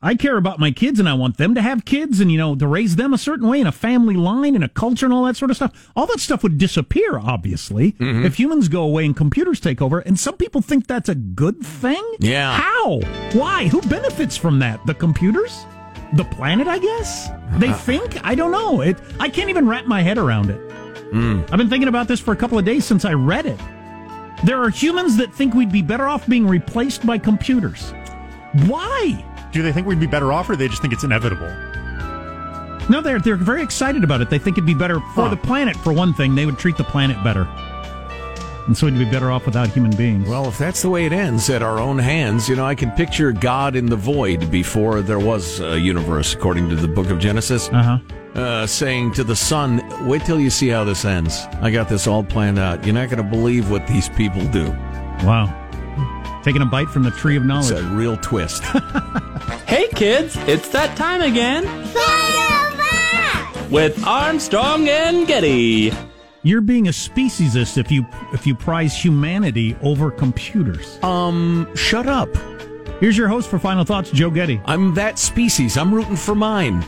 I 0.00 0.14
care 0.14 0.36
about 0.36 0.60
my 0.60 0.70
kids 0.70 1.00
and 1.00 1.08
I 1.08 1.14
want 1.14 1.38
them 1.38 1.56
to 1.56 1.62
have 1.62 1.84
kids 1.84 2.20
and, 2.20 2.30
you 2.30 2.38
know, 2.38 2.54
to 2.54 2.68
raise 2.68 2.94
them 2.94 3.12
a 3.12 3.18
certain 3.18 3.48
way 3.48 3.60
in 3.60 3.66
a 3.66 3.72
family 3.72 4.14
line 4.14 4.54
and 4.54 4.62
a 4.62 4.68
culture 4.68 5.06
and 5.06 5.12
all 5.12 5.24
that 5.24 5.36
sort 5.36 5.50
of 5.50 5.56
stuff. 5.56 5.90
All 5.96 6.06
that 6.06 6.20
stuff 6.20 6.44
would 6.44 6.56
disappear, 6.56 7.18
obviously, 7.18 7.92
Mm-hmm. 7.92 8.24
if 8.24 8.38
humans 8.38 8.68
go 8.68 8.82
away 8.82 9.04
and 9.06 9.16
computers 9.16 9.58
take 9.58 9.82
over. 9.82 9.98
And 9.98 10.16
some 10.18 10.36
people 10.36 10.60
think 10.62 10.86
that's 10.86 11.08
a 11.08 11.16
good 11.16 11.60
thing. 11.64 12.02
Yeah. 12.20 12.56
How? 12.56 13.00
Why? 13.32 13.66
Who 13.68 13.80
benefits 13.82 14.36
from 14.36 14.60
that? 14.60 14.84
The 14.86 14.94
computers? 14.94 15.66
The 16.12 16.24
planet, 16.24 16.68
I 16.68 16.78
guess? 16.78 17.28
They 17.56 17.72
think? 17.72 18.24
I 18.24 18.36
don't 18.36 18.52
know. 18.52 18.82
It. 18.82 18.98
I 19.18 19.28
can't 19.28 19.50
even 19.50 19.66
wrap 19.68 19.86
my 19.86 20.00
head 20.00 20.16
around 20.16 20.50
it. 20.50 20.60
I've 21.50 21.58
been 21.58 21.68
thinking 21.68 21.88
about 21.88 22.06
this 22.06 22.20
for 22.20 22.32
a 22.32 22.36
couple 22.36 22.56
of 22.58 22.64
days 22.64 22.84
since 22.84 23.04
I 23.04 23.14
read 23.14 23.46
it. 23.46 23.58
There 24.44 24.62
are 24.62 24.70
humans 24.70 25.16
that 25.16 25.34
think 25.34 25.54
we'd 25.54 25.72
be 25.72 25.82
better 25.82 26.06
off 26.06 26.24
being 26.28 26.46
replaced 26.46 27.04
by 27.04 27.18
computers. 27.18 27.92
Why? 28.66 29.24
Do 29.52 29.62
they 29.62 29.72
think 29.72 29.86
we'd 29.86 30.00
be 30.00 30.06
better 30.06 30.32
off, 30.32 30.48
or 30.50 30.56
they 30.56 30.68
just 30.68 30.80
think 30.82 30.92
it's 30.92 31.04
inevitable? 31.04 31.48
No, 32.90 33.00
they're 33.02 33.18
they're 33.18 33.36
very 33.36 33.62
excited 33.62 34.02
about 34.04 34.20
it. 34.20 34.30
They 34.30 34.38
think 34.38 34.56
it'd 34.56 34.66
be 34.66 34.74
better 34.74 35.00
for 35.14 35.24
Huh. 35.24 35.28
the 35.30 35.36
planet. 35.36 35.76
For 35.76 35.92
one 35.92 36.14
thing, 36.14 36.34
they 36.34 36.46
would 36.46 36.58
treat 36.58 36.76
the 36.78 36.84
planet 36.84 37.22
better, 37.22 37.46
and 38.66 38.76
so 38.76 38.86
we'd 38.86 38.98
be 38.98 39.04
better 39.04 39.30
off 39.30 39.44
without 39.44 39.68
human 39.68 39.90
beings. 39.94 40.26
Well, 40.28 40.48
if 40.48 40.56
that's 40.56 40.80
the 40.82 40.88
way 40.88 41.04
it 41.04 41.12
ends 41.12 41.50
at 41.50 41.62
our 41.62 41.78
own 41.78 41.98
hands, 41.98 42.48
you 42.48 42.56
know, 42.56 42.64
I 42.64 42.74
can 42.74 42.90
picture 42.92 43.30
God 43.32 43.76
in 43.76 43.86
the 43.86 43.96
void 43.96 44.50
before 44.50 45.02
there 45.02 45.18
was 45.18 45.60
a 45.60 45.78
universe, 45.78 46.32
according 46.34 46.70
to 46.70 46.76
the 46.76 46.88
book 46.88 47.10
of 47.10 47.18
Genesis, 47.18 47.68
uh 47.70 47.98
huh. 48.34 48.40
uh, 48.40 48.66
saying 48.66 49.12
to 49.14 49.24
the 49.24 49.36
sun, 49.36 49.82
Wait 50.08 50.24
till 50.24 50.40
you 50.40 50.48
see 50.50 50.68
how 50.68 50.84
this 50.84 51.04
ends. 51.04 51.46
I 51.60 51.70
got 51.70 51.90
this 51.90 52.06
all 52.06 52.24
planned 52.24 52.58
out. 52.58 52.84
You're 52.86 52.94
not 52.94 53.10
going 53.10 53.22
to 53.22 53.30
believe 53.30 53.70
what 53.70 53.86
these 53.86 54.08
people 54.10 54.46
do. 54.48 54.70
Wow. 55.24 55.54
Taking 56.48 56.62
a 56.62 56.64
bite 56.64 56.88
from 56.88 57.02
the 57.02 57.10
tree 57.10 57.36
of 57.36 57.42
It's 57.42 57.46
knowledge. 57.46 57.84
a 57.84 57.88
real 57.88 58.16
twist. 58.16 58.62
Hey 59.66 59.86
kids, 59.88 60.34
it's 60.48 60.70
that 60.70 60.96
time 60.96 61.20
again. 61.20 61.64
with 63.70 64.02
Armstrong 64.06 64.88
and 64.88 65.26
Getty. 65.26 65.92
You're 66.42 66.62
being 66.62 66.88
a 66.88 66.90
speciesist 66.90 67.76
if 67.76 67.92
you 67.92 68.06
if 68.32 68.46
you 68.46 68.54
prize 68.54 68.96
humanity 68.96 69.76
over 69.82 70.10
computers. 70.10 70.98
Um, 71.04 71.68
shut 71.74 72.06
up. 72.06 72.34
Here's 72.98 73.18
your 73.18 73.28
host 73.28 73.50
for 73.50 73.58
final 73.58 73.84
thoughts, 73.84 74.10
Joe 74.10 74.30
Getty. 74.30 74.58
I'm 74.64 74.94
that 74.94 75.18
species. 75.18 75.76
I'm 75.76 75.94
rooting 75.94 76.16
for 76.16 76.34
mine. 76.34 76.82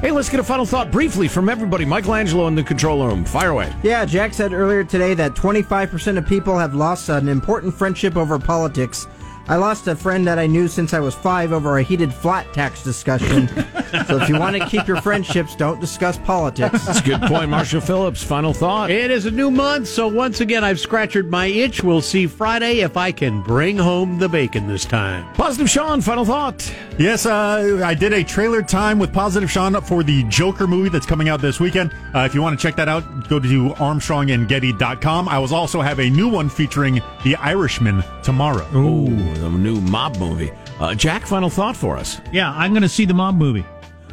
Hey, 0.00 0.12
let's 0.12 0.30
get 0.30 0.40
a 0.40 0.42
final 0.42 0.64
thought 0.64 0.90
briefly 0.90 1.28
from 1.28 1.50
everybody. 1.50 1.84
Michelangelo 1.84 2.46
in 2.46 2.54
the 2.54 2.62
control 2.62 3.06
room. 3.06 3.22
Fire 3.22 3.50
away. 3.50 3.70
Yeah, 3.82 4.06
Jack 4.06 4.32
said 4.32 4.54
earlier 4.54 4.82
today 4.82 5.12
that 5.12 5.34
25% 5.34 6.16
of 6.16 6.26
people 6.26 6.58
have 6.58 6.74
lost 6.74 7.10
an 7.10 7.28
important 7.28 7.74
friendship 7.74 8.16
over 8.16 8.38
politics. 8.38 9.06
I 9.50 9.56
lost 9.56 9.88
a 9.88 9.96
friend 9.96 10.24
that 10.28 10.38
I 10.38 10.46
knew 10.46 10.68
since 10.68 10.94
I 10.94 11.00
was 11.00 11.12
five 11.12 11.52
over 11.52 11.78
a 11.78 11.82
heated 11.82 12.14
flat 12.14 12.54
tax 12.54 12.84
discussion. 12.84 13.48
so 14.06 14.16
if 14.22 14.28
you 14.28 14.38
want 14.38 14.54
to 14.54 14.64
keep 14.66 14.86
your 14.86 15.00
friendships, 15.00 15.56
don't 15.56 15.80
discuss 15.80 16.16
politics. 16.18 16.86
That's 16.86 17.00
a 17.00 17.02
good 17.02 17.22
point. 17.22 17.50
Marshall 17.50 17.80
Phillips, 17.80 18.22
final 18.22 18.54
thought. 18.54 18.92
It 18.92 19.10
is 19.10 19.26
a 19.26 19.30
new 19.32 19.50
month, 19.50 19.88
so 19.88 20.06
once 20.06 20.40
again, 20.40 20.62
I've 20.62 20.78
scratched 20.78 21.24
my 21.24 21.46
itch. 21.46 21.82
We'll 21.82 22.00
see 22.00 22.28
Friday 22.28 22.78
if 22.82 22.96
I 22.96 23.10
can 23.10 23.42
bring 23.42 23.76
home 23.76 24.20
the 24.20 24.28
bacon 24.28 24.68
this 24.68 24.84
time. 24.84 25.26
Positive 25.34 25.68
Sean, 25.68 26.00
final 26.00 26.24
thought. 26.24 26.72
Yes, 26.96 27.26
uh, 27.26 27.82
I 27.84 27.94
did 27.94 28.12
a 28.12 28.22
trailer 28.22 28.62
time 28.62 29.00
with 29.00 29.12
Positive 29.12 29.50
Sean 29.50 29.80
for 29.80 30.04
the 30.04 30.22
Joker 30.28 30.68
movie 30.68 30.90
that's 30.90 31.06
coming 31.06 31.28
out 31.28 31.40
this 31.40 31.58
weekend. 31.58 31.92
Uh, 32.14 32.20
if 32.20 32.36
you 32.36 32.42
want 32.42 32.56
to 32.56 32.62
check 32.62 32.76
that 32.76 32.88
out, 32.88 33.28
go 33.28 33.40
to 33.40 33.70
armstrongandgetty.com. 33.70 35.28
I 35.28 35.38
will 35.40 35.52
also 35.52 35.80
have 35.80 35.98
a 35.98 36.08
new 36.08 36.28
one 36.28 36.48
featuring 36.48 37.02
The 37.24 37.34
Irishman 37.34 38.04
tomorrow. 38.22 38.64
Ooh, 38.76 39.39
the 39.40 39.50
new 39.50 39.80
mob 39.80 40.16
movie. 40.18 40.52
Uh, 40.78 40.94
Jack, 40.94 41.26
final 41.26 41.50
thought 41.50 41.76
for 41.76 41.96
us. 41.96 42.20
Yeah, 42.32 42.52
I'm 42.52 42.72
going 42.72 42.82
to 42.82 42.88
see 42.88 43.04
the 43.04 43.14
mob 43.14 43.36
movie. 43.36 43.64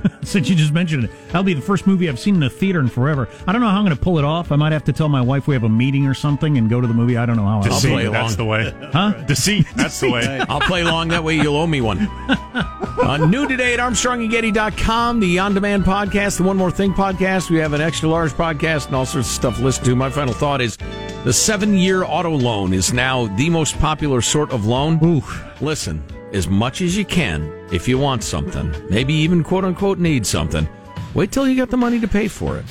Since 0.24 0.50
you 0.50 0.56
just 0.56 0.74
mentioned 0.74 1.06
it, 1.06 1.12
that'll 1.28 1.43
be 1.43 1.54
the 1.54 1.62
first 1.62 1.88
movie 1.88 2.10
I've 2.10 2.20
seen 2.20 2.36
in 2.36 2.43
a 2.43 2.50
theater 2.50 2.80
in 2.80 2.88
forever. 2.89 3.28
I 3.45 3.52
don't 3.52 3.62
know 3.62 3.68
how 3.70 3.78
I'm 3.78 3.86
going 3.86 3.95
to 3.95 4.02
pull 4.02 4.18
it 4.20 4.26
off. 4.26 4.52
I 4.52 4.56
might 4.56 4.72
have 4.72 4.84
to 4.86 4.93
tell 4.93 5.10
my 5.10 5.22
wife 5.22 5.48
we 5.48 5.56
have 5.56 5.64
a 5.64 5.70
meeting 5.70 6.08
or 6.08 6.14
something 6.14 6.58
and 6.58 6.70
go 6.70 6.82
to 6.82 6.88
the 6.88 6.93
movie. 6.93 7.18
I 7.18 7.26
don't 7.26 7.36
know 7.38 7.45
how. 7.45 7.58
I'll 7.58 7.64
Deceit, 7.64 7.91
play 7.91 8.06
along. 8.06 8.14
that's 8.14 8.36
the 8.36 8.45
way. 8.45 8.74
Huh? 8.98 9.12
Deceit, 9.28 9.66
that's 9.76 10.00
the 10.00 10.10
way. 10.10 10.39
I'll 10.50 10.62
play 10.62 10.82
along. 10.82 11.10
That 11.10 11.24
way 11.24 11.36
you'll 11.36 11.56
owe 11.56 11.68
me 11.68 11.82
one. 11.82 12.00
Uh, 12.00 13.18
new 13.30 13.48
today 13.48 13.74
at 13.74 13.80
ArmstrongandGetty.com, 13.80 15.20
the 15.20 15.39
on 15.39 15.54
demand 15.54 15.84
podcast, 15.84 16.38
the 16.38 16.43
One 16.43 16.58
More 16.58 16.72
Thing 16.72 16.93
podcast. 16.93 17.50
We 17.50 17.58
have 17.58 17.74
an 17.74 17.82
extra 17.82 18.10
large 18.10 18.32
podcast 18.32 18.88
and 18.88 18.95
all 18.95 19.06
sorts 19.06 19.28
of 19.28 19.34
stuff 19.34 19.58
to 19.58 19.64
listen 19.64 19.84
to. 19.86 19.95
My 19.95 20.10
final 20.10 20.34
thought 20.34 20.62
is 20.62 20.78
the 21.24 21.34
seven 21.34 21.76
year 21.78 22.04
auto 22.04 22.32
loan 22.32 22.74
is 22.74 22.93
now 22.93 23.28
the 23.36 23.50
most 23.50 23.78
popular 23.80 24.22
sort 24.22 24.52
of 24.52 24.66
loan. 24.66 25.00
Ooh. 25.04 25.22
Listen, 25.62 26.04
as 26.34 26.48
much 26.48 26.82
as 26.82 26.98
you 26.98 27.06
can, 27.06 27.52
if 27.72 27.88
you 27.88 27.97
want 27.97 28.24
something, 28.24 28.74
maybe 28.89 29.13
even 29.13 29.43
quote 29.43 29.65
unquote 29.65 29.99
need 29.99 30.26
something, 30.26 30.68
wait 31.13 31.32
till 31.32 31.47
you 31.47 31.55
get 31.55 31.70
the 31.70 31.78
money 31.78 31.99
to 31.99 32.07
pay 32.07 32.28
for 32.28 32.57
it. 32.57 32.65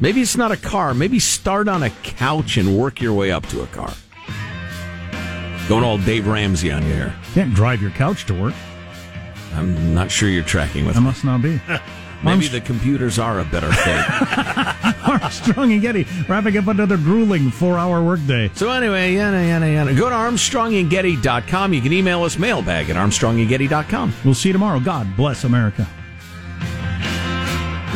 Maybe 0.00 0.20
it's 0.22 0.36
not 0.36 0.50
a 0.50 0.56
car. 0.56 0.94
Maybe 0.94 1.18
start 1.18 1.68
on 1.68 1.82
a 1.82 1.90
couch 2.02 2.56
and 2.56 2.78
work 2.78 3.00
your 3.00 3.12
way 3.12 3.30
up 3.30 3.46
to 3.48 3.62
a 3.62 3.66
car. 3.68 3.92
Going 5.68 5.84
all 5.84 5.98
Dave 5.98 6.26
Ramsey 6.26 6.72
on 6.72 6.82
you 6.86 6.92
here. 6.92 7.14
Can't 7.34 7.54
drive 7.54 7.82
your 7.82 7.90
couch 7.92 8.24
to 8.26 8.34
work. 8.34 8.54
I'm 9.54 9.94
not 9.94 10.10
sure 10.10 10.28
you're 10.28 10.42
tracking 10.42 10.86
with 10.86 10.94
That 10.94 11.00
me. 11.00 11.06
must 11.06 11.24
not 11.24 11.42
be. 11.42 11.60
Maybe 12.22 12.48
the 12.48 12.60
computers 12.60 13.18
are 13.18 13.40
a 13.40 13.44
better 13.44 13.72
fit. 13.72 15.06
Armstrong 15.08 15.72
and 15.72 15.80
Getty 15.80 16.06
wrapping 16.28 16.56
up 16.58 16.66
another 16.66 16.96
grueling 16.96 17.50
four-hour 17.50 18.02
workday. 18.02 18.50
so 18.54 18.70
anyway, 18.70 19.14
yada, 19.14 19.44
yada, 19.44 19.70
yada. 19.70 19.94
Go 19.94 20.08
to 20.10 20.14
armstrongandgetty.com. 20.14 21.72
You 21.72 21.80
can 21.80 21.92
email 21.92 22.22
us 22.22 22.38
mailbag 22.38 22.90
at 22.90 22.96
armstrongandgetty.com. 22.96 24.12
We'll 24.24 24.34
see 24.34 24.50
you 24.50 24.52
tomorrow. 24.52 24.80
God 24.80 25.16
bless 25.16 25.44
America. 25.44 25.86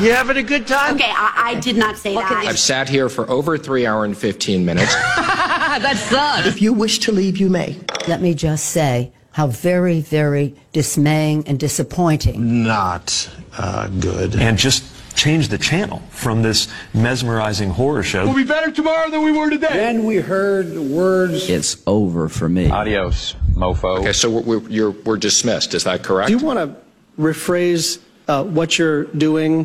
You 0.01 0.11
having 0.13 0.37
a 0.39 0.43
good 0.43 0.67
time? 0.67 0.97
Okay, 0.97 1.05
I, 1.09 1.53
I 1.55 1.61
did 1.61 1.77
not 1.77 1.97
say 1.97 2.15
that. 2.15 2.33
I've 2.33 2.59
sat 2.59 2.89
here 2.89 3.09
for 3.09 3.31
over 3.31 3.57
three 3.57 3.87
hour 3.87 4.05
and 4.05 4.17
15 4.19 4.65
minutes. 4.65 4.93
that 5.17 5.97
sucks. 5.97 6.49
If 6.49 6.61
you 6.61 6.73
wish 6.73 6.99
to 7.01 7.13
leave, 7.13 7.37
you 7.37 7.49
may. 7.49 7.79
Let 8.09 8.21
me 8.21 8.35
just 8.35 8.71
say 8.71 9.13
how 9.35 9.49
very, 9.49 10.01
very 10.01 10.55
dismaying 10.73 11.45
and 11.49 11.59
disappointing. 11.59 12.63
not 12.63 13.29
uh, 13.59 13.89
good. 13.89 14.37
And 14.37 14.57
just 14.57 14.85
change 15.17 15.49
the 15.49 15.59
channel 15.59 15.99
from 16.11 16.43
this 16.43 16.69
mesmerizing 16.95 17.71
horror 17.71 18.05
show. 18.05 18.25
We'll 18.25 18.37
be 18.37 18.45
better 18.45 18.71
tomorrow 18.71 19.11
than 19.11 19.25
we 19.25 19.33
were 19.33 19.51
today. 19.51 19.73
Then 19.73 20.05
we 20.05 20.19
heard 20.19 20.73
the 20.73 20.83
words. 20.83 21.51
It's 21.51 21.83
over 21.85 22.29
for 22.29 22.49
me. 22.49 22.71
Adios, 22.71 23.35
mofo. 23.55 23.99
Okay, 23.99 24.13
so 24.13 24.31
we're, 24.31 24.43
we're, 24.43 24.69
you're, 24.69 24.93
we're 24.93 25.17
dismissed. 25.17 25.75
Is 25.75 25.83
that 25.83 26.05
correct? 26.05 26.29
Do 26.29 26.37
you 26.37 26.45
want 26.45 26.61
to 26.61 26.77
rephrase 27.21 27.99
uh, 28.29 28.45
what 28.45 28.79
you're 28.79 29.07
doing? 29.07 29.65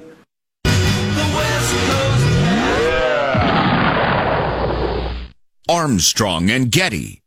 The 0.63 1.31
West 1.35 1.75
Coast. 1.75 2.25
Armstrong 5.69 6.49
and 6.49 6.71
Getty. 6.71 7.18